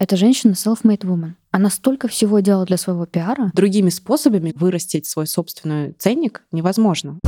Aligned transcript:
Это 0.00 0.16
женщина 0.16 0.52
self-made 0.52 1.02
woman. 1.02 1.32
Она 1.50 1.68
столько 1.68 2.08
всего 2.08 2.40
делала 2.40 2.64
для 2.64 2.78
своего 2.78 3.04
пиара. 3.04 3.50
Другими 3.52 3.90
способами 3.90 4.54
вырастить 4.56 5.04
свой 5.04 5.26
собственный 5.26 5.92
ценник 5.98 6.42
невозможно. 6.52 7.18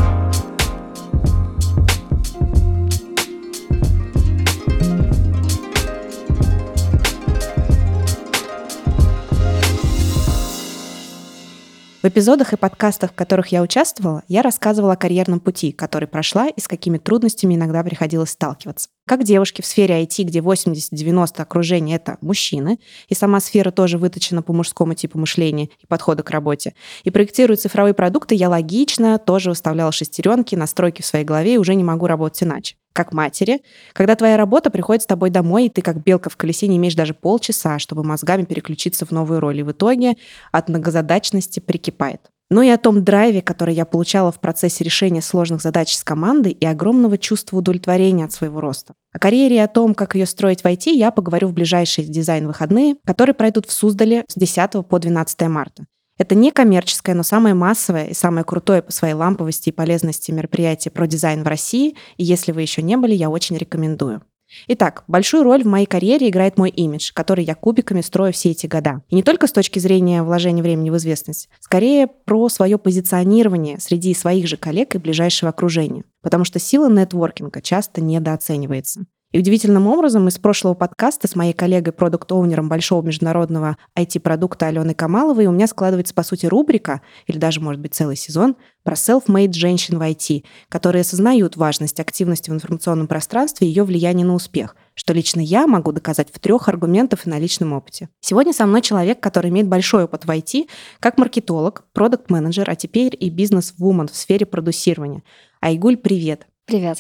В 12.03 12.05
эпизодах 12.05 12.53
и 12.53 12.57
подкастах, 12.57 13.13
в 13.13 13.15
которых 13.15 13.53
я 13.53 13.63
участвовала, 13.63 14.25
я 14.27 14.43
рассказывала 14.43 14.95
о 14.95 14.97
карьерном 14.97 15.39
пути, 15.39 15.71
который 15.71 16.09
прошла 16.09 16.49
и 16.49 16.61
с 16.61 16.67
какими 16.67 16.99
трудностями 16.99 17.55
иногда 17.55 17.85
приходилось 17.85 18.31
сталкиваться. 18.31 18.89
Как 19.07 19.23
девушки 19.23 19.63
в 19.63 19.67
сфере 19.67 20.03
IT, 20.03 20.25
где 20.25 20.41
80-90 20.41 21.41
окружения— 21.41 21.95
это 21.97 22.19
мужчины, 22.21 22.81
и 23.07 23.15
сама 23.15 23.39
сфера 23.39 23.71
тоже 23.71 23.99
выточена 23.99 24.43
по 24.43 24.53
мужскому 24.53 24.95
типу 24.95 25.17
мышления 25.17 25.67
и 25.81 25.87
подхода 25.87 26.25
к 26.25 26.31
работе. 26.31 26.75
И 27.05 27.11
проектируя 27.13 27.57
цифровые 27.57 27.95
продукты, 27.95 28.35
я 28.35 28.49
логично 28.49 29.21
тоже 29.21 29.51
выставляла 29.51 29.93
шестеренки, 29.93 30.57
настройки 30.57 31.03
в 31.03 31.07
своей 31.07 31.25
голове 31.25 31.55
и 31.55 31.59
уже 31.59 31.77
не 31.77 31.85
могу 31.85 32.09
работать 32.09 32.43
иначе 32.43 32.75
как 32.93 33.13
матери, 33.13 33.63
когда 33.93 34.15
твоя 34.17 34.37
работа 34.37 34.71
приходит 34.71 35.03
с 35.03 35.07
тобой 35.07 35.31
домой, 35.31 35.67
и 35.67 35.69
ты 35.69 35.83
как 35.83 36.03
белка 36.03 36.31
в 36.31 36.37
колесе 36.37 36.69
не 36.69 36.77
имеешь 36.77 36.95
даже 36.95 37.15
полчаса, 37.15 37.79
чтобы 37.79 38.05
мозгами 38.05 38.45
переключиться 38.45 39.07
в 39.07 39.11
новую 39.11 39.41
роль. 39.41 39.61
И 39.61 39.63
в 39.63 39.73
итоге 39.73 40.17
от 40.51 40.69
многозадачности 40.69 41.61
прикипает. 41.61 42.33
Ну 42.51 42.61
и 42.61 42.69
о 42.69 42.77
том 42.77 43.03
драйве, 43.03 43.41
который 43.41 43.75
я 43.75 43.87
получала 43.87 44.31
в 44.31 44.39
процессе 44.39 44.85
решения 44.85 45.23
сложных 45.23 45.63
задач 45.63 45.97
с 45.97 46.05
командой 46.05 46.53
и 46.53 46.67
огромного 46.67 47.17
чувства 47.17 47.57
удовлетворения 47.57 48.27
от 48.27 48.33
своего 48.33 48.61
роста. 48.61 48.93
О 49.11 49.19
карьере 49.19 49.57
и 49.57 49.59
о 49.59 49.69
том, 49.69 49.95
как 49.95 50.15
ее 50.17 50.27
строить 50.27 50.61
в 50.61 50.67
IT, 50.67 50.91
я 50.91 51.13
поговорю 51.13 51.49
в 51.49 51.55
ближайшие 51.55 52.07
дизайн-выходные, 52.07 52.97
которые 53.07 53.33
пройдут 53.33 53.65
в 53.67 53.73
Суздале 53.73 54.27
с 54.29 54.35
10 54.35 54.87
по 54.87 54.99
12 54.99 55.41
марта. 55.49 55.87
Это 56.23 56.37
не 56.37 56.53
коммерческое, 56.53 57.17
но 57.17 57.25
самое 57.25 57.53
массовое 57.53 58.05
и 58.05 58.15
самое 58.15 58.45
крутое 58.45 58.81
по 58.81 58.93
своей 58.93 59.15
ламповости 59.15 59.71
и 59.71 59.73
полезности 59.73 60.31
мероприятие 60.31 60.93
про 60.93 61.09
дизайн 61.09 61.43
в 61.43 61.49
России. 61.49 61.97
И 62.17 62.23
если 62.23 62.53
вы 62.53 62.63
еще 62.63 62.81
не 62.81 62.97
были, 62.97 63.13
я 63.13 63.29
очень 63.29 63.57
рекомендую. 63.57 64.23
Итак, 64.69 65.03
большую 65.09 65.43
роль 65.43 65.65
в 65.65 65.67
моей 65.67 65.87
карьере 65.87 66.29
играет 66.29 66.59
мой 66.59 66.71
имидж, 66.71 67.11
который 67.13 67.43
я 67.43 67.57
кубиками 67.57 68.03
строю 68.03 68.33
все 68.33 68.53
эти 68.53 68.69
года. 68.69 69.03
И 69.09 69.17
не 69.17 69.25
только 69.25 69.49
с 69.49 69.53
точки 69.53 69.81
зрения 69.81 70.23
вложения 70.23 70.63
времени 70.63 70.91
в 70.91 70.97
известность, 70.97 71.49
скорее 71.59 72.07
про 72.07 72.49
свое 72.49 72.79
позиционирование 72.79 73.81
среди 73.81 74.15
своих 74.15 74.47
же 74.47 74.57
коллег 74.57 74.95
и 74.95 74.99
ближайшего 74.99 75.49
окружения. 75.49 76.05
Потому 76.23 76.45
что 76.45 76.61
сила 76.61 76.89
нетворкинга 76.89 77.61
часто 77.61 78.01
недооценивается. 78.01 79.07
И 79.33 79.39
удивительным 79.39 79.87
образом 79.87 80.29
из 80.29 80.39
прошлого 80.39 80.75
подкаста 80.75 81.27
с 81.27 81.35
моей 81.35 81.55
коллегой, 81.55 81.95
продукт-оунером 81.95 82.69
большого 82.69 83.01
международного 83.01 83.79
IT-продукта 83.99 84.67
Аленой 84.67 84.95
Камаловой 84.95 85.47
у 85.47 85.53
меня 85.53 85.67
складывается, 85.67 86.13
по 86.13 86.23
сути, 86.23 86.45
рубрика, 86.45 87.01
или 87.27 87.39
даже, 87.39 87.61
может 87.63 87.81
быть, 87.81 87.95
целый 87.95 88.15
сезон, 88.15 88.57
про 88.83 88.93
self-made 88.93 89.55
женщин 89.55 89.99
в 89.99 90.03
IT, 90.03 90.45
которые 90.69 91.01
осознают 91.01 91.57
важность 91.57 91.99
активности 91.99 92.51
в 92.51 92.53
информационном 92.53 93.07
пространстве 93.07 93.67
и 93.67 93.71
ее 93.71 93.85
влияние 93.85 94.27
на 94.27 94.35
успех, 94.35 94.77
что 94.93 95.15
лично 95.15 95.41
я 95.41 95.67
могу 95.67 95.93
доказать 95.93 96.29
в 96.31 96.39
трех 96.39 96.69
аргументах 96.69 97.27
и 97.27 97.31
на 97.31 97.39
личном 97.39 97.73
опыте. 97.73 98.11
Сегодня 98.21 98.53
со 98.53 98.67
мной 98.67 98.83
человек, 98.83 99.21
который 99.21 99.49
имеет 99.49 99.67
большой 99.67 100.05
опыт 100.05 100.27
в 100.27 100.31
IT, 100.31 100.69
как 101.01 101.17
маркетолог, 101.17 101.85
продукт-менеджер, 101.95 102.69
а 102.69 102.75
теперь 102.75 103.17
и 103.19 103.31
бизнес-вумен 103.31 104.09
в 104.09 104.15
сфере 104.15 104.45
продюсирования. 104.45 105.23
Айгуль, 105.63 105.97
привет! 105.97 106.47
Привет. 106.67 106.99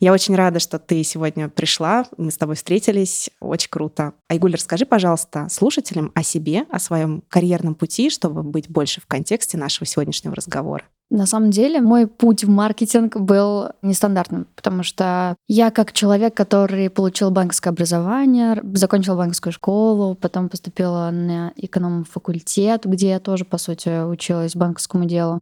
Я 0.00 0.14
очень 0.14 0.34
рада, 0.34 0.60
что 0.60 0.78
ты 0.78 1.04
сегодня 1.04 1.50
пришла, 1.50 2.06
мы 2.16 2.30
с 2.30 2.38
тобой 2.38 2.56
встретились, 2.56 3.28
очень 3.38 3.68
круто. 3.68 4.14
Айгуль, 4.30 4.54
расскажи, 4.54 4.86
пожалуйста, 4.86 5.48
слушателям 5.50 6.10
о 6.14 6.22
себе, 6.22 6.64
о 6.70 6.78
своем 6.78 7.22
карьерном 7.28 7.74
пути, 7.74 8.08
чтобы 8.08 8.42
быть 8.42 8.70
больше 8.70 9.02
в 9.02 9.06
контексте 9.06 9.58
нашего 9.58 9.84
сегодняшнего 9.84 10.34
разговора. 10.34 10.84
На 11.10 11.26
самом 11.26 11.50
деле 11.50 11.82
мой 11.82 12.06
путь 12.06 12.44
в 12.44 12.48
маркетинг 12.48 13.18
был 13.18 13.72
нестандартным, 13.82 14.46
потому 14.56 14.84
что 14.84 15.36
я 15.48 15.70
как 15.70 15.92
человек, 15.92 16.34
который 16.34 16.88
получил 16.88 17.30
банковское 17.30 17.70
образование, 17.70 18.58
закончил 18.72 19.18
банковскую 19.18 19.52
школу, 19.52 20.14
потом 20.14 20.48
поступила 20.48 21.10
на 21.12 21.52
эконом-факультет, 21.56 22.86
где 22.86 23.10
я 23.10 23.20
тоже, 23.20 23.44
по 23.44 23.58
сути, 23.58 24.02
училась 24.02 24.56
банковскому 24.56 25.04
делу. 25.04 25.40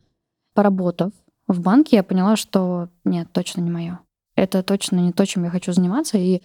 Поработав 0.55 1.13
в 1.47 1.61
банке, 1.61 1.97
я 1.97 2.03
поняла, 2.03 2.35
что 2.35 2.89
нет, 3.05 3.29
точно 3.31 3.61
не 3.61 3.71
мое 3.71 4.01
это 4.39 4.63
точно 4.63 5.01
не 5.01 5.13
то, 5.13 5.27
чем 5.27 5.45
я 5.45 5.51
хочу 5.51 5.73
заниматься. 5.73 6.17
И 6.17 6.43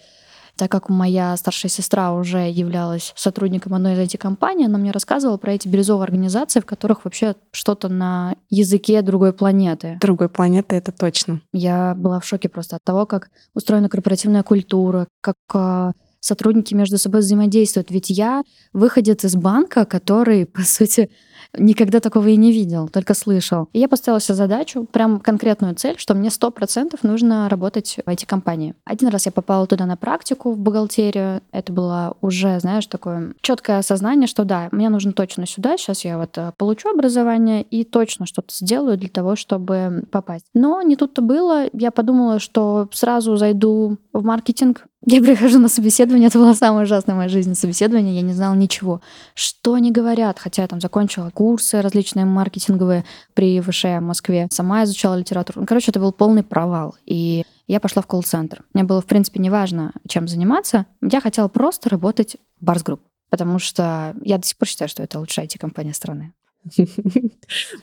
так 0.56 0.72
как 0.72 0.90
моя 0.90 1.36
старшая 1.36 1.70
сестра 1.70 2.14
уже 2.14 2.50
являлась 2.50 3.12
сотрудником 3.16 3.74
одной 3.74 3.94
из 3.94 4.00
этих 4.00 4.20
компаний, 4.20 4.66
она 4.66 4.78
мне 4.78 4.92
рассказывала 4.92 5.38
про 5.38 5.54
эти 5.54 5.68
бирюзовые 5.68 6.04
организации, 6.04 6.60
в 6.60 6.66
которых 6.66 7.06
вообще 7.06 7.36
что-то 7.52 7.90
на 7.90 8.36
языке 8.50 9.02
другой 9.02 9.34
планеты. 9.34 9.98
Другой 10.00 10.30
планеты, 10.30 10.76
это 10.76 10.92
точно. 10.92 11.42
Я 11.54 11.96
была 11.96 12.20
в 12.20 12.26
шоке 12.26 12.50
просто 12.50 12.76
от 12.76 12.84
того, 12.84 13.06
как 13.06 13.30
устроена 13.56 13.90
корпоративная 13.90 14.44
культура, 14.44 15.08
как 15.22 15.36
а, 15.54 15.94
сотрудники 16.24 16.74
между 16.74 16.98
собой 16.98 17.20
взаимодействуют. 17.20 17.92
Ведь 17.92 18.10
я 18.10 18.44
выходец 18.72 19.26
из 19.26 19.36
банка, 19.36 19.86
который, 19.86 20.46
по 20.54 20.62
сути, 20.62 21.10
никогда 21.58 22.00
такого 22.00 22.28
и 22.28 22.38
не 22.38 22.52
видел, 22.52 22.88
только 22.88 23.14
слышал. 23.14 23.68
И 23.74 23.80
я 23.80 23.88
поставила 23.88 24.20
себе 24.20 24.36
задачу, 24.36 24.88
прям 24.92 25.20
конкретную 25.20 25.76
цель, 25.76 25.96
что 25.98 26.14
мне 26.14 26.32
сто 26.32 26.50
процентов 26.50 27.04
нужно 27.04 27.50
работать 27.50 28.00
в 28.06 28.10
IT-компании. 28.10 28.74
Один 28.86 29.10
раз 29.10 29.26
я 29.26 29.32
попала 29.32 29.68
туда 29.68 29.86
на 29.86 29.98
практику 29.98 30.54
в 30.54 30.60
бухгалтерию. 30.60 31.42
Это 31.52 31.74
было 31.74 32.16
уже, 32.22 32.60
знаешь, 32.60 32.88
такое 32.88 33.34
четкое 33.42 33.80
осознание, 33.80 34.28
что 34.28 34.46
да, 34.46 34.70
мне 34.72 34.90
нужно 34.90 35.12
точно 35.12 35.46
сюда. 35.46 35.78
Сейчас 35.78 36.06
я 36.06 36.18
вот 36.18 36.38
э, 36.38 36.54
получу 36.58 36.90
образование 36.90 37.64
и 37.64 37.84
точно 37.84 38.26
что-то 38.26 38.54
сделаю 38.56 38.98
для 38.98 39.10
того, 39.10 39.36
чтобы 39.36 40.06
попасть. 40.10 40.46
Но 40.54 40.82
не 40.82 40.96
тут-то 40.96 41.22
было. 41.22 41.66
Я 41.74 41.92
подумала, 41.92 42.40
что 42.40 42.88
сразу 42.94 43.36
зайду 43.36 43.98
в 44.14 44.24
маркетинг, 44.24 44.86
я 45.06 45.22
прихожу 45.22 45.60
на 45.60 45.68
собеседование, 45.68 46.28
это 46.28 46.40
было 46.40 46.54
самое 46.54 46.86
ужасное 46.86 47.16
в 47.16 47.18
моей 47.18 47.30
жизни 47.30 47.54
собеседование, 47.54 48.16
я 48.16 48.22
не 48.22 48.34
знала 48.34 48.56
ничего. 48.56 49.02
Что 49.36 49.74
они 49.74 49.92
говорят, 49.92 50.40
хотя 50.40 50.62
я 50.62 50.68
там 50.68 50.80
закончила 50.80 51.30
курсы 51.30 51.82
различные 51.82 52.26
маркетинговые 52.26 53.04
при 53.34 53.60
ВШЭ 53.60 53.84
в 53.84 54.00
Москве, 54.00 54.48
сама 54.52 54.84
изучала 54.86 55.16
литературу. 55.16 55.62
Ну, 55.62 55.68
короче, 55.68 55.92
это 55.92 56.00
был 56.00 56.14
полный 56.14 56.44
провал. 56.44 56.96
И 57.06 57.44
я 57.68 57.80
пошла 57.80 58.02
в 58.02 58.08
колл-центр. 58.08 58.64
Мне 58.74 58.84
было, 58.84 59.02
в 59.02 59.06
принципе, 59.06 59.40
неважно, 59.40 59.92
чем 60.08 60.28
заниматься. 60.28 60.86
Я 61.02 61.22
хотела 61.22 61.48
просто 61.48 61.90
работать 61.90 62.38
в 62.60 62.66
Барс 62.66 62.84
Групп, 62.84 63.02
потому 63.30 63.60
что 63.60 64.16
я 64.22 64.38
до 64.38 64.48
сих 64.48 64.58
пор 64.58 64.68
считаю, 64.68 64.90
что 64.90 65.04
это 65.04 65.20
лучшая 65.20 65.46
IT-компания 65.48 65.94
страны. 65.94 66.34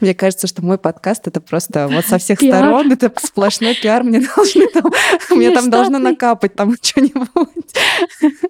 Мне 0.00 0.14
кажется, 0.14 0.46
что 0.46 0.64
мой 0.64 0.78
подкаст 0.78 1.26
это 1.26 1.40
просто 1.40 1.88
вот 1.88 2.04
со 2.06 2.18
всех 2.18 2.40
сторон, 2.40 2.92
это 2.92 3.12
сплошной 3.18 3.74
пиар, 3.74 4.02
мне 4.04 4.20
должны 4.20 4.68
там, 4.68 4.92
мне 5.30 5.50
там 5.50 5.70
должно 5.70 5.98
накапать 5.98 6.54
там 6.54 6.74
что-нибудь. 6.80 7.28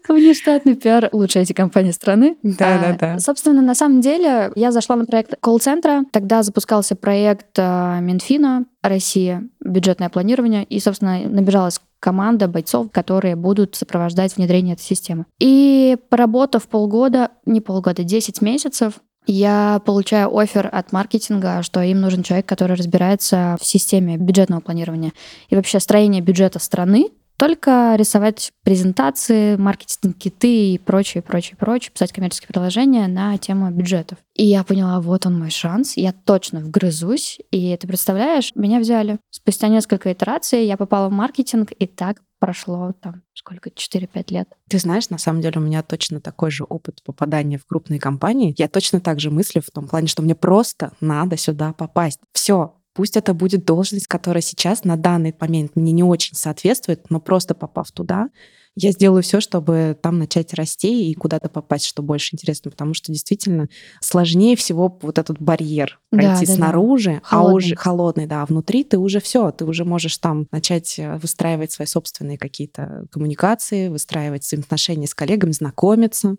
Внештатный 0.09 0.77
пиар 0.77 1.09
лучшая 1.13 1.43
эти 1.43 1.53
компании 1.53 1.91
страны. 1.91 2.37
Да, 2.43 2.79
да, 2.79 2.97
да. 2.99 3.19
Собственно, 3.19 3.63
на 3.63 3.75
самом 3.75 4.01
деле 4.01 4.53
я 4.55 4.73
зашла 4.73 4.97
на 4.97 5.05
проект 5.05 5.35
колл-центра, 5.41 6.05
тогда 6.13 6.43
запускался 6.43 6.97
проект 6.97 7.59
а, 7.59 8.01
Минфина 8.01 8.67
Россия, 8.83 9.49
бюджетное 9.61 10.09
планирование, 10.09 10.65
и, 10.65 10.81
собственно, 10.81 11.21
набежалась 11.29 11.81
команда 12.01 12.49
бойцов, 12.49 12.91
которые 12.91 13.37
будут 13.37 13.77
сопровождать 13.77 14.37
внедрение 14.37 14.75
этой 14.75 14.83
системы. 14.83 15.27
И 15.39 15.99
поработав 16.09 16.67
полгода, 16.67 17.31
не 17.45 17.61
полгода, 17.61 18.03
10 18.03 18.41
месяцев, 18.41 18.95
я 19.27 19.81
получаю 19.85 20.37
офер 20.37 20.69
от 20.73 20.93
маркетинга, 20.93 21.63
что 21.63 21.83
им 21.83 22.01
нужен 22.01 22.23
человек, 22.23 22.47
который 22.47 22.77
разбирается 22.77 23.57
в 23.61 23.67
системе 23.67 24.17
бюджетного 24.17 24.61
планирования 24.61 25.13
и 25.49 25.57
вообще 25.57 25.81
строения 25.81 26.21
бюджета 26.21 26.59
страны, 26.59 27.11
только 27.41 27.95
рисовать 27.97 28.53
презентации, 28.65 29.57
маркетинг-киты 29.57 30.75
и 30.75 30.79
прочее, 30.79 31.23
прочее, 31.23 31.57
прочее, 31.59 31.91
писать 31.91 32.13
коммерческие 32.13 32.49
предложения 32.49 33.07
на 33.07 33.39
тему 33.39 33.71
бюджетов. 33.71 34.19
И 34.35 34.45
я 34.45 34.63
поняла, 34.63 35.01
вот 35.01 35.25
он 35.25 35.39
мой 35.39 35.49
шанс, 35.49 35.97
я 35.97 36.13
точно 36.13 36.61
вгрызусь. 36.61 37.39
И 37.51 37.75
ты 37.79 37.89
представляешь, 37.89 38.53
меня 38.55 38.79
взяли. 38.79 39.19
Спустя 39.31 39.69
несколько 39.69 40.13
итераций 40.13 40.67
я 40.67 40.77
попала 40.77 41.09
в 41.09 41.13
маркетинг, 41.13 41.73
и 41.79 41.87
так 41.87 42.21
прошло 42.41 42.93
там 43.01 43.23
сколько, 43.35 43.71
4-5 43.71 44.33
лет. 44.33 44.49
Ты 44.69 44.79
знаешь, 44.79 45.11
на 45.11 45.19
самом 45.19 45.41
деле 45.41 45.61
у 45.61 45.65
меня 45.65 45.83
точно 45.83 46.21
такой 46.21 46.51
же 46.51 46.65
опыт 46.65 47.03
попадания 47.05 47.59
в 47.59 47.67
крупные 47.67 48.01
компании. 48.01 48.55
Я 48.59 48.69
точно 48.69 49.01
так 49.01 49.21
же 49.21 49.31
мыслю 49.31 49.63
в 49.63 49.71
том 49.71 49.87
плане, 49.87 50.09
что 50.09 50.23
мне 50.23 50.35
просто 50.35 50.93
надо 51.01 51.37
сюда 51.37 51.73
попасть. 51.73 52.19
Все, 52.33 52.75
Пусть 52.93 53.17
это 53.17 53.35
будет 53.35 53.65
должность, 53.65 54.09
которая 54.09 54.43
сейчас 54.43 54.83
на 54.83 54.97
данный 54.97 55.35
момент 55.39 55.77
мне 55.77 55.93
не 55.93 56.03
очень 56.03 56.35
соответствует, 56.35 57.09
но 57.09 57.21
просто 57.21 57.55
попав 57.55 57.93
туда, 57.93 58.31
я 58.77 58.93
сделаю 58.93 59.23
все, 59.23 59.41
чтобы 59.41 59.97
там 60.01 60.19
начать 60.19 60.55
расти 60.55 61.11
и 61.11 61.15
куда-то 61.15 61.49
попасть, 61.49 61.87
что 61.87 62.03
больше 62.03 62.35
интересно, 62.35 62.71
потому 62.71 62.95
что 62.95 63.13
действительно 63.13 63.69
сложнее 64.01 64.57
всего 64.57 64.99
вот 65.03 65.19
этот 65.19 65.41
барьер 65.41 66.01
пройти 66.11 66.47
да, 66.47 66.53
да, 66.53 66.57
снаружи, 66.57 67.13
да. 67.15 67.21
а 67.31 67.53
уже 67.53 67.75
холодный, 67.77 68.27
да, 68.27 68.43
а 68.43 68.47
внутри 68.47 68.85
ты 68.85 68.99
уже 68.99 69.21
все, 69.21 69.51
ты 69.51 69.65
уже 69.65 69.85
можешь 69.85 70.17
там 70.19 70.47
начать 70.53 70.99
э, 70.99 71.17
выстраивать 71.17 71.73
свои 71.73 71.87
собственные 71.87 72.39
какие-то 72.39 73.07
коммуникации, 73.11 73.89
выстраивать 73.89 74.45
взаимоотношения 74.45 75.07
с 75.07 75.15
коллегами, 75.15 75.53
знакомиться 75.53 76.37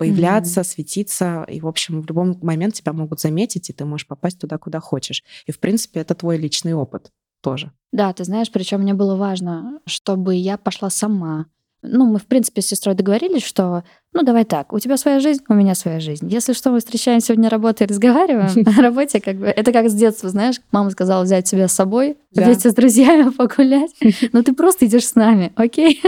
появляться, 0.00 0.60
mm-hmm. 0.62 0.64
светиться, 0.64 1.44
и, 1.46 1.60
в 1.60 1.66
общем, 1.66 2.00
в 2.00 2.06
любом 2.06 2.38
момент 2.40 2.72
тебя 2.72 2.94
могут 2.94 3.20
заметить, 3.20 3.68
и 3.68 3.74
ты 3.74 3.84
можешь 3.84 4.06
попасть 4.06 4.38
туда, 4.38 4.56
куда 4.56 4.80
хочешь. 4.80 5.22
И, 5.44 5.52
в 5.52 5.58
принципе, 5.60 6.00
это 6.00 6.14
твой 6.14 6.38
личный 6.38 6.72
опыт 6.72 7.12
тоже. 7.42 7.70
Да, 7.92 8.10
ты 8.14 8.24
знаешь, 8.24 8.50
причем 8.50 8.80
мне 8.80 8.94
было 8.94 9.16
важно, 9.16 9.80
чтобы 9.84 10.36
я 10.36 10.56
пошла 10.56 10.88
сама. 10.88 11.48
Ну, 11.82 12.06
мы, 12.06 12.18
в 12.18 12.26
принципе, 12.26 12.60
с 12.62 12.66
сестрой 12.66 12.94
договорились, 12.94 13.44
что 13.44 13.84
ну, 14.12 14.24
давай 14.24 14.44
так, 14.44 14.72
у 14.72 14.78
тебя 14.80 14.96
своя 14.96 15.20
жизнь, 15.20 15.42
у 15.48 15.54
меня 15.54 15.76
своя 15.76 16.00
жизнь. 16.00 16.28
Если 16.28 16.52
что, 16.52 16.70
мы 16.72 16.80
встречаемся 16.80 17.32
вне 17.32 17.48
работы 17.48 17.84
и 17.84 17.86
разговариваем. 17.86 18.50
На 18.76 18.82
работе 18.82 19.20
как 19.20 19.36
бы... 19.36 19.46
Это 19.46 19.72
как 19.72 19.88
с 19.88 19.94
детства, 19.94 20.28
знаешь, 20.28 20.56
мама 20.72 20.90
сказала 20.90 21.22
взять 21.22 21.48
тебя 21.48 21.68
с 21.68 21.72
собой, 21.72 22.16
да. 22.32 22.44
вместе 22.44 22.70
с 22.70 22.74
друзьями 22.74 23.30
погулять. 23.36 23.92
Но 24.32 24.42
ты 24.42 24.52
просто 24.52 24.86
идешь 24.86 25.06
с 25.06 25.14
нами, 25.14 25.52
окей? 25.54 26.02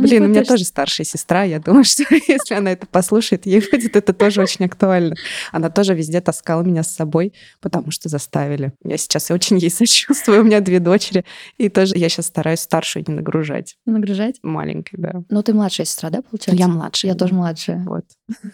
Блин, 0.00 0.24
у 0.24 0.26
меня 0.28 0.44
тоже 0.44 0.64
старшая 0.64 1.04
сестра. 1.04 1.42
Я 1.42 1.58
думаю, 1.58 1.84
что 1.84 2.04
если 2.10 2.54
она 2.54 2.72
это 2.72 2.86
послушает, 2.86 3.46
ей 3.46 3.60
будет 3.60 3.96
это 3.96 4.12
тоже 4.12 4.40
очень 4.40 4.64
актуально. 4.66 5.16
Она 5.50 5.70
тоже 5.70 5.94
везде 5.94 6.20
таскала 6.20 6.62
меня 6.62 6.82
с 6.82 6.94
собой, 6.94 7.32
потому 7.60 7.90
что 7.90 8.08
заставили. 8.08 8.72
Я 8.84 8.96
сейчас 8.96 9.30
очень 9.30 9.58
ей 9.58 9.70
сочувствую. 9.70 10.42
У 10.42 10.44
меня 10.44 10.60
две 10.60 10.78
дочери. 10.78 11.24
И 11.58 11.68
тоже 11.68 11.96
я 11.96 12.08
сейчас 12.08 12.26
стараюсь 12.26 12.60
старшую 12.60 13.04
не 13.08 13.14
нагружать. 13.14 13.76
Не 13.86 13.94
нагружать? 13.94 14.36
Маленькой, 14.42 14.96
да. 14.98 15.22
Ну, 15.28 15.42
ты 15.42 15.52
младшая 15.52 15.86
сестра, 15.86 16.10
да, 16.10 16.22
получается? 16.22 16.43
Получается? 16.52 16.72
Я 16.72 16.74
младшая. 16.74 17.12
Я 17.12 17.18
тоже 17.18 17.34
младшая. 17.34 17.84
Вот. 17.84 18.04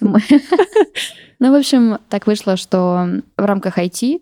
Ну, 1.42 1.52
в 1.52 1.54
общем, 1.54 1.96
так 2.10 2.26
вышло, 2.26 2.58
что 2.58 3.22
в 3.38 3.42
рамках 3.42 3.78
IT 3.78 4.20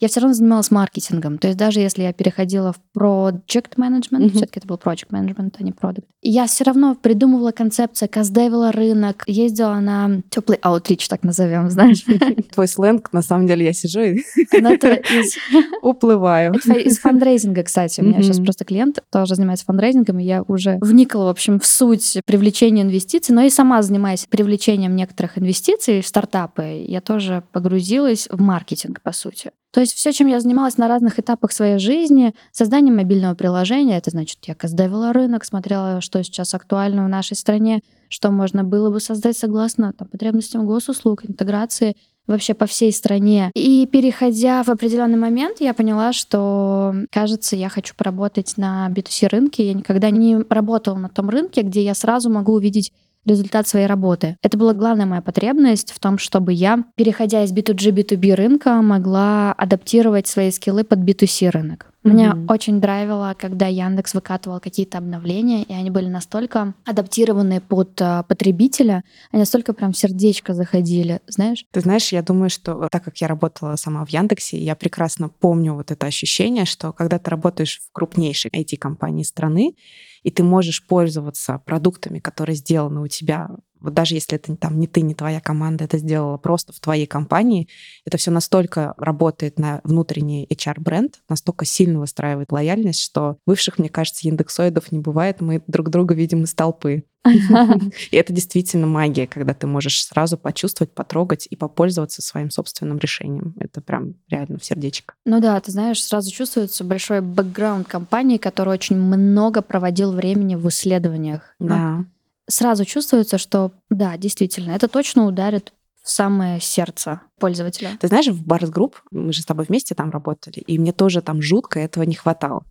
я 0.00 0.08
все 0.08 0.20
равно 0.20 0.34
занималась 0.34 0.70
маркетингом. 0.70 1.38
То 1.38 1.48
есть 1.48 1.58
даже 1.58 1.80
если 1.80 2.02
я 2.02 2.12
переходила 2.12 2.72
в 2.72 2.80
project 2.96 3.76
management, 3.76 4.20
mm-hmm. 4.20 4.30
все-таки 4.30 4.60
это 4.60 4.68
был 4.68 4.76
project 4.76 5.10
management, 5.10 5.54
а 5.58 5.62
не 5.62 5.72
product, 5.72 6.04
я 6.22 6.46
все 6.46 6.64
равно 6.64 6.94
придумывала 6.94 7.52
концепции, 7.52 8.06
каздевила 8.06 8.72
рынок, 8.72 9.22
ездила 9.26 9.76
на 9.80 10.22
теплый 10.30 10.58
outreach, 10.58 11.08
так 11.08 11.22
назовем, 11.22 11.70
знаешь. 11.70 12.04
Твой 12.52 12.68
сленг, 12.68 13.12
на 13.12 13.22
самом 13.22 13.46
деле, 13.46 13.66
я 13.66 13.72
сижу 13.72 14.00
и 14.00 14.18
уплываю. 15.82 16.54
Из 16.54 16.98
фандрейзинга, 16.98 17.62
кстати. 17.62 18.00
У 18.00 18.04
меня 18.04 18.22
сейчас 18.22 18.40
просто 18.40 18.64
клиент 18.64 18.98
тоже 19.10 19.36
занимается 19.36 19.64
фандрейзингом, 19.66 20.18
и 20.18 20.24
я 20.24 20.42
уже 20.42 20.78
вникла, 20.80 21.24
в 21.24 21.28
общем, 21.28 21.60
в 21.60 21.66
суть 21.66 22.18
привлечения 22.24 22.82
инвестиций, 22.82 23.34
но 23.34 23.42
и 23.42 23.50
сама 23.50 23.82
занимаюсь 23.82 24.26
привлечением 24.28 24.96
некоторых 24.96 25.38
инвестиций 25.38 26.02
в 26.02 26.06
стартапы. 26.06 26.84
Я 26.86 27.00
тоже 27.00 27.44
погрузилась 27.52 28.28
в 28.30 28.40
маркетинг, 28.40 29.00
по 29.02 29.12
сути. 29.12 29.52
То 29.70 29.80
есть 29.80 29.92
все, 29.92 30.12
чем 30.12 30.28
я 30.28 30.40
занималась 30.40 30.78
на 30.78 30.88
разных 30.88 31.18
этапах 31.18 31.52
своей 31.52 31.78
жизни, 31.78 32.34
созданием 32.52 32.96
мобильного 32.96 33.34
приложения, 33.34 33.98
это 33.98 34.10
значит, 34.10 34.38
я 34.46 34.54
custdev 34.54 34.95
ила 34.95 35.12
рынок, 35.12 35.44
смотрела, 35.44 36.00
что 36.00 36.22
сейчас 36.22 36.54
актуально 36.54 37.04
в 37.04 37.08
нашей 37.08 37.36
стране, 37.36 37.82
что 38.08 38.30
можно 38.30 38.64
было 38.64 38.90
бы 38.90 39.00
создать 39.00 39.36
согласно 39.36 39.92
там, 39.92 40.08
потребностям 40.08 40.66
госуслуг, 40.66 41.28
интеграции 41.28 41.96
вообще 42.26 42.54
по 42.54 42.66
всей 42.66 42.92
стране. 42.92 43.50
И 43.54 43.86
переходя 43.90 44.62
в 44.62 44.68
определенный 44.68 45.18
момент, 45.18 45.60
я 45.60 45.74
поняла, 45.74 46.12
что, 46.12 46.94
кажется, 47.10 47.56
я 47.56 47.68
хочу 47.68 47.94
поработать 47.96 48.54
на 48.56 48.88
B2C 48.90 49.28
рынке. 49.28 49.66
Я 49.66 49.74
никогда 49.74 50.10
не 50.10 50.36
работала 50.48 50.96
на 50.96 51.08
том 51.08 51.30
рынке, 51.30 51.62
где 51.62 51.82
я 51.82 51.94
сразу 51.94 52.30
могу 52.30 52.52
увидеть 52.52 52.92
результат 53.26 53.68
своей 53.68 53.86
работы. 53.86 54.36
Это 54.42 54.56
была 54.56 54.74
главная 54.74 55.06
моя 55.06 55.22
потребность 55.22 55.92
в 55.92 55.98
том, 55.98 56.18
чтобы 56.18 56.52
я, 56.52 56.84
переходя 56.96 57.44
из 57.44 57.52
B2G, 57.52 57.92
B2B 57.92 58.34
рынка, 58.34 58.80
могла 58.82 59.52
адаптировать 59.52 60.26
свои 60.26 60.50
скиллы 60.50 60.84
под 60.84 61.00
B2C 61.00 61.50
рынок. 61.50 61.88
Mm-hmm. 62.08 62.12
Меня 62.12 62.38
очень 62.48 62.80
драйвило, 62.80 63.34
когда 63.38 63.66
Яндекс 63.66 64.14
выкатывал 64.14 64.60
какие-то 64.60 64.98
обновления, 64.98 65.64
и 65.64 65.72
они 65.72 65.90
были 65.90 66.06
настолько 66.06 66.74
адаптированы 66.84 67.60
под 67.60 68.00
uh, 68.00 68.24
потребителя, 68.26 69.02
они 69.32 69.40
настолько 69.40 69.72
прям 69.72 69.92
сердечко 69.92 70.54
заходили, 70.54 71.20
знаешь? 71.26 71.64
Ты 71.72 71.80
знаешь, 71.80 72.12
я 72.12 72.22
думаю, 72.22 72.50
что 72.50 72.88
так 72.90 73.04
как 73.04 73.16
я 73.18 73.26
работала 73.26 73.74
сама 73.76 74.04
в 74.04 74.10
Яндексе, 74.10 74.58
я 74.58 74.76
прекрасно 74.76 75.28
помню 75.28 75.74
вот 75.74 75.90
это 75.90 76.06
ощущение, 76.06 76.64
что 76.64 76.92
когда 76.92 77.18
ты 77.18 77.30
работаешь 77.30 77.80
в 77.84 77.92
крупнейшей 77.92 78.50
IT-компании 78.52 79.24
страны, 79.24 79.74
и 80.22 80.30
ты 80.30 80.42
можешь 80.42 80.86
пользоваться 80.86 81.62
продуктами, 81.64 82.18
которые 82.18 82.56
сделаны 82.56 83.00
у 83.00 83.08
тебя 83.08 83.48
вот 83.80 83.94
даже 83.94 84.14
если 84.14 84.36
это 84.36 84.56
там 84.56 84.78
не 84.78 84.86
ты, 84.86 85.00
не 85.02 85.14
твоя 85.14 85.40
команда 85.40 85.84
это 85.84 85.98
сделала 85.98 86.36
просто 86.36 86.72
в 86.72 86.80
твоей 86.80 87.06
компании, 87.06 87.68
это 88.04 88.16
все 88.18 88.30
настолько 88.30 88.94
работает 88.96 89.58
на 89.58 89.80
внутренний 89.84 90.46
HR-бренд, 90.50 91.20
настолько 91.28 91.64
сильно 91.64 92.00
выстраивает 92.00 92.52
лояльность, 92.52 93.02
что 93.02 93.38
бывших, 93.46 93.78
мне 93.78 93.88
кажется, 93.88 94.28
индексоидов 94.28 94.92
не 94.92 94.98
бывает, 94.98 95.40
мы 95.40 95.62
друг 95.66 95.90
друга 95.90 96.14
видим 96.14 96.44
из 96.44 96.54
толпы. 96.54 97.04
И 98.10 98.16
это 98.16 98.32
действительно 98.32 98.86
магия, 98.86 99.26
когда 99.26 99.52
ты 99.52 99.66
можешь 99.66 100.04
сразу 100.04 100.38
почувствовать, 100.38 100.92
потрогать 100.94 101.46
и 101.50 101.56
попользоваться 101.56 102.22
своим 102.22 102.50
собственным 102.50 102.98
решением. 102.98 103.54
Это 103.58 103.80
прям 103.80 104.14
реально 104.28 104.58
в 104.58 104.64
сердечко. 104.64 105.14
Ну 105.26 105.40
да, 105.40 105.60
ты 105.60 105.72
знаешь, 105.72 106.02
сразу 106.02 106.30
чувствуется 106.30 106.84
большой 106.84 107.20
бэкграунд 107.20 107.86
компании, 107.86 108.38
которая 108.38 108.74
очень 108.74 108.96
много 108.96 109.62
проводил 109.62 110.12
времени 110.12 110.54
в 110.54 110.68
исследованиях. 110.68 111.54
Да 111.58 112.04
сразу 112.48 112.84
чувствуется, 112.84 113.38
что 113.38 113.72
да, 113.90 114.16
действительно, 114.16 114.72
это 114.72 114.88
точно 114.88 115.26
ударит 115.26 115.72
в 116.02 116.10
самое 116.10 116.60
сердце 116.60 117.20
пользователя. 117.38 117.90
Ты 118.00 118.08
знаешь, 118.08 118.28
в 118.28 118.46
Барс 118.46 118.70
Групп, 118.70 119.02
мы 119.10 119.32
же 119.32 119.42
с 119.42 119.44
тобой 119.44 119.66
вместе 119.68 119.94
там 119.94 120.10
работали, 120.10 120.60
и 120.60 120.78
мне 120.78 120.92
тоже 120.92 121.20
там 121.20 121.42
жутко 121.42 121.78
этого 121.78 122.04
не 122.04 122.14
хватало. 122.14 122.64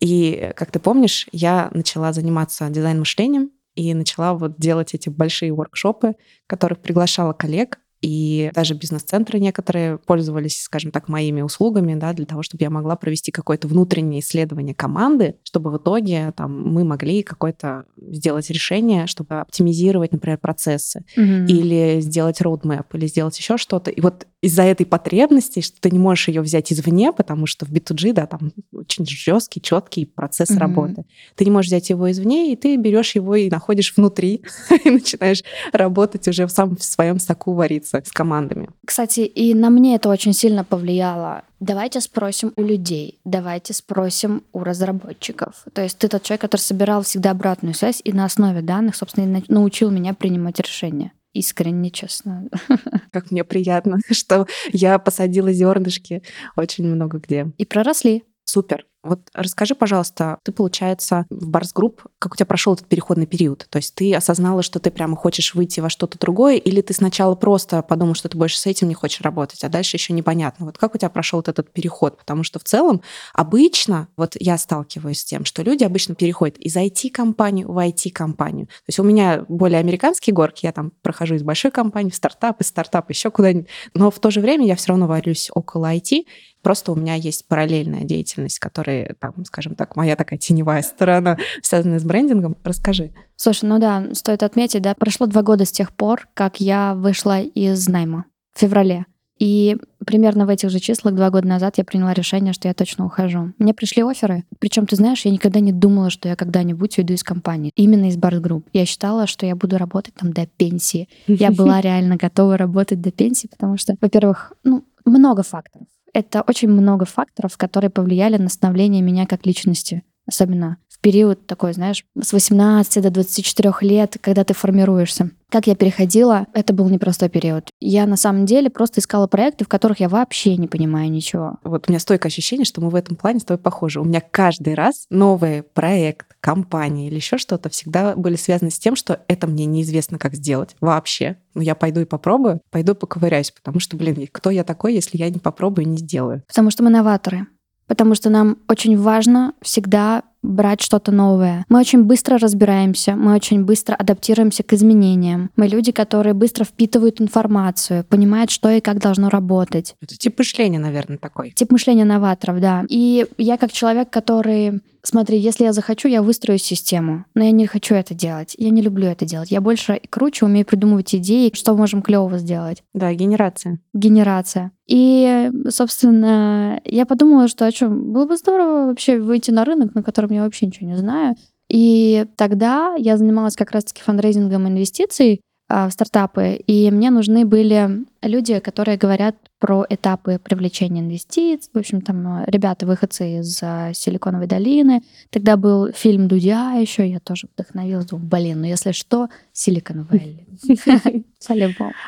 И, 0.00 0.52
как 0.56 0.70
ты 0.70 0.78
помнишь, 0.78 1.26
я 1.32 1.70
начала 1.72 2.12
заниматься 2.12 2.68
дизайн-мышлением 2.68 3.50
и 3.74 3.94
начала 3.94 4.34
вот 4.34 4.56
делать 4.58 4.94
эти 4.94 5.08
большие 5.08 5.52
воркшопы, 5.54 6.14
которых 6.46 6.80
приглашала 6.80 7.32
коллег, 7.32 7.78
и 8.02 8.50
даже 8.52 8.74
бизнес-центры 8.74 9.38
некоторые 9.38 9.96
пользовались, 9.96 10.60
скажем 10.60 10.90
так, 10.90 11.08
моими 11.08 11.40
услугами, 11.40 11.94
да, 11.94 12.12
для 12.12 12.26
того, 12.26 12.42
чтобы 12.42 12.64
я 12.64 12.70
могла 12.70 12.96
провести 12.96 13.30
какое-то 13.30 13.68
внутреннее 13.68 14.20
исследование 14.20 14.74
команды, 14.74 15.36
чтобы 15.44 15.70
в 15.70 15.76
итоге 15.76 16.32
там, 16.36 16.62
мы 16.68 16.82
могли 16.82 17.22
какое-то 17.22 17.84
сделать 17.96 18.50
решение, 18.50 19.06
чтобы 19.06 19.36
оптимизировать, 19.36 20.10
например, 20.10 20.38
процессы, 20.38 21.04
mm-hmm. 21.16 21.46
или 21.46 22.00
сделать 22.00 22.40
roadmap, 22.40 22.86
или 22.92 23.06
сделать 23.06 23.38
еще 23.38 23.56
что-то. 23.56 23.92
И 23.92 24.00
вот 24.00 24.26
из-за 24.40 24.64
этой 24.64 24.84
потребности, 24.84 25.60
что 25.60 25.80
ты 25.80 25.90
не 25.92 26.00
можешь 26.00 26.26
ее 26.26 26.40
взять 26.40 26.72
извне, 26.72 27.12
потому 27.12 27.46
что 27.46 27.64
в 27.64 27.70
B2G, 27.70 28.12
да, 28.12 28.26
там 28.26 28.52
очень 28.72 29.06
жесткий, 29.06 29.62
четкий 29.62 30.06
процесс 30.06 30.50
mm-hmm. 30.50 30.58
работы. 30.58 31.04
Ты 31.36 31.44
не 31.44 31.52
можешь 31.52 31.68
взять 31.68 31.88
его 31.90 32.10
извне, 32.10 32.52
и 32.52 32.56
ты 32.56 32.76
берешь 32.76 33.14
его 33.14 33.36
и 33.36 33.48
находишь 33.48 33.96
внутри, 33.96 34.42
и 34.84 34.90
начинаешь 34.90 35.44
работать 35.72 36.26
уже 36.26 36.48
в 36.48 36.50
самом 36.50 36.76
в 36.76 36.82
своем 36.82 37.20
соку 37.20 37.52
вариться 37.52 37.91
с 37.92 38.12
командами. 38.12 38.68
Кстати, 38.86 39.20
и 39.20 39.54
на 39.54 39.70
мне 39.70 39.96
это 39.96 40.08
очень 40.08 40.32
сильно 40.32 40.64
повлияло. 40.64 41.42
Давайте 41.60 42.00
спросим 42.00 42.52
у 42.56 42.62
людей, 42.62 43.20
давайте 43.24 43.72
спросим 43.72 44.42
у 44.52 44.64
разработчиков. 44.64 45.64
То 45.72 45.82
есть 45.82 45.98
ты 45.98 46.08
тот 46.08 46.22
человек, 46.22 46.40
который 46.40 46.60
собирал 46.60 47.02
всегда 47.02 47.30
обратную 47.30 47.74
связь 47.74 48.00
и 48.04 48.12
на 48.12 48.24
основе 48.24 48.62
данных, 48.62 48.96
собственно, 48.96 49.42
научил 49.48 49.90
меня 49.90 50.14
принимать 50.14 50.58
решения 50.58 51.12
искренне, 51.32 51.90
честно. 51.90 52.48
Как 53.10 53.30
мне 53.30 53.44
приятно, 53.44 53.98
что 54.10 54.46
я 54.72 54.98
посадила 54.98 55.52
зернышки 55.52 56.22
очень 56.56 56.86
много 56.86 57.18
где. 57.18 57.52
И 57.58 57.64
проросли. 57.64 58.24
Супер. 58.44 58.84
Вот 59.02 59.20
расскажи, 59.34 59.74
пожалуйста, 59.74 60.38
ты, 60.44 60.52
получается, 60.52 61.26
в 61.28 61.48
Барс 61.48 61.72
Групп, 61.72 62.04
как 62.18 62.34
у 62.34 62.36
тебя 62.36 62.46
прошел 62.46 62.74
этот 62.74 62.86
переходный 62.86 63.26
период? 63.26 63.66
То 63.68 63.78
есть 63.78 63.94
ты 63.94 64.14
осознала, 64.14 64.62
что 64.62 64.78
ты 64.78 64.90
прямо 64.90 65.16
хочешь 65.16 65.54
выйти 65.54 65.80
во 65.80 65.90
что-то 65.90 66.18
другое, 66.18 66.56
или 66.56 66.80
ты 66.82 66.94
сначала 66.94 67.34
просто 67.34 67.82
подумал, 67.82 68.14
что 68.14 68.28
ты 68.28 68.38
больше 68.38 68.58
с 68.58 68.66
этим 68.66 68.88
не 68.88 68.94
хочешь 68.94 69.20
работать, 69.20 69.64
а 69.64 69.68
дальше 69.68 69.96
еще 69.96 70.12
непонятно. 70.12 70.66
Вот 70.66 70.78
как 70.78 70.94
у 70.94 70.98
тебя 70.98 71.08
прошел 71.08 71.38
вот 71.38 71.48
этот 71.48 71.72
переход? 71.72 72.16
Потому 72.16 72.44
что 72.44 72.60
в 72.60 72.64
целом 72.64 73.02
обычно, 73.34 74.08
вот 74.16 74.36
я 74.38 74.56
сталкиваюсь 74.56 75.20
с 75.20 75.24
тем, 75.24 75.44
что 75.44 75.62
люди 75.62 75.82
обычно 75.82 76.14
переходят 76.14 76.56
из 76.58 76.76
IT-компании 76.76 77.64
в 77.64 77.76
IT-компанию. 77.76 78.66
То 78.66 78.88
есть 78.88 79.00
у 79.00 79.04
меня 79.04 79.44
более 79.48 79.80
американские 79.80 80.34
горки, 80.34 80.66
я 80.66 80.72
там 80.72 80.92
прохожу 81.02 81.34
из 81.34 81.42
большой 81.42 81.72
компании 81.72 82.10
в 82.10 82.14
стартап, 82.14 82.60
из 82.60 82.68
стартапа 82.68 83.10
еще 83.10 83.30
куда-нибудь, 83.30 83.68
но 83.94 84.12
в 84.12 84.20
то 84.20 84.30
же 84.30 84.40
время 84.40 84.66
я 84.66 84.76
все 84.76 84.88
равно 84.88 85.08
варюсь 85.08 85.50
около 85.52 85.92
IT, 85.92 86.24
Просто 86.62 86.92
у 86.92 86.94
меня 86.94 87.14
есть 87.14 87.48
параллельная 87.48 88.04
деятельность, 88.04 88.60
которая, 88.60 88.91
там, 89.18 89.44
скажем 89.44 89.74
так, 89.74 89.96
моя 89.96 90.16
такая 90.16 90.38
теневая 90.38 90.82
сторона, 90.82 91.38
связанная 91.62 91.98
с 91.98 92.04
брендингом. 92.04 92.56
Расскажи. 92.64 93.12
Слушай, 93.36 93.66
ну 93.66 93.78
да, 93.78 94.14
стоит 94.14 94.42
отметить, 94.42 94.82
да, 94.82 94.94
прошло 94.94 95.26
два 95.26 95.42
года 95.42 95.64
с 95.64 95.72
тех 95.72 95.92
пор, 95.92 96.28
как 96.34 96.60
я 96.60 96.94
вышла 96.94 97.40
из 97.40 97.88
найма 97.88 98.26
в 98.54 98.60
феврале. 98.60 99.06
И 99.42 99.76
примерно 100.06 100.46
в 100.46 100.50
этих 100.50 100.70
же 100.70 100.78
числах 100.78 101.16
два 101.16 101.30
года 101.30 101.48
назад 101.48 101.76
я 101.78 101.84
приняла 101.84 102.14
решение, 102.14 102.52
что 102.52 102.68
я 102.68 102.74
точно 102.74 103.06
ухожу. 103.06 103.52
Мне 103.58 103.74
пришли 103.74 104.04
оферы. 104.04 104.44
Причем, 104.60 104.86
ты 104.86 104.94
знаешь, 104.94 105.24
я 105.24 105.32
никогда 105.32 105.58
не 105.58 105.72
думала, 105.72 106.10
что 106.10 106.28
я 106.28 106.36
когда-нибудь 106.36 106.96
уйду 106.98 107.14
из 107.14 107.24
компании. 107.24 107.72
Именно 107.74 108.08
из 108.08 108.16
Барс 108.16 108.38
Групп. 108.38 108.68
Я 108.72 108.86
считала, 108.86 109.26
что 109.26 109.44
я 109.44 109.56
буду 109.56 109.78
работать 109.78 110.14
там 110.14 110.32
до 110.32 110.46
пенсии. 110.46 111.08
Я 111.26 111.50
была 111.52 111.80
реально 111.80 112.16
готова 112.16 112.56
работать 112.56 113.00
до 113.00 113.10
пенсии, 113.10 113.48
потому 113.48 113.78
что, 113.78 113.96
во-первых, 114.00 114.52
ну, 114.62 114.84
много 115.04 115.42
факторов 115.42 115.88
это 116.12 116.42
очень 116.42 116.68
много 116.68 117.04
факторов, 117.04 117.56
которые 117.56 117.90
повлияли 117.90 118.36
на 118.36 118.48
становление 118.48 119.02
меня 119.02 119.26
как 119.26 119.46
личности, 119.46 120.02
особенно 120.26 120.78
период 121.02 121.46
такой, 121.46 121.74
знаешь, 121.74 122.04
с 122.18 122.32
18 122.32 123.02
до 123.02 123.10
24 123.10 123.74
лет, 123.82 124.16
когда 124.20 124.44
ты 124.44 124.54
формируешься. 124.54 125.30
Как 125.50 125.66
я 125.66 125.74
переходила, 125.74 126.46
это 126.54 126.72
был 126.72 126.88
непростой 126.88 127.28
период. 127.28 127.68
Я 127.78 128.06
на 128.06 128.16
самом 128.16 128.46
деле 128.46 128.70
просто 128.70 129.00
искала 129.00 129.26
проекты, 129.26 129.66
в 129.66 129.68
которых 129.68 130.00
я 130.00 130.08
вообще 130.08 130.56
не 130.56 130.66
понимаю 130.66 131.10
ничего. 131.10 131.58
Вот 131.62 131.84
у 131.86 131.92
меня 131.92 132.00
стойкое 132.00 132.30
ощущение, 132.30 132.64
что 132.64 132.80
мы 132.80 132.88
в 132.88 132.94
этом 132.94 133.16
плане 133.16 133.40
с 133.40 133.44
тобой 133.44 133.62
похожи. 133.62 134.00
У 134.00 134.04
меня 134.04 134.22
каждый 134.22 134.72
раз 134.72 135.04
новый 135.10 135.62
проект, 135.62 136.28
компания 136.40 137.08
или 137.08 137.16
еще 137.16 137.36
что-то 137.36 137.68
всегда 137.68 138.16
были 138.16 138.36
связаны 138.36 138.70
с 138.70 138.78
тем, 138.78 138.96
что 138.96 139.20
это 139.28 139.46
мне 139.46 139.66
неизвестно, 139.66 140.18
как 140.18 140.34
сделать 140.34 140.74
вообще. 140.80 141.36
Но 141.54 141.60
я 141.60 141.74
пойду 141.74 142.00
и 142.00 142.06
попробую, 142.06 142.62
пойду 142.70 142.94
поковыряюсь, 142.94 143.50
потому 143.50 143.78
что, 143.78 143.98
блин, 143.98 144.26
кто 144.32 144.48
я 144.48 144.64
такой, 144.64 144.94
если 144.94 145.18
я 145.18 145.28
не 145.28 145.38
попробую 145.38 145.84
и 145.84 145.88
не 145.88 145.98
сделаю? 145.98 146.42
Потому 146.48 146.70
что 146.70 146.82
мы 146.82 146.88
новаторы 146.88 147.46
потому 147.92 148.14
что 148.14 148.30
нам 148.30 148.56
очень 148.68 148.96
важно 148.96 149.52
всегда 149.60 150.22
брать 150.42 150.80
что-то 150.80 151.12
новое. 151.12 151.66
Мы 151.68 151.78
очень 151.78 152.04
быстро 152.04 152.38
разбираемся, 152.38 153.16
мы 153.16 153.34
очень 153.34 153.66
быстро 153.66 153.94
адаптируемся 153.94 154.62
к 154.62 154.72
изменениям. 154.72 155.50
Мы 155.56 155.68
люди, 155.68 155.92
которые 155.92 156.32
быстро 156.32 156.64
впитывают 156.64 157.20
информацию, 157.20 158.04
понимают, 158.04 158.50
что 158.50 158.70
и 158.70 158.80
как 158.80 158.98
должно 158.98 159.28
работать. 159.28 159.94
Это 160.00 160.16
тип 160.16 160.38
мышления, 160.38 160.78
наверное, 160.78 161.18
такой. 161.18 161.50
Тип 161.50 161.70
мышления 161.70 162.06
новаторов, 162.06 162.60
да. 162.60 162.86
И 162.88 163.26
я 163.36 163.58
как 163.58 163.72
человек, 163.72 164.08
который 164.08 164.80
Смотри, 165.04 165.38
если 165.38 165.64
я 165.64 165.72
захочу, 165.72 166.08
я 166.08 166.22
выстрою 166.22 166.58
систему, 166.58 167.24
но 167.34 167.44
я 167.44 167.50
не 167.50 167.66
хочу 167.66 167.94
это 167.94 168.14
делать. 168.14 168.54
Я 168.56 168.70
не 168.70 168.82
люблю 168.82 169.08
это 169.08 169.24
делать. 169.24 169.50
Я 169.50 169.60
больше 169.60 169.96
и 169.96 170.06
круче 170.06 170.44
умею 170.44 170.64
придумывать 170.64 171.14
идеи, 171.16 171.50
что 171.54 171.74
можем 171.74 172.02
клево 172.02 172.38
сделать. 172.38 172.84
Да, 172.94 173.12
генерация. 173.12 173.80
Генерация. 173.92 174.70
И, 174.86 175.50
собственно, 175.70 176.80
я 176.84 177.04
подумала, 177.04 177.48
что 177.48 177.66
о 177.66 177.72
чем 177.72 178.12
было 178.12 178.26
бы 178.26 178.36
здорово 178.36 178.86
вообще 178.86 179.18
выйти 179.18 179.50
на 179.50 179.64
рынок, 179.64 179.94
на 179.94 180.04
котором 180.04 180.30
я 180.30 180.44
вообще 180.44 180.66
ничего 180.66 180.88
не 180.88 180.96
знаю. 180.96 181.34
И 181.68 182.26
тогда 182.36 182.94
я 182.96 183.16
занималась 183.16 183.56
как 183.56 183.70
раз-таки 183.72 184.02
фандрейзингом 184.02 184.68
инвестиций 184.68 185.40
в 185.72 185.90
стартапы, 185.90 186.54
и 186.54 186.90
мне 186.90 187.10
нужны 187.10 187.44
были 187.44 188.04
люди, 188.22 188.58
которые 188.60 188.98
говорят 188.98 189.36
про 189.62 189.86
этапы 189.88 190.40
привлечения 190.42 191.00
инвестиций. 191.00 191.70
В 191.72 191.78
общем, 191.78 192.00
там 192.00 192.42
э, 192.42 192.44
ребята, 192.48 192.84
выходцы 192.84 193.38
из 193.38 193.62
э, 193.62 193.92
Силиконовой 193.94 194.48
долины. 194.48 195.02
Тогда 195.30 195.56
был 195.56 195.92
фильм 195.92 196.26
Дудя 196.26 196.72
еще, 196.72 197.08
я 197.08 197.20
тоже 197.20 197.46
вдохновилась. 197.54 198.06
Думаю, 198.06 198.26
блин, 198.26 198.60
ну 198.62 198.66
если 198.66 198.90
что, 198.90 199.28
Силиконовая 199.52 200.18
долина. 200.18 201.24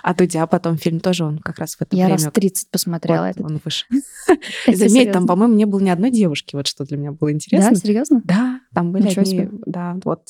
А 0.02 0.14
Дудя 0.14 0.47
потом 0.49 0.78
фильм 0.78 0.99
тоже, 0.99 1.25
он 1.25 1.38
как 1.38 1.61
раз 1.61 1.76
в 1.76 1.83
это 1.83 1.94
Я 1.97 2.06
время... 2.06 2.25
раз 2.25 2.33
30 2.33 2.71
посмотрела. 2.71 3.33
Вот, 3.37 3.50
он 3.52 3.61
выше. 3.64 3.87
Заметь, 4.73 5.12
там, 5.12 5.26
по-моему, 5.26 5.54
не 5.54 5.64
было 5.64 5.78
ни 5.78 5.90
одной 5.90 6.11
девушки, 6.11 6.56
вот 6.56 6.66
что 6.66 6.85
для 6.85 6.97
меня 6.97 7.12
было 7.12 7.33
интересно. 7.33 7.71
Да, 7.71 7.76
серьезно? 7.76 8.23
Да, 8.25 8.61
там 8.75 8.90
были 8.90 9.09
одни... 9.09 9.49
Да, 9.64 9.97
вот 10.04 10.23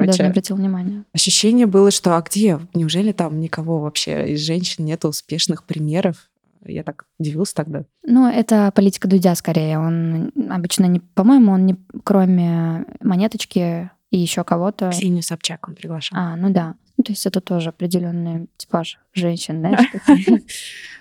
Короче, 0.00 0.12
Даже 0.18 0.22
не 0.22 0.30
обратил 0.30 0.56
внимания. 0.56 1.04
Ощущение 1.12 1.66
было, 1.66 1.90
что 1.90 2.16
а 2.16 2.22
где? 2.22 2.58
Неужели 2.74 3.12
там 3.12 3.40
никого 3.40 3.80
вообще 3.80 4.32
из 4.32 4.40
женщин 4.40 4.84
нет 4.84 5.04
успешных 5.04 5.64
примеров? 5.64 6.30
Я 6.64 6.82
так 6.82 7.04
удивилась 7.18 7.52
тогда. 7.52 7.84
Ну, 8.02 8.28
это 8.28 8.70
политика 8.74 9.08
Дудя 9.08 9.34
скорее. 9.34 9.78
Он 9.78 10.32
обычно 10.50 10.84
не, 10.86 11.00
по-моему, 11.00 11.52
он 11.52 11.66
не, 11.66 11.76
кроме 12.04 12.86
монеточки 13.00 13.90
и 14.10 14.18
еще 14.18 14.44
кого-то. 14.44 14.90
Ксению 14.90 15.22
Собчак 15.22 15.68
он 15.68 15.74
приглашал. 15.74 16.18
А, 16.18 16.36
ну 16.36 16.50
да. 16.50 16.74
Ну, 16.96 17.04
то 17.04 17.12
есть 17.12 17.24
это 17.24 17.40
тоже 17.40 17.70
определенный 17.70 18.48
типаж 18.58 18.98
женщин, 19.14 19.62
да? 19.62 19.78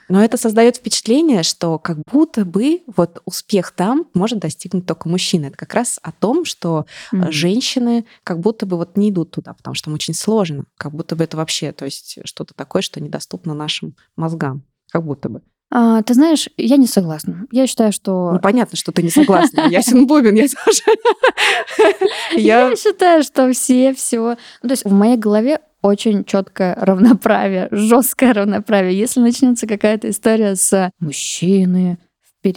Но 0.09 0.23
это 0.23 0.37
создает 0.37 0.77
впечатление, 0.77 1.43
что 1.43 1.77
как 1.77 1.97
будто 2.11 2.45
бы 2.45 2.81
вот 2.95 3.21
успех 3.25 3.71
там 3.71 4.07
может 4.13 4.39
достигнуть 4.39 4.85
только 4.85 5.07
мужчина. 5.07 5.47
Это 5.47 5.57
как 5.57 5.73
раз 5.73 5.99
о 6.01 6.11
том, 6.11 6.45
что 6.45 6.85
mm-hmm. 7.13 7.31
женщины 7.31 8.05
как 8.23 8.39
будто 8.39 8.65
бы 8.65 8.77
вот 8.77 8.97
не 8.97 9.09
идут 9.11 9.31
туда, 9.31 9.53
потому 9.53 9.75
что 9.75 9.85
там 9.85 9.93
очень 9.93 10.13
сложно. 10.13 10.63
Как 10.77 10.93
будто 10.93 11.15
бы 11.15 11.23
это 11.23 11.37
вообще, 11.37 11.73
то 11.73 11.85
есть 11.85 12.19
что-то 12.23 12.53
такое, 12.55 12.81
что 12.81 13.01
недоступно 13.01 13.53
нашим 13.53 13.95
мозгам. 14.15 14.63
Как 14.89 15.03
будто 15.03 15.29
бы. 15.29 15.41
А, 15.71 16.01
ты 16.01 16.15
знаешь, 16.15 16.49
я 16.57 16.77
не 16.77 16.87
согласна. 16.87 17.45
Я 17.51 17.67
считаю, 17.67 17.91
что... 17.91 18.31
Ну, 18.33 18.39
понятно, 18.39 18.75
что 18.77 18.91
ты 18.91 19.03
не 19.03 19.09
согласна. 19.09 19.67
Ясен 19.69 20.07
Бубин, 20.07 20.35
я 20.35 20.47
тоже. 20.47 20.81
Я 22.35 22.75
считаю, 22.75 23.23
что 23.23 23.51
все 23.51 23.93
все... 23.93 24.37
Ну, 24.63 24.69
то 24.69 24.73
есть 24.73 24.85
в 24.85 24.91
моей 24.91 25.17
голове 25.17 25.59
очень 25.81 26.25
четкое 26.25 26.75
равноправие, 26.75 27.67
жесткое 27.71 28.33
равноправие. 28.33 28.97
Если 28.97 29.19
начнется 29.19 29.67
какая-то 29.67 30.09
история 30.09 30.55
с 30.55 30.91
мужчины, 30.99 31.99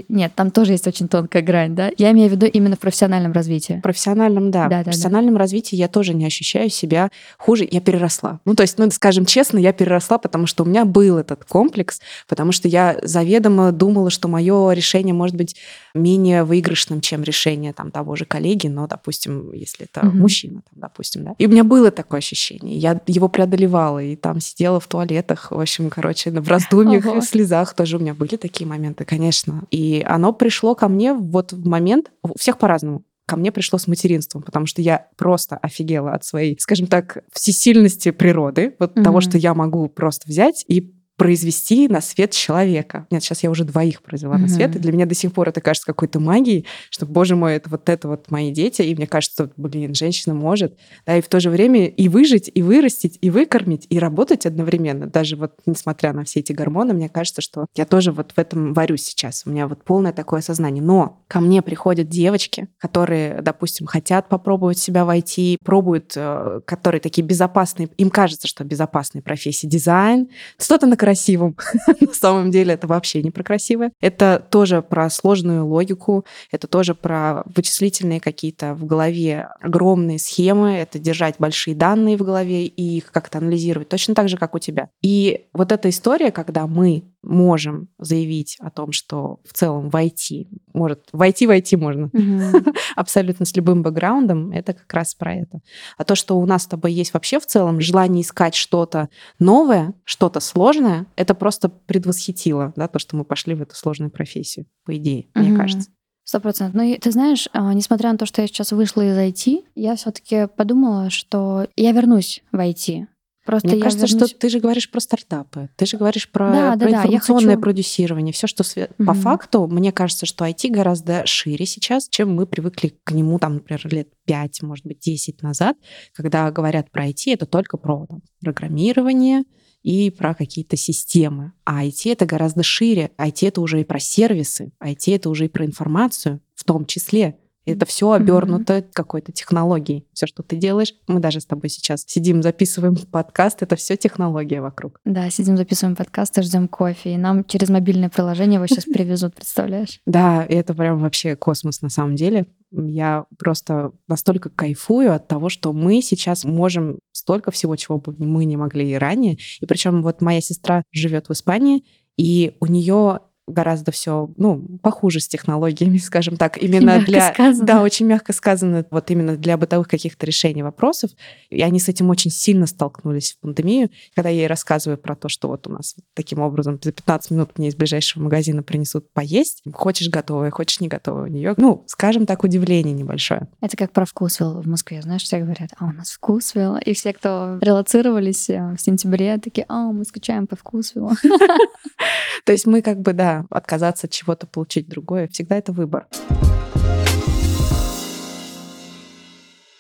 нет, 0.09 0.33
там 0.37 0.51
тоже 0.53 0.73
есть 0.73 0.87
очень 0.87 1.09
тонкая 1.09 1.43
грань, 1.43 1.75
да? 1.75 1.91
Я 1.99 2.13
имею 2.13 2.29
в 2.29 2.33
виду 2.33 2.47
именно 2.47 2.77
в 2.77 2.79
профессиональном 2.79 3.33
развитии. 3.33 3.75
В 3.75 3.83
профессиональном, 3.83 4.53
да. 4.53 4.69
да 4.69 4.81
в 4.83 4.85
профессиональном 4.85 5.35
да. 5.35 5.41
развитии 5.41 5.75
я 5.75 5.89
тоже 5.89 6.15
не 6.15 6.25
ощущаю 6.25 6.71
себя 6.71 7.11
хуже. 7.37 7.67
Я 7.69 7.81
переросла. 7.81 8.39
Ну, 8.45 8.55
то 8.55 8.63
есть, 8.63 8.79
ну, 8.79 8.89
скажем 8.93 9.27
честно, 9.27 9.59
я 9.59 9.73
переросла, 9.73 10.19
потому 10.19 10.47
что 10.47 10.63
у 10.63 10.67
меня 10.67 10.85
был 10.85 11.19
этот 11.19 11.45
комплекс, 11.45 12.01
потому 12.29 12.53
что 12.53 12.69
я 12.69 12.97
заведомо 13.03 13.73
думала, 13.73 14.11
что 14.11 14.29
мое 14.29 14.73
решение 14.73 15.15
может 15.15 15.37
быть 15.37 15.57
менее 15.95 16.45
выигрышным, 16.45 17.01
чем 17.01 17.25
решение 17.25 17.73
там 17.73 17.91
того 17.91 18.15
же 18.15 18.25
коллеги, 18.25 18.69
но, 18.69 18.87
допустим, 18.87 19.53
если 19.53 19.89
это 19.93 20.07
угу. 20.07 20.17
мужчина, 20.17 20.63
там, 20.71 20.81
допустим, 20.81 21.25
да. 21.25 21.35
И 21.39 21.47
у 21.47 21.51
меня 21.51 21.65
было 21.65 21.91
такое 21.91 22.19
ощущение. 22.19 22.79
Я 22.79 23.01
его 23.09 23.29
преодолевала, 23.29 24.01
и 24.01 24.15
там 24.15 24.41
сидела 24.41 24.79
в 24.79 24.87
туалетах, 24.87 25.51
в 25.51 25.59
общем, 25.61 25.91
короче, 25.91 26.31
в 26.31 26.49
раздумьях, 26.49 27.05
в 27.05 27.23
слезах 27.23 27.75
тоже 27.75 27.97
у 27.97 28.01
меня 28.01 28.15
были 28.15 28.37
такие 28.37 28.67
моменты, 28.67 29.05
конечно. 29.05 29.65
И 29.73 30.05
оно 30.07 30.35
пришло 30.35 30.75
ко 30.75 30.87
мне 30.89 31.15
вот 31.15 31.53
в 31.53 31.67
момент, 31.67 32.13
у 32.23 32.39
всех 32.39 32.59
по-разному, 32.59 33.05
ко 33.27 33.37
мне 33.37 33.51
пришло 33.51 33.79
с 33.79 33.87
материнством, 33.87 34.43
потому 34.43 34.67
что 34.67 34.83
я 34.83 35.09
просто 35.17 35.57
офигела 35.57 36.13
от 36.13 36.25
своей, 36.25 36.59
скажем 36.61 36.87
так, 36.87 37.25
всесильности 37.33 38.11
природы, 38.11 38.77
вот 38.79 38.97
mm-hmm. 38.97 39.03
того, 39.03 39.23
что 39.23 39.39
я 39.39 39.55
могу 39.55 39.89
просто 39.89 40.29
взять 40.29 40.65
и 40.69 40.93
произвести 41.17 41.89
на 41.89 42.01
свет 42.01 42.33
человека. 42.33 43.07
Нет, 43.11 43.23
сейчас 43.23 43.43
я 43.43 43.51
уже 43.51 43.65
двоих 43.65 44.03
произвела 44.03 44.37
mm-hmm. 44.37 44.41
на 44.41 44.49
свет, 44.49 44.77
и 44.77 44.79
для 44.79 44.93
меня 44.93 45.07
до 45.07 45.15
сих 45.15 45.33
пор 45.33 45.49
это 45.49 45.61
кажется 45.61 45.87
какой-то 45.87 46.21
магией, 46.21 46.67
что, 46.91 47.07
боже 47.07 47.37
мой, 47.37 47.55
это 47.55 47.69
вот 47.71 47.89
это 47.89 48.09
вот 48.09 48.31
мои 48.31 48.51
дети, 48.51 48.83
и 48.83 48.95
мне 48.95 49.07
кажется, 49.07 49.51
блин, 49.57 49.95
женщина 49.95 50.35
может, 50.35 50.79
да, 51.07 51.17
и 51.17 51.21
в 51.21 51.29
то 51.29 51.41
же 51.41 51.51
время 51.51 51.87
и 51.87 52.09
выжить, 52.09 52.51
и 52.53 52.63
вырастить, 52.63 53.19
и 53.21 53.31
выкормить, 53.31 53.87
и 53.89 53.99
работать 53.99 54.47
одновременно. 54.47 55.07
Даже 55.07 55.37
вот 55.37 55.53
несмотря 55.67 56.13
на 56.13 56.25
все 56.25 56.41
эти 56.41 56.53
гормоны, 56.53 56.95
мне 56.95 57.09
кажется, 57.09 57.43
что 57.43 57.67
я 57.75 57.85
тоже 57.85 58.13
вот 58.13 58.33
в 58.33 58.39
этом 58.39 58.73
варюсь 58.73 59.03
сейчас. 59.03 59.43
У 59.47 59.51
меня 59.51 59.69
вот 59.69 59.85
полное 59.85 60.13
такое 60.13 60.41
сознание. 60.41 60.83
Но 60.83 61.23
ко 61.29 61.41
мне 61.41 61.63
приходят 61.63 62.09
девочки, 62.09 62.69
которые, 62.79 63.43
допустим, 63.43 63.87
хотят 63.87 64.29
попробовать 64.29 64.79
себя 64.79 65.05
войти, 65.05 65.59
пробуют, 65.65 66.13
э, 66.17 66.61
которые 66.65 67.01
такие 67.01 67.23
безопасные, 67.23 67.89
им 67.97 68.11
кажется, 68.11 68.49
что 68.49 68.65
безопасные 68.65 69.23
профессии, 69.23 69.67
дизайн, 69.67 70.29
что-то 70.59 70.87
на 70.87 70.97
красивым. 71.03 71.57
На 72.01 72.15
самом 72.15 72.53
деле 72.53 72.75
это 72.75 72.87
вообще 72.87 73.25
не 73.25 73.33
про 73.33 73.43
красивое. 73.43 73.91
Это 74.01 74.41
тоже 74.51 74.83
про 74.83 75.11
сложную 75.11 75.67
логику, 75.67 76.25
это 76.53 76.69
тоже 76.69 76.95
про 76.95 77.43
вычислительные 77.57 78.21
какие-то 78.21 78.75
в 78.75 78.85
голове 78.85 79.49
огромные 79.61 80.21
схемы, 80.21 80.75
это 80.75 81.01
держать 81.01 81.35
большие 81.41 81.75
данные 81.75 82.17
в 82.17 82.23
голове 82.23 82.67
и 82.67 82.99
их 82.99 83.11
как-то 83.11 83.39
анализировать, 83.39 83.89
точно 83.89 84.15
так 84.15 84.29
же, 84.29 84.37
как 84.37 84.55
у 84.55 84.61
тебя. 84.61 84.91
И 85.03 85.47
вот 85.53 85.73
эта 85.73 85.89
история, 85.89 86.31
когда 86.31 86.69
мы 86.69 87.03
можем 87.23 87.89
заявить 87.99 88.57
о 88.61 88.71
том, 88.71 88.93
что 88.93 89.41
в 89.45 89.53
целом 89.53 89.91
войти, 89.91 90.49
может, 90.75 91.09
войти, 91.13 91.47
войти 91.47 91.77
можно 91.77 92.07
mm-hmm. 92.07 92.75
абсолютно 92.97 93.47
с 93.47 93.55
любым 93.57 93.83
бэкграундом, 93.83 94.51
это 94.51 94.73
как 94.73 94.93
раз 94.93 95.15
про 95.15 95.35
это. 95.35 95.61
А 95.97 96.05
то, 96.05 96.15
что 96.15 96.39
у 96.39 96.47
нас 96.47 96.65
с 96.65 96.67
тобой 96.67 96.93
есть 96.93 97.15
вообще 97.15 97.39
в 97.39 97.47
целом 97.47 97.81
желание 97.81 98.23
искать 98.23 98.55
что-то 98.55 99.09
новое, 99.39 99.95
что-то 100.05 100.41
сложное, 100.41 101.07
это 101.17 101.35
просто 101.35 101.69
предвосхитило, 101.69 102.73
да, 102.77 102.89
то, 102.89 102.99
что 102.99 103.17
мы 103.17 103.25
пошли 103.25 103.55
в 103.55 103.63
эту 103.63 103.75
сложную 103.75 104.11
профессию, 104.11 104.67
по 104.85 104.97
идее, 104.97 105.23
mm-hmm. 105.23 105.43
мне 105.43 105.57
кажется. 105.57 105.91
Сто 106.25 106.41
процентов. 106.41 106.81
Ну, 106.81 106.97
ты 107.01 107.11
знаешь, 107.11 107.49
а, 107.53 107.75
несмотря 107.75 108.13
на 108.13 108.19
то, 108.19 108.27
что 108.27 108.43
я 108.43 108.47
сейчас 108.47 108.73
вышла 108.73 109.03
из 109.03 109.17
IT, 109.17 109.65
я 109.75 109.97
все-таки 109.97 110.47
подумала, 110.47 111.11
что 111.11 111.67
я 111.77 111.91
вернусь 111.93 112.43
в 112.53 112.57
IT. 112.57 113.07
Просто 113.45 113.69
Мне 113.69 113.81
кажется, 113.81 114.07
вернусь... 114.07 114.31
что 114.31 114.39
ты 114.39 114.49
же 114.49 114.61
говоришь 114.61 114.91
про 114.91 115.01
стартапы, 115.01 115.69
ты 115.77 115.85
же 115.85 115.97
говоришь 115.97 116.31
про, 116.31 116.51
да, 116.51 116.73
про 116.77 116.79
да, 116.79 116.91
информационное 116.99 117.55
хочу... 117.55 117.63
продюсирование, 117.63 118.33
все, 118.33 118.47
что 118.47 118.63
све... 118.63 118.85
mm-hmm. 118.85 119.05
по 119.05 119.15
факту, 119.15 119.67
мне 119.67 119.91
кажется, 119.91 120.27
что 120.27 120.47
IT 120.47 120.69
гораздо 120.71 121.27
шире 121.27 121.67
сейчас, 121.67 122.09
чем 122.09 122.35
мы 122.35 122.47
привыкли 122.47 122.95
к 123.03 123.11
нему, 123.11 123.39
там, 123.41 123.55
например, 123.55 123.81
лет 123.91 124.09
5, 124.27 124.63
может 124.63 124.87
быть, 124.87 125.01
10 125.01 125.43
назад, 125.43 125.77
когда 126.15 126.51
говорят 126.53 126.91
про 126.91 127.09
IT, 127.09 127.33
это 127.33 127.47
только 127.47 127.77
про 127.79 128.07
там, 128.07 128.23
программирование 128.41 129.43
и 129.83 130.11
про 130.11 130.35
какие-то 130.35 130.77
системы. 130.77 131.53
А 131.65 131.85
IT 131.85 132.13
это 132.13 132.27
гораздо 132.27 132.63
шире. 132.63 133.11
IT 133.19 133.49
это 133.49 133.61
уже 133.61 133.81
и 133.81 133.85
про 133.85 133.99
сервисы, 133.99 134.73
IT 134.81 135.15
это 135.15 135.29
уже 135.29 135.47
и 135.47 135.49
про 135.49 135.67
информацию 135.67 136.41
в 136.55 136.65
том 136.65 136.87
числе 136.87 137.39
Это 137.65 137.87
все 137.87 138.11
обернуто 138.11 138.79
mm-hmm. 138.79 138.91
какой-то 138.93 139.33
технологией. 139.33 140.07
Все, 140.13 140.27
что 140.27 140.43
ты 140.43 140.57
делаешь, 140.57 140.95
мы 141.07 141.21
даже 141.21 141.41
с 141.41 141.47
тобой 141.47 141.69
сейчас 141.71 142.05
сидим, 142.07 142.43
записываем 142.43 142.97
подкаст, 143.11 143.63
это 143.63 143.77
все 143.77 143.97
технология 143.97 144.61
вокруг. 144.61 144.99
Да, 145.05 145.31
сидим, 145.31 145.57
записываем 145.57 145.97
подкаст 145.97 146.39
и 146.39 146.43
ждем 146.43 146.69
кофе. 146.69 147.15
И 147.15 147.17
нам 147.17 147.45
через 147.45 147.69
мобильное 147.69 148.11
приложение 148.11 148.57
его 148.57 148.67
сейчас 148.67 148.85
привезут, 148.93 149.35
представляешь? 149.35 150.01
Да, 150.07 150.45
и 150.45 150.55
это 150.55 150.75
прям 150.75 150.99
вообще 150.99 151.37
космос 151.37 151.83
на 151.83 151.89
самом 151.89 152.17
деле. 152.17 152.47
Я 152.71 153.27
просто 153.39 153.93
настолько 154.09 154.49
кайфую 154.49 155.15
от 155.15 155.29
того, 155.29 155.51
что 155.51 155.73
мы 155.73 156.01
сейчас 156.01 156.45
можем 156.45 156.99
столько 157.13 157.51
всего, 157.51 157.77
чего 157.77 157.99
бы 157.99 158.15
мы 158.19 158.47
не 158.47 158.57
могли 158.57 158.91
и 158.91 158.95
ранее. 158.95 159.37
И 159.61 159.67
причем 159.67 160.03
вот 160.03 160.23
моя 160.23 160.41
сестра 160.41 160.83
живет 160.91 161.29
в 161.29 161.33
Испании, 161.33 161.85
и 162.17 162.57
у 162.61 162.67
нее 162.67 163.21
гораздо 163.47 163.93
все, 163.93 164.31
ну, 164.37 164.79
похуже 164.83 165.21
с 165.21 165.29
технологиями, 165.29 165.99
скажем 165.99 166.37
так, 166.37 166.63
именно 166.63 166.97
мягко 166.97 167.07
для... 167.07 167.33
Сказано. 167.33 167.67
Да, 167.67 167.83
очень 167.83 168.07
мягко 168.07 168.33
сказано, 168.33 168.85
вот 168.91 169.11
именно 169.11 169.37
для 169.37 169.57
бытовых 169.57 169.89
каких-то 169.89 170.27
решений 170.27 170.63
вопросов. 170.63 171.11
И 171.51 171.63
они 171.63 171.81
с 171.81 171.89
этим 171.89 172.11
очень 172.11 172.31
сильно 172.31 172.67
столкнулись 172.67 173.33
в 173.33 173.41
пандемию. 173.41 173.91
Когда 174.15 174.29
я 174.29 174.43
ей 174.43 174.47
рассказываю 174.47 174.99
про 174.99 175.17
то, 175.17 175.29
что 175.29 175.49
вот 175.49 175.67
у 175.67 175.71
нас 175.71 175.97
таким 176.15 176.41
образом 176.41 176.79
за 176.83 176.93
15 176.93 177.31
минут 177.33 177.59
мне 177.59 177.69
из 177.69 177.75
ближайшего 177.75 178.23
магазина 178.23 178.63
принесут 178.63 179.13
поесть, 179.13 179.63
хочешь 179.73 180.09
готовое, 180.09 180.51
хочешь 180.51 180.81
не 180.81 180.89
готовое 180.89 181.25
у 181.25 181.27
нее, 181.27 181.55
ну, 181.57 181.85
скажем 181.87 182.27
так, 182.27 182.45
удивление 182.45 182.95
небольшое. 182.95 183.49
Это 183.61 183.77
как 183.77 183.93
про 183.93 184.05
вкусвилл 184.05 184.61
в 184.61 184.67
Москве, 184.67 185.03
знаешь, 185.03 185.23
все 185.23 185.39
говорят, 185.39 185.71
а 185.79 185.87
у 185.87 185.93
нас 185.93 186.11
вкусвилл, 186.11 186.77
и 186.77 186.93
все, 186.95 187.13
кто 187.13 187.59
релацировались 187.61 188.51
э, 188.51 188.75
в 188.77 188.81
сентябре, 188.81 189.39
такие, 189.39 189.67
а, 189.69 189.93
мы 189.93 190.05
скучаем 190.05 190.47
по 190.47 190.57
вкусвиллу. 190.57 191.13
То 192.45 192.53
есть 192.53 192.67
мы 192.67 192.83
как 192.83 193.01
бы, 193.01 193.13
да, 193.13 193.32
отказаться 193.51 194.07
от 194.07 194.13
чего-то, 194.13 194.47
получить 194.47 194.89
другое. 194.89 195.29
Всегда 195.29 195.57
это 195.57 195.73
выбор. 195.73 196.07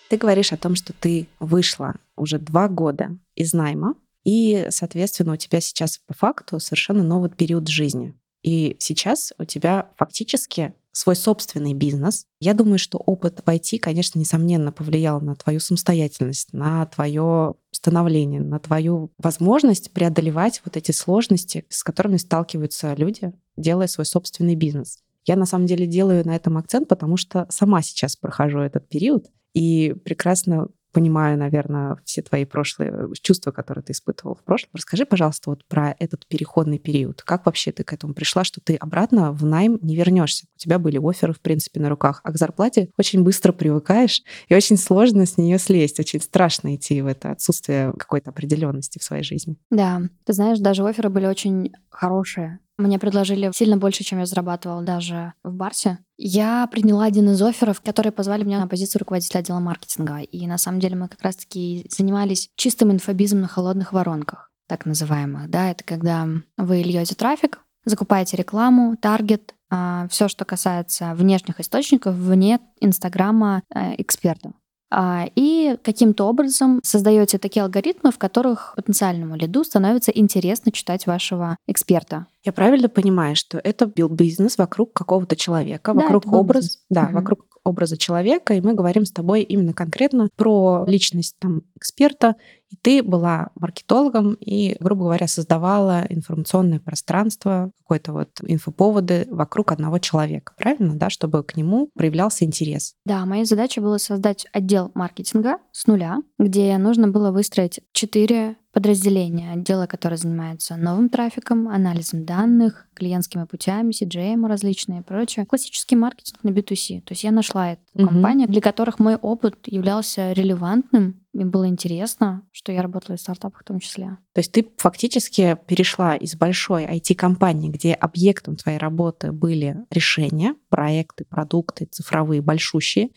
Ты 0.09 0.17
говоришь 0.19 0.53
о 0.53 0.59
том, 0.59 0.75
что 0.75 0.93
ты 0.93 1.27
вышла 1.41 1.95
уже 2.17 2.39
два 2.39 2.69
года 2.69 3.17
из 3.35 3.55
найма, 3.55 3.95
и, 4.25 4.67
соответственно, 4.71 5.33
у 5.33 5.37
тебя 5.37 5.61
сейчас 5.61 5.99
по 6.07 6.15
факту 6.15 6.61
совершенно 6.61 7.03
новый 7.03 7.31
период 7.31 7.69
жизни. 7.69 8.15
И 8.43 8.77
сейчас 8.79 9.33
у 9.39 9.45
тебя 9.45 9.91
фактически 9.97 10.75
свой 10.93 11.17
собственный 11.17 11.75
бизнес. 11.75 12.27
Я 12.39 12.55
думаю, 12.55 12.79
что 12.79 12.99
опыт 12.99 13.41
в 13.45 13.49
IT, 13.49 13.79
конечно, 13.79 14.19
несомненно 14.19 14.73
повлиял 14.73 15.21
на 15.21 15.35
твою 15.35 15.59
самостоятельность, 15.59 16.53
на 16.53 16.87
твое 16.87 17.55
становление, 17.71 18.41
на 18.41 18.59
твою 18.59 19.11
возможность 19.19 19.91
преодолевать 19.93 20.61
вот 20.65 20.77
эти 20.77 20.93
сложности, 20.93 21.65
с 21.69 21.83
которыми 21.83 22.19
сталкиваются 22.19 22.95
люди, 22.95 23.33
делая 23.57 23.87
свой 23.87 24.07
собственный 24.07 24.55
бизнес. 24.55 24.99
Я 25.25 25.37
на 25.37 25.47
самом 25.47 25.67
деле 25.67 25.87
делаю 25.87 26.27
на 26.27 26.37
этом 26.37 26.59
акцент, 26.59 26.89
потому 26.89 27.17
что 27.17 27.47
сама 27.49 27.81
сейчас 27.83 28.17
прохожу 28.17 28.59
этот 28.59 28.89
период 28.89 29.27
и 29.55 29.95
прекрасно 30.05 30.69
понимаю, 30.93 31.39
наверное, 31.39 31.97
все 32.05 32.23
твои 32.23 32.45
прошлые 32.45 33.09
чувства, 33.21 33.51
которые 33.51 33.83
ты 33.83 33.93
испытывал 33.93 34.35
в 34.35 34.45
прошлом. 34.45 34.71
Расскажи, 34.75 35.05
пожалуйста, 35.05 35.51
вот 35.51 35.65
про 35.67 35.95
этот 35.99 36.27
переходный 36.27 36.79
период. 36.79 37.23
Как 37.23 37.47
вообще 37.47 37.73
ты 37.73 37.85
к 37.85 37.93
этому 37.93 38.15
пришла, 38.15 38.45
что 38.45 38.61
ты 38.61 38.77
обратно 38.77 39.33
в 39.33 39.45
найм 39.45 39.79
не 39.83 39.97
вернешься? 39.97 40.47
У 40.55 40.59
тебя 40.59 40.79
были 40.79 40.99
оферы, 40.99 41.33
в 41.33 41.41
принципе, 41.41 41.81
на 41.81 41.89
руках, 41.89 42.21
а 42.25 42.33
к 42.33 42.37
зарплате 42.37 42.91
очень 42.99 43.23
быстро 43.23 43.53
привыкаешь, 43.53 44.23
и 44.49 44.55
очень 44.55 44.77
сложно 44.77 45.27
с 45.27 45.37
нее 45.37 45.59
слезть. 45.59 45.99
Очень 46.01 46.21
страшно 46.21 46.75
идти 46.75 47.01
в 47.03 47.07
это 47.07 47.33
отсутствие 47.33 47.93
какой-то 47.99 48.31
определенности 48.31 48.99
в 48.99 49.05
своей 49.05 49.23
жизни. 49.23 49.57
Да, 49.71 50.03
ты 50.25 50.33
знаешь, 50.33 50.59
даже 50.59 50.85
оферы 50.85 51.09
были 51.09 51.27
очень 51.27 51.73
хорошие. 51.91 52.59
Мне 52.79 52.99
предложили 52.99 53.51
сильно 53.55 53.77
больше, 53.77 54.03
чем 54.03 54.19
я 54.19 54.27
зарабатывала 54.27 54.83
даже 54.83 55.35
в 55.45 55.53
Барсе. 55.53 55.99
Я 56.17 56.67
приняла 56.71 57.05
один 57.05 57.31
из 57.31 57.43
офферов, 57.43 57.81
которые 57.81 58.13
позвали 58.13 58.45
меня 58.45 58.61
на 58.61 58.69
позицию 58.69 59.01
руководителя 59.01 59.41
отдела 59.41 59.61
маркетинга. 59.61 60.21
И 60.21 60.47
на 60.47 60.59
самом 60.59 60.81
деле 60.81 60.97
мы 60.97 61.09
как 61.09 61.23
раз-таки 61.23 61.87
занимались 61.91 62.49
чистым 62.57 62.93
инфобизом 62.93 63.41
на 63.41 63.49
холодных 63.49 63.93
воронках, 63.93 64.51
так 64.69 64.87
называемых. 64.87 65.51
Да, 65.51 65.71
это 65.71 65.85
когда 65.85 66.27
вы 66.57 66.83
льете 66.83 67.15
трафик, 67.15 67.61
закупаете 67.85 68.37
рекламу, 68.37 68.97
таргет, 68.97 69.55
а, 69.71 70.07
все, 70.09 70.29
что 70.29 70.45
касается 70.45 71.15
внешних 71.15 71.61
источников 71.61 72.15
вне 72.15 72.61
Инстаграма 72.81 73.63
э, 73.75 73.95
эксперта. 73.99 74.53
А, 74.91 75.27
и 75.35 75.79
каким-то 75.83 76.27
образом 76.29 76.81
создаете 76.85 77.39
такие 77.39 77.63
алгоритмы, 77.63 78.13
в 78.13 78.19
которых 78.19 78.75
потенциальному 78.77 79.37
лиду 79.37 79.65
становится 79.65 80.11
интересно 80.11 80.71
читать 80.71 81.07
вашего 81.07 81.57
эксперта. 81.67 82.27
Я 82.45 82.53
правильно 82.53 82.89
понимаю, 82.89 83.37
что 83.37 83.59
это 83.59 83.87
был 83.87 84.09
бизнес 84.09 84.59
вокруг 84.59 84.93
какого-то 84.93 85.37
человека, 85.37 85.95
да, 85.95 86.01
вокруг 86.01 86.27
образа, 86.33 86.79
да, 86.91 87.05
угу. 87.05 87.15
вокруг 87.15 87.53
образа 87.65 87.97
человека, 87.97 88.55
и 88.55 88.61
мы 88.61 88.75
говорим 88.75 89.05
с 89.05 89.13
тобой 89.13 89.43
именно 89.43 89.73
конкретно 89.73 90.29
про 90.37 90.85
личность 90.87 91.37
там 91.39 91.63
эксперта, 91.77 92.35
и 92.71 92.77
ты 92.77 93.03
была 93.03 93.51
маркетологом 93.55 94.35
и, 94.35 94.77
грубо 94.81 95.05
говоря, 95.05 95.29
создавала 95.29 96.05
информационное 96.09 96.81
пространство, 96.81 97.71
какой-то 97.83 98.13
вот 98.13 98.31
инфоповоды 98.43 99.29
вокруг 99.31 99.73
одного 99.73 99.99
человека, 99.99 100.55
правильно, 100.57 100.95
да, 100.97 101.11
чтобы 101.11 101.45
к 101.45 101.57
нему 101.57 101.91
проявлялся 101.95 102.45
интерес. 102.45 102.95
Да, 103.05 103.25
моя 103.27 103.45
задача 103.45 103.81
была 103.81 103.99
создать 103.99 104.47
отдел 104.53 104.91
маркетинга 104.95 105.59
с 105.71 105.87
нуля, 105.87 106.19
где 106.39 106.77
нужно 106.79 107.09
было 107.09 107.31
выстроить 107.31 107.81
четыре 107.93 108.57
подразделение, 108.73 109.53
отдела, 109.53 109.87
которое 109.87 110.17
занимается 110.17 110.77
новым 110.77 111.09
трафиком, 111.09 111.69
анализом 111.69 112.25
данных, 112.25 112.87
клиентскими 112.95 113.45
путями, 113.45 113.93
CGM 113.93 114.47
различные 114.47 115.01
и 115.01 115.03
прочее. 115.03 115.45
Классический 115.47 115.97
маркетинг 115.97 116.43
на 116.43 116.49
B2C. 116.49 117.03
То 117.03 117.13
есть 117.13 117.25
я 117.25 117.33
нашла 117.33 117.73
эту 117.73 117.83
угу. 117.95 118.09
компанию, 118.09 118.49
для 118.49 118.61
которых 118.61 118.99
мой 118.99 119.17
опыт 119.17 119.57
являлся 119.67 120.33
релевантным, 120.33 121.21
им 121.35 121.51
было 121.51 121.67
интересно, 121.67 122.43
что 122.53 122.73
я 122.73 122.83
работала 122.83 123.17
в 123.17 123.21
стартапах 123.21 123.63
в 123.63 123.65
том 123.65 123.79
числе. 123.81 124.19
То 124.35 124.41
есть 124.41 124.53
ты 124.53 124.69
фактически 124.77 125.57
перешла 125.67 126.15
из 126.15 126.35
большой 126.35 126.85
IT-компании, 126.85 127.71
где 127.71 127.95
объектом 127.95 128.57
твоей 128.57 128.79
работы 128.79 129.33
были 129.33 129.79
решения, 129.91 130.55
проекты, 130.69 131.25
продукты 131.25 131.87
цифровые, 131.87 132.43
большущие, 132.43 133.11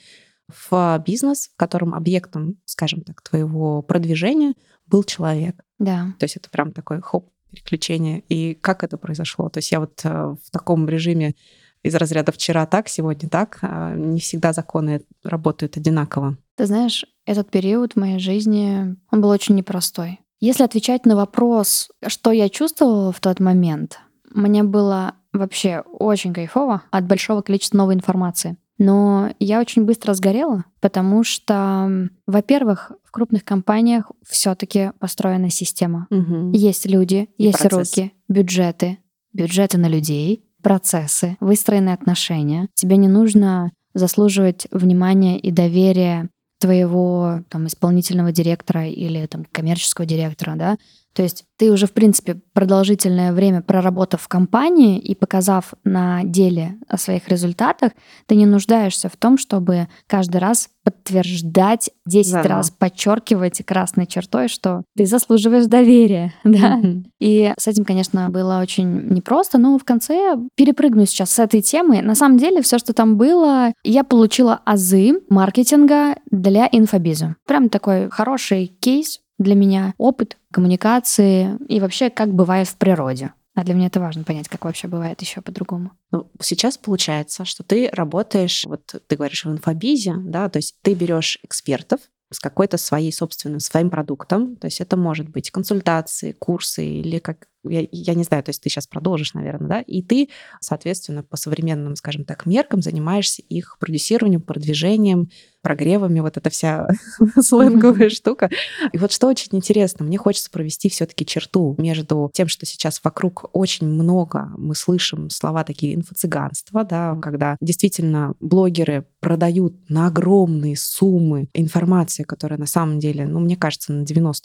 в 0.47 1.03
бизнес, 1.05 1.49
в 1.53 1.57
котором 1.57 1.93
объектом, 1.93 2.57
скажем 2.65 3.01
так, 3.01 3.21
твоего 3.21 3.81
продвижения 3.81 4.53
был 4.87 5.03
человек. 5.03 5.55
Да. 5.79 6.13
То 6.19 6.25
есть 6.25 6.37
это 6.37 6.49
прям 6.49 6.71
такой 6.71 7.01
хоп, 7.01 7.29
переключение. 7.49 8.21
И 8.29 8.53
как 8.55 8.83
это 8.83 8.97
произошло? 8.97 9.49
То 9.49 9.59
есть 9.59 9.71
я 9.71 9.79
вот 9.79 10.01
э, 10.03 10.09
в 10.09 10.51
таком 10.51 10.87
режиме 10.87 11.35
из 11.83 11.93
разряда 11.95 12.31
вчера 12.31 12.65
так, 12.65 12.87
сегодня 12.87 13.29
так. 13.29 13.59
А 13.61 13.93
не 13.93 14.19
всегда 14.19 14.53
законы 14.53 15.01
работают 15.23 15.77
одинаково. 15.77 16.37
Ты 16.55 16.65
знаешь, 16.65 17.05
этот 17.25 17.51
период 17.51 17.93
в 17.93 17.99
моей 17.99 18.19
жизни, 18.19 18.95
он 19.11 19.21
был 19.21 19.29
очень 19.29 19.55
непростой. 19.55 20.19
Если 20.39 20.63
отвечать 20.63 21.05
на 21.05 21.15
вопрос, 21.15 21.89
что 22.07 22.31
я 22.31 22.49
чувствовала 22.49 23.11
в 23.11 23.19
тот 23.19 23.39
момент, 23.39 23.99
мне 24.33 24.63
было 24.63 25.15
вообще 25.31 25.83
очень 25.99 26.33
кайфово 26.33 26.83
от 26.91 27.05
большого 27.05 27.41
количества 27.41 27.77
новой 27.77 27.95
информации. 27.95 28.57
Но 28.77 29.31
я 29.39 29.59
очень 29.61 29.85
быстро 29.85 30.13
сгорела, 30.13 30.65
потому 30.81 31.23
что, 31.23 32.09
во-первых, 32.27 32.91
в 33.03 33.11
крупных 33.11 33.45
компаниях 33.45 34.11
все-таки 34.27 34.91
построена 34.99 35.49
система. 35.49 36.07
Угу. 36.09 36.51
Есть 36.53 36.85
люди, 36.85 37.29
И 37.38 37.45
есть 37.45 37.59
процесс. 37.59 37.95
руки, 37.95 38.11
бюджеты, 38.27 38.97
бюджеты 39.33 39.77
на 39.77 39.88
людей, 39.88 40.43
процессы, 40.61 41.38
выстроенные 41.39 41.93
отношения. 41.93 42.67
Тебе 42.73 42.97
не 42.97 43.07
нужно 43.07 43.71
заслуживать 43.93 44.67
внимания 44.71 45.39
и 45.39 45.51
доверия 45.51 46.29
твоего 46.59 47.43
там, 47.49 47.67
исполнительного 47.67 48.31
директора 48.31 48.88
или 48.88 49.25
там, 49.27 49.45
коммерческого 49.51 50.05
директора, 50.05 50.55
да, 50.55 50.77
то 51.15 51.23
есть 51.23 51.45
ты 51.58 51.71
уже, 51.71 51.88
в 51.88 51.93
принципе, 51.93 52.41
продолжительное 52.51 53.32
время 53.32 53.62
проработав 53.62 54.21
в 54.21 54.28
компании 54.28 54.99
и 54.99 55.15
показав 55.15 55.73
на 55.86 56.23
деле 56.25 56.75
о 56.89 56.97
своих 56.97 57.30
результатах, 57.30 57.93
ты 58.25 58.36
не 58.36 58.45
нуждаешься 58.45 59.08
в 59.08 59.15
том, 59.15 59.38
чтобы 59.38 59.88
каждый 60.08 60.38
раз 60.38 60.69
подтверждать, 60.84 61.89
10 62.06 62.34
да, 62.34 62.43
раз 62.43 62.69
подчеркивать 62.69 63.63
красной 63.65 64.06
чертой, 64.06 64.49
что 64.49 64.84
ты 64.95 65.06
заслуживаешь 65.06 65.65
доверия. 65.65 66.34
Да? 66.43 66.80
Mm-hmm. 66.80 67.04
И 67.19 67.54
с 67.58 67.67
этим, 67.67 67.84
конечно, 67.86 68.30
было 68.30 68.60
очень 68.62 69.10
непросто, 69.10 69.58
но 69.58 69.78
в 69.78 69.84
конце 69.84 70.38
перепрыгну 70.56 71.06
сейчас 71.06 71.32
с 71.32 71.39
этой 71.39 71.62
темы. 71.62 72.01
На 72.01 72.15
самом 72.15 72.38
деле, 72.38 72.62
все, 72.62 72.78
что 72.78 72.93
там 72.93 73.17
было, 73.17 73.73
я 73.84 74.04
получила 74.04 74.62
азы 74.63 75.19
маркетинга 75.30 76.15
для 76.32 76.69
инфобиза. 76.71 77.36
Прям 77.45 77.69
такой 77.69 78.10
хороший 78.10 78.67
кейс 78.67 79.19
для 79.37 79.55
меня 79.55 79.93
опыт 79.97 80.37
коммуникации 80.51 81.57
и 81.67 81.79
вообще 81.79 82.09
как 82.09 82.33
бывает 82.33 82.67
в 82.67 82.77
природе. 82.77 83.33
А 83.55 83.63
для 83.63 83.73
меня 83.73 83.87
это 83.87 84.01
важно 84.01 84.23
понять, 84.23 84.49
как 84.49 84.65
вообще 84.65 84.87
бывает 84.87 85.21
еще 85.21 85.41
по-другому. 85.41 85.91
Ну, 86.11 86.29
сейчас 86.41 86.77
получается, 86.77 87.45
что 87.45 87.63
ты 87.63 87.89
работаешь, 87.91 88.65
вот 88.65 89.01
ты 89.07 89.15
говоришь 89.15 89.45
в 89.45 89.51
инфобизе, 89.51 90.13
да, 90.17 90.49
то 90.49 90.57
есть 90.57 90.75
ты 90.81 90.93
берешь 90.93 91.39
экспертов 91.41 92.01
с 92.31 92.39
какой-то 92.39 92.77
своей 92.77 93.13
собственным, 93.13 93.61
своим 93.61 93.89
продуктом, 93.89 94.57
то 94.57 94.65
есть 94.65 94.81
это 94.81 94.97
может 94.97 95.29
быть 95.29 95.51
консультации, 95.51 96.33
курсы 96.33 96.85
или 96.85 97.19
как 97.19 97.47
я, 97.69 97.88
я 97.91 98.13
не 98.13 98.23
знаю, 98.23 98.43
то 98.43 98.49
есть 98.49 98.62
ты 98.62 98.69
сейчас 98.69 98.88
продолжишь, 98.88 99.34
наверное, 99.34 99.67
да, 99.67 99.82
и 99.82 100.01
ты, 100.01 100.30
соответственно, 100.60 101.23
по 101.23 101.38
современным, 101.38 101.95
скажем 101.95 102.25
так, 102.25 102.45
меркам 102.45 102.82
занимаешься 102.82 103.41
их 103.41 103.78
продюсированием, 103.80 104.41
продвижением, 104.41 105.30
прогревами, 105.65 106.19
вот 106.19 106.38
эта 106.38 106.51
вся 106.51 106.88
сленговая 107.41 108.12
штука. 108.12 108.51
И 108.93 108.99
вот 108.99 109.12
что 109.12 109.25
очень 109.25 109.47
интересно, 109.54 110.06
мне 110.06 110.15
хочется 110.15 110.51
провести 110.51 110.89
все-таки 110.89 111.25
черту 111.25 111.75
между 111.80 112.30
тем, 112.36 112.47
что 112.47 112.67
сейчас 112.67 113.01
вокруг 113.04 113.49
очень 113.51 113.88
много 113.88 114.51
мы 114.58 114.75
слышим 114.75 115.32
слова 115.32 115.63
такие 115.63 115.95
инфо-цыганства, 115.95 116.84
да, 116.84 117.15
когда 117.19 117.58
действительно 117.62 118.36
блогеры 118.39 119.08
продают 119.21 119.89
на 119.89 120.06
огромные 120.06 120.78
суммы 120.78 121.49
информации, 121.56 122.21
которая 122.21 122.60
на 122.60 122.67
самом 122.67 122.99
деле, 122.99 123.25
ну, 123.25 123.39
мне 123.39 123.58
кажется, 123.58 123.91
на 123.91 124.04
90% 124.04 124.36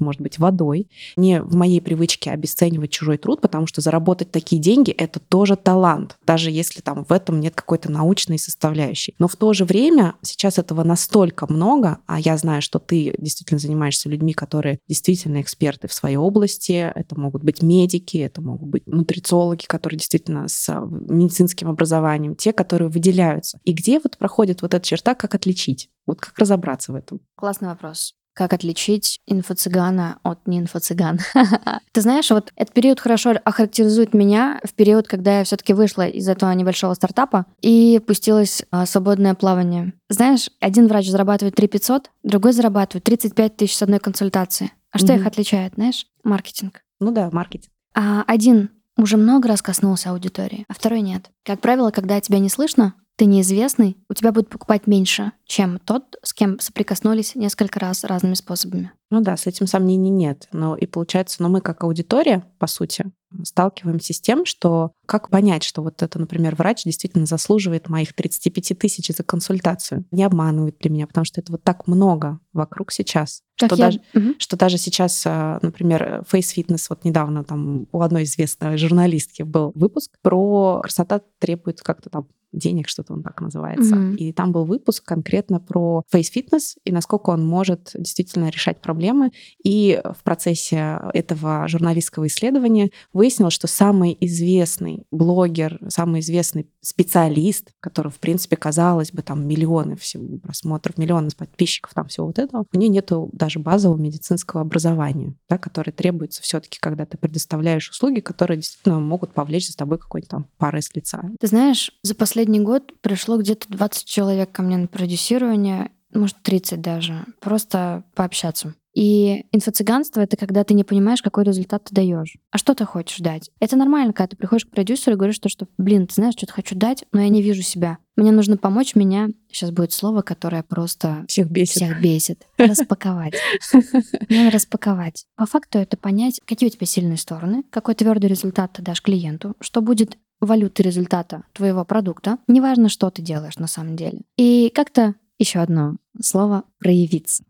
может 0.00 0.20
быть 0.20 0.38
водой. 0.38 0.90
Не 1.16 1.40
в 1.40 1.56
моей 1.56 1.80
привычке 1.80 2.32
обесценивать 2.32 2.65
чужой 2.88 3.18
труд, 3.18 3.40
потому 3.40 3.66
что 3.66 3.80
заработать 3.80 4.30
такие 4.30 4.60
деньги— 4.60 4.90
это 4.98 5.20
тоже 5.20 5.56
талант, 5.56 6.16
даже 6.26 6.50
если 6.50 6.80
там 6.80 7.04
в 7.04 7.12
этом 7.12 7.40
нет 7.40 7.54
какой-то 7.54 7.90
научной 7.90 8.38
составляющей. 8.38 9.14
Но 9.18 9.28
в 9.28 9.36
то 9.36 9.52
же 9.52 9.64
время 9.64 10.14
сейчас 10.22 10.58
этого 10.58 10.84
настолько 10.84 11.50
много, 11.50 11.98
а 12.06 12.20
я 12.20 12.36
знаю, 12.36 12.62
что 12.62 12.78
ты 12.78 13.14
действительно 13.18 13.58
занимаешься 13.58 14.08
людьми, 14.08 14.32
которые 14.32 14.78
действительно 14.88 15.40
эксперты 15.40 15.88
в 15.88 15.92
своей 15.92 16.16
области. 16.16 16.92
Это 16.94 17.18
могут 17.18 17.42
быть 17.42 17.62
медики, 17.62 18.18
это 18.18 18.40
могут 18.40 18.68
быть 18.68 18.86
нутрициологи, 18.86 19.64
которые 19.66 19.98
действительно 19.98 20.48
с 20.48 20.72
медицинским 20.90 21.68
образованием, 21.68 22.34
те, 22.34 22.52
которые 22.52 22.88
выделяются. 22.88 23.58
И 23.64 23.72
где 23.72 24.00
вот 24.00 24.18
проходит 24.18 24.62
вот 24.62 24.74
эта 24.74 24.84
черта, 24.84 25.14
как 25.14 25.34
отличить? 25.34 25.90
Вот 26.06 26.20
как 26.20 26.38
разобраться 26.38 26.92
в 26.92 26.94
этом? 26.94 27.20
Классный 27.36 27.68
вопрос. 27.68 28.14
Как 28.36 28.52
отличить 28.52 29.18
инфо-цыгана 29.26 30.18
от 30.22 30.46
не 30.46 30.60
инфо-цыган? 30.60 31.20
Ты 31.92 32.00
знаешь, 32.02 32.30
вот 32.30 32.52
этот 32.54 32.74
период 32.74 33.00
хорошо 33.00 33.34
охарактеризует 33.42 34.12
меня 34.12 34.60
в 34.62 34.74
период, 34.74 35.08
когда 35.08 35.38
я 35.38 35.44
все 35.44 35.56
таки 35.56 35.72
вышла 35.72 36.06
из 36.06 36.28
этого 36.28 36.52
небольшого 36.52 36.92
стартапа 36.92 37.46
и 37.62 37.98
пустилась 38.06 38.62
в 38.70 38.84
свободное 38.84 39.34
плавание. 39.34 39.94
Знаешь, 40.10 40.50
один 40.60 40.86
врач 40.86 41.08
зарабатывает 41.08 41.54
3 41.54 41.66
500, 41.66 42.10
другой 42.24 42.52
зарабатывает 42.52 43.04
35 43.04 43.56
тысяч 43.56 43.74
с 43.74 43.82
одной 43.82 44.00
консультации. 44.00 44.70
А 44.90 44.98
что 44.98 45.14
их 45.14 45.26
отличает, 45.26 45.72
знаешь? 45.76 46.06
Маркетинг. 46.22 46.82
Ну 47.00 47.12
да, 47.12 47.30
маркетинг. 47.32 47.72
А 47.94 48.22
один 48.26 48.68
уже 48.98 49.16
много 49.16 49.48
раз 49.48 49.62
коснулся 49.62 50.10
аудитории, 50.10 50.66
а 50.68 50.74
второй 50.74 51.00
нет. 51.00 51.30
Как 51.42 51.60
правило, 51.60 51.90
когда 51.90 52.20
тебя 52.20 52.38
не 52.38 52.50
слышно, 52.50 52.92
ты 53.16 53.24
неизвестный, 53.24 53.96
у 54.08 54.14
тебя 54.14 54.30
будет 54.30 54.48
покупать 54.48 54.86
меньше, 54.86 55.32
чем 55.46 55.78
тот, 55.78 56.16
с 56.22 56.34
кем 56.34 56.60
соприкоснулись 56.60 57.34
несколько 57.34 57.80
раз 57.80 58.04
разными 58.04 58.34
способами. 58.34 58.92
Ну 59.10 59.20
да, 59.20 59.36
с 59.36 59.46
этим 59.46 59.66
сомнений 59.66 60.10
нет. 60.10 60.48
Но 60.52 60.76
и 60.76 60.86
получается, 60.86 61.42
но 61.42 61.48
мы 61.48 61.60
как 61.60 61.84
аудитория, 61.84 62.44
по 62.58 62.66
сути, 62.66 63.06
сталкиваемся 63.44 64.12
с 64.12 64.20
тем, 64.20 64.44
что 64.44 64.92
как 65.06 65.30
понять, 65.30 65.62
что 65.62 65.82
вот 65.82 66.02
это, 66.02 66.18
например, 66.18 66.56
врач 66.56 66.84
действительно 66.84 67.26
заслуживает 67.26 67.88
моих 67.88 68.12
35 68.12 68.78
тысяч 68.78 69.14
за 69.14 69.22
консультацию? 69.22 70.04
Не 70.10 70.24
обманывает 70.24 70.84
ли 70.84 70.90
меня? 70.90 71.06
Потому 71.06 71.24
что 71.24 71.40
это 71.40 71.52
вот 71.52 71.62
так 71.62 71.86
много 71.86 72.40
вокруг 72.52 72.90
сейчас. 72.90 73.42
Как 73.58 73.70
что, 73.70 73.76
я... 73.76 73.84
даже, 73.86 74.00
угу. 74.14 74.34
что 74.38 74.56
даже 74.56 74.78
сейчас, 74.78 75.22
а, 75.24 75.58
например, 75.62 76.24
Face 76.30 76.54
Fitness, 76.56 76.86
вот 76.90 77.04
недавно 77.04 77.44
там 77.44 77.86
у 77.92 78.00
одной 78.02 78.24
известной 78.24 78.76
журналистки 78.76 79.42
был 79.42 79.72
выпуск 79.74 80.10
про 80.22 80.80
красота 80.82 81.22
требует 81.38 81.80
как-то 81.80 82.10
там 82.10 82.28
денег, 82.52 82.88
что-то 82.88 83.12
он 83.12 83.22
так 83.22 83.40
называется. 83.40 83.96
Mm-hmm. 83.96 84.16
И 84.16 84.32
там 84.32 84.52
был 84.52 84.64
выпуск 84.64 85.04
конкретно 85.04 85.60
про 85.60 86.02
face 86.12 86.32
fitness 86.34 86.76
и 86.84 86.92
насколько 86.92 87.30
он 87.30 87.46
может 87.46 87.90
действительно 87.94 88.48
решать 88.48 88.80
проблемы. 88.80 89.30
И 89.62 90.00
в 90.04 90.22
процессе 90.22 91.00
этого 91.12 91.68
журналистского 91.68 92.26
исследования 92.26 92.90
выяснилось, 93.12 93.54
что 93.54 93.66
самый 93.66 94.16
известный 94.20 95.04
блогер, 95.10 95.78
самый 95.88 96.20
известный 96.20 96.70
специалист, 96.80 97.72
который, 97.80 98.10
в 98.10 98.18
принципе, 98.18 98.56
казалось 98.56 99.12
бы, 99.12 99.22
там 99.22 99.46
миллионы 99.46 99.96
всего 99.96 100.38
просмотров, 100.38 100.98
миллионы 100.98 101.30
подписчиков, 101.36 101.92
там 101.94 102.08
всего 102.08 102.26
вот 102.26 102.38
этого, 102.38 102.64
у 102.72 102.78
нее 102.78 102.88
нету 102.88 103.30
даже 103.32 103.58
базового 103.58 103.98
медицинского 103.98 104.62
образования, 104.62 105.34
да, 105.48 105.58
которое 105.58 105.92
требуется 105.92 106.42
все-таки, 106.42 106.78
когда 106.80 107.06
ты 107.06 107.18
предоставляешь 107.18 107.90
услуги, 107.90 108.20
которые 108.20 108.58
действительно 108.58 109.00
могут 109.00 109.32
повлечь 109.34 109.68
за 109.68 109.76
тобой 109.76 109.98
какой-то 109.98 110.28
там 110.28 110.46
пары 110.58 110.80
с 110.80 110.94
лица. 110.94 111.22
Ты 111.40 111.46
знаешь, 111.46 111.90
за 112.02 112.14
последние 112.14 112.35
последний 112.36 112.60
год 112.60 112.92
пришло 113.00 113.38
где-то 113.38 113.64
20 113.68 114.04
человек 114.04 114.52
ко 114.52 114.60
мне 114.60 114.76
на 114.76 114.88
продюсирование, 114.88 115.90
может, 116.12 116.36
30 116.42 116.82
даже, 116.82 117.24
просто 117.40 118.04
пообщаться. 118.14 118.74
И 118.94 119.46
инфо-цыганство— 119.52 120.20
это 120.22 120.36
когда 120.36 120.62
ты 120.62 120.74
не 120.74 120.84
понимаешь, 120.84 121.22
какой 121.22 121.44
результат 121.44 121.84
ты 121.84 121.94
даешь. 121.94 122.36
А 122.50 122.58
что 122.58 122.74
ты 122.74 122.84
хочешь 122.84 123.20
дать? 123.20 123.50
Это 123.58 123.76
нормально, 123.76 124.12
когда 124.12 124.28
ты 124.28 124.36
приходишь 124.36 124.66
к 124.66 124.70
продюсеру 124.70 125.16
и 125.16 125.18
говоришь, 125.18 125.36
что, 125.36 125.48
что 125.48 125.66
блин, 125.78 126.06
ты 126.06 126.14
знаешь, 126.14 126.34
что-то 126.34 126.52
хочу 126.52 126.74
дать, 126.74 127.04
но 127.10 127.22
я 127.22 127.30
не 127.30 127.40
вижу 127.40 127.62
себя. 127.62 127.98
Мне 128.16 128.32
нужно 128.32 128.58
помочь 128.58 128.94
меня, 128.94 129.28
сейчас 129.50 129.70
будет 129.70 129.92
слово, 129.92 130.20
которое 130.20 130.62
просто 130.62 131.24
всех 131.28 131.50
бесит. 131.50 131.76
Всех 131.76 132.02
бесит. 132.02 132.46
Распаковать. 132.58 133.34
Надо 133.72 134.50
распаковать. 134.50 135.24
По 135.36 135.46
факту 135.46 135.78
это 135.78 135.96
понять, 135.96 136.40
какие 136.46 136.68
у 136.68 136.72
тебя 136.72 136.86
сильные 136.86 137.18
стороны, 137.18 137.64
какой 137.70 137.94
твердый 137.94 138.28
результат 138.28 138.72
ты 138.74 138.82
дашь 138.82 139.02
клиенту, 139.02 139.56
что 139.60 139.80
будет 139.80 140.18
валюты 140.40 140.82
результата 140.82 141.44
твоего 141.52 141.84
продукта, 141.84 142.38
неважно, 142.46 142.88
что 142.88 143.10
ты 143.10 143.22
делаешь 143.22 143.56
на 143.58 143.66
самом 143.66 143.96
деле. 143.96 144.20
И 144.36 144.70
как-то 144.74 145.14
еще 145.38 145.58
одно 145.60 145.96
слово 146.20 146.64
проявиться. 146.78 147.44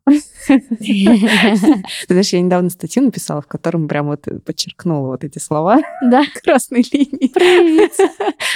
Знаешь, 2.09 2.33
я 2.33 2.41
недавно 2.41 2.69
статью 2.71 3.05
написала, 3.05 3.41
в 3.41 3.47
котором 3.47 3.87
прям 3.87 4.07
вот 4.07 4.27
подчеркнула 4.45 5.09
вот 5.09 5.25
эти 5.25 5.39
слова 5.39 5.79
да. 6.03 6.25
красной 6.43 6.85
линии. 6.93 7.29
Проявиться. 7.29 8.09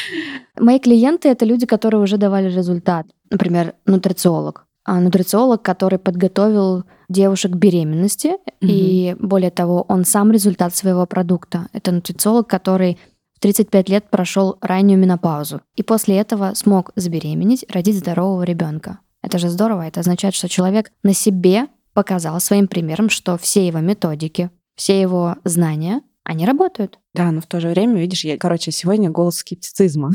Мои 0.59 0.81
клиенты— 0.81 1.29
это 1.31 1.45
люди, 1.45 1.67
которые 1.67 2.01
уже 2.01 2.17
давали 2.17 2.53
результат. 2.53 3.07
Например, 3.31 3.75
нутрициолог. 3.87 4.67
А 4.85 4.99
нутрициолог, 4.99 5.63
который 5.63 5.99
подготовил 5.99 6.85
девушек 7.09 7.53
к 7.53 7.57
беременности, 7.57 8.29
mm 8.29 8.37
и 8.63 9.17
более 9.19 9.51
того, 9.51 9.85
он 9.89 10.05
сам 10.05 10.33
результат 10.33 10.75
своего 10.75 11.07
продукта. 11.07 11.69
Это 11.73 11.93
нутрициолог, 11.93 12.47
который 12.47 12.99
35 13.41 13.89
лет 13.89 14.11
прошел 14.11 14.59
раннюю 14.61 14.99
менопаузу 14.99 15.63
и 15.75 15.83
после 15.83 16.19
этого 16.19 16.53
смог 16.55 16.93
забеременеть, 16.97 17.65
родить 17.69 17.99
здорового 17.99 18.43
ребенка. 18.43 19.01
Это 19.23 19.39
же 19.39 19.49
здорово, 19.49 19.87
это 19.87 20.01
означает, 20.01 20.35
что 20.35 20.49
человек 20.49 20.93
на 21.03 21.15
себе 21.15 21.67
показал 21.93 22.41
своим 22.41 22.69
примером, 22.69 23.11
что 23.11 23.37
все 23.37 23.67
его 23.67 23.81
методики, 23.81 24.51
все 24.77 25.01
его 25.01 25.37
знания, 25.45 26.03
они 26.31 26.47
работают. 26.47 27.01
Да, 27.13 27.33
но 27.33 27.41
в 27.41 27.47
то 27.47 27.59
же 27.59 27.69
время, 27.69 27.99
видишь, 27.99 28.25
я, 28.25 28.39
короче, 28.39 28.71
сегодня 28.71 29.11
голос 29.11 29.39
скептицизма. 29.39 30.13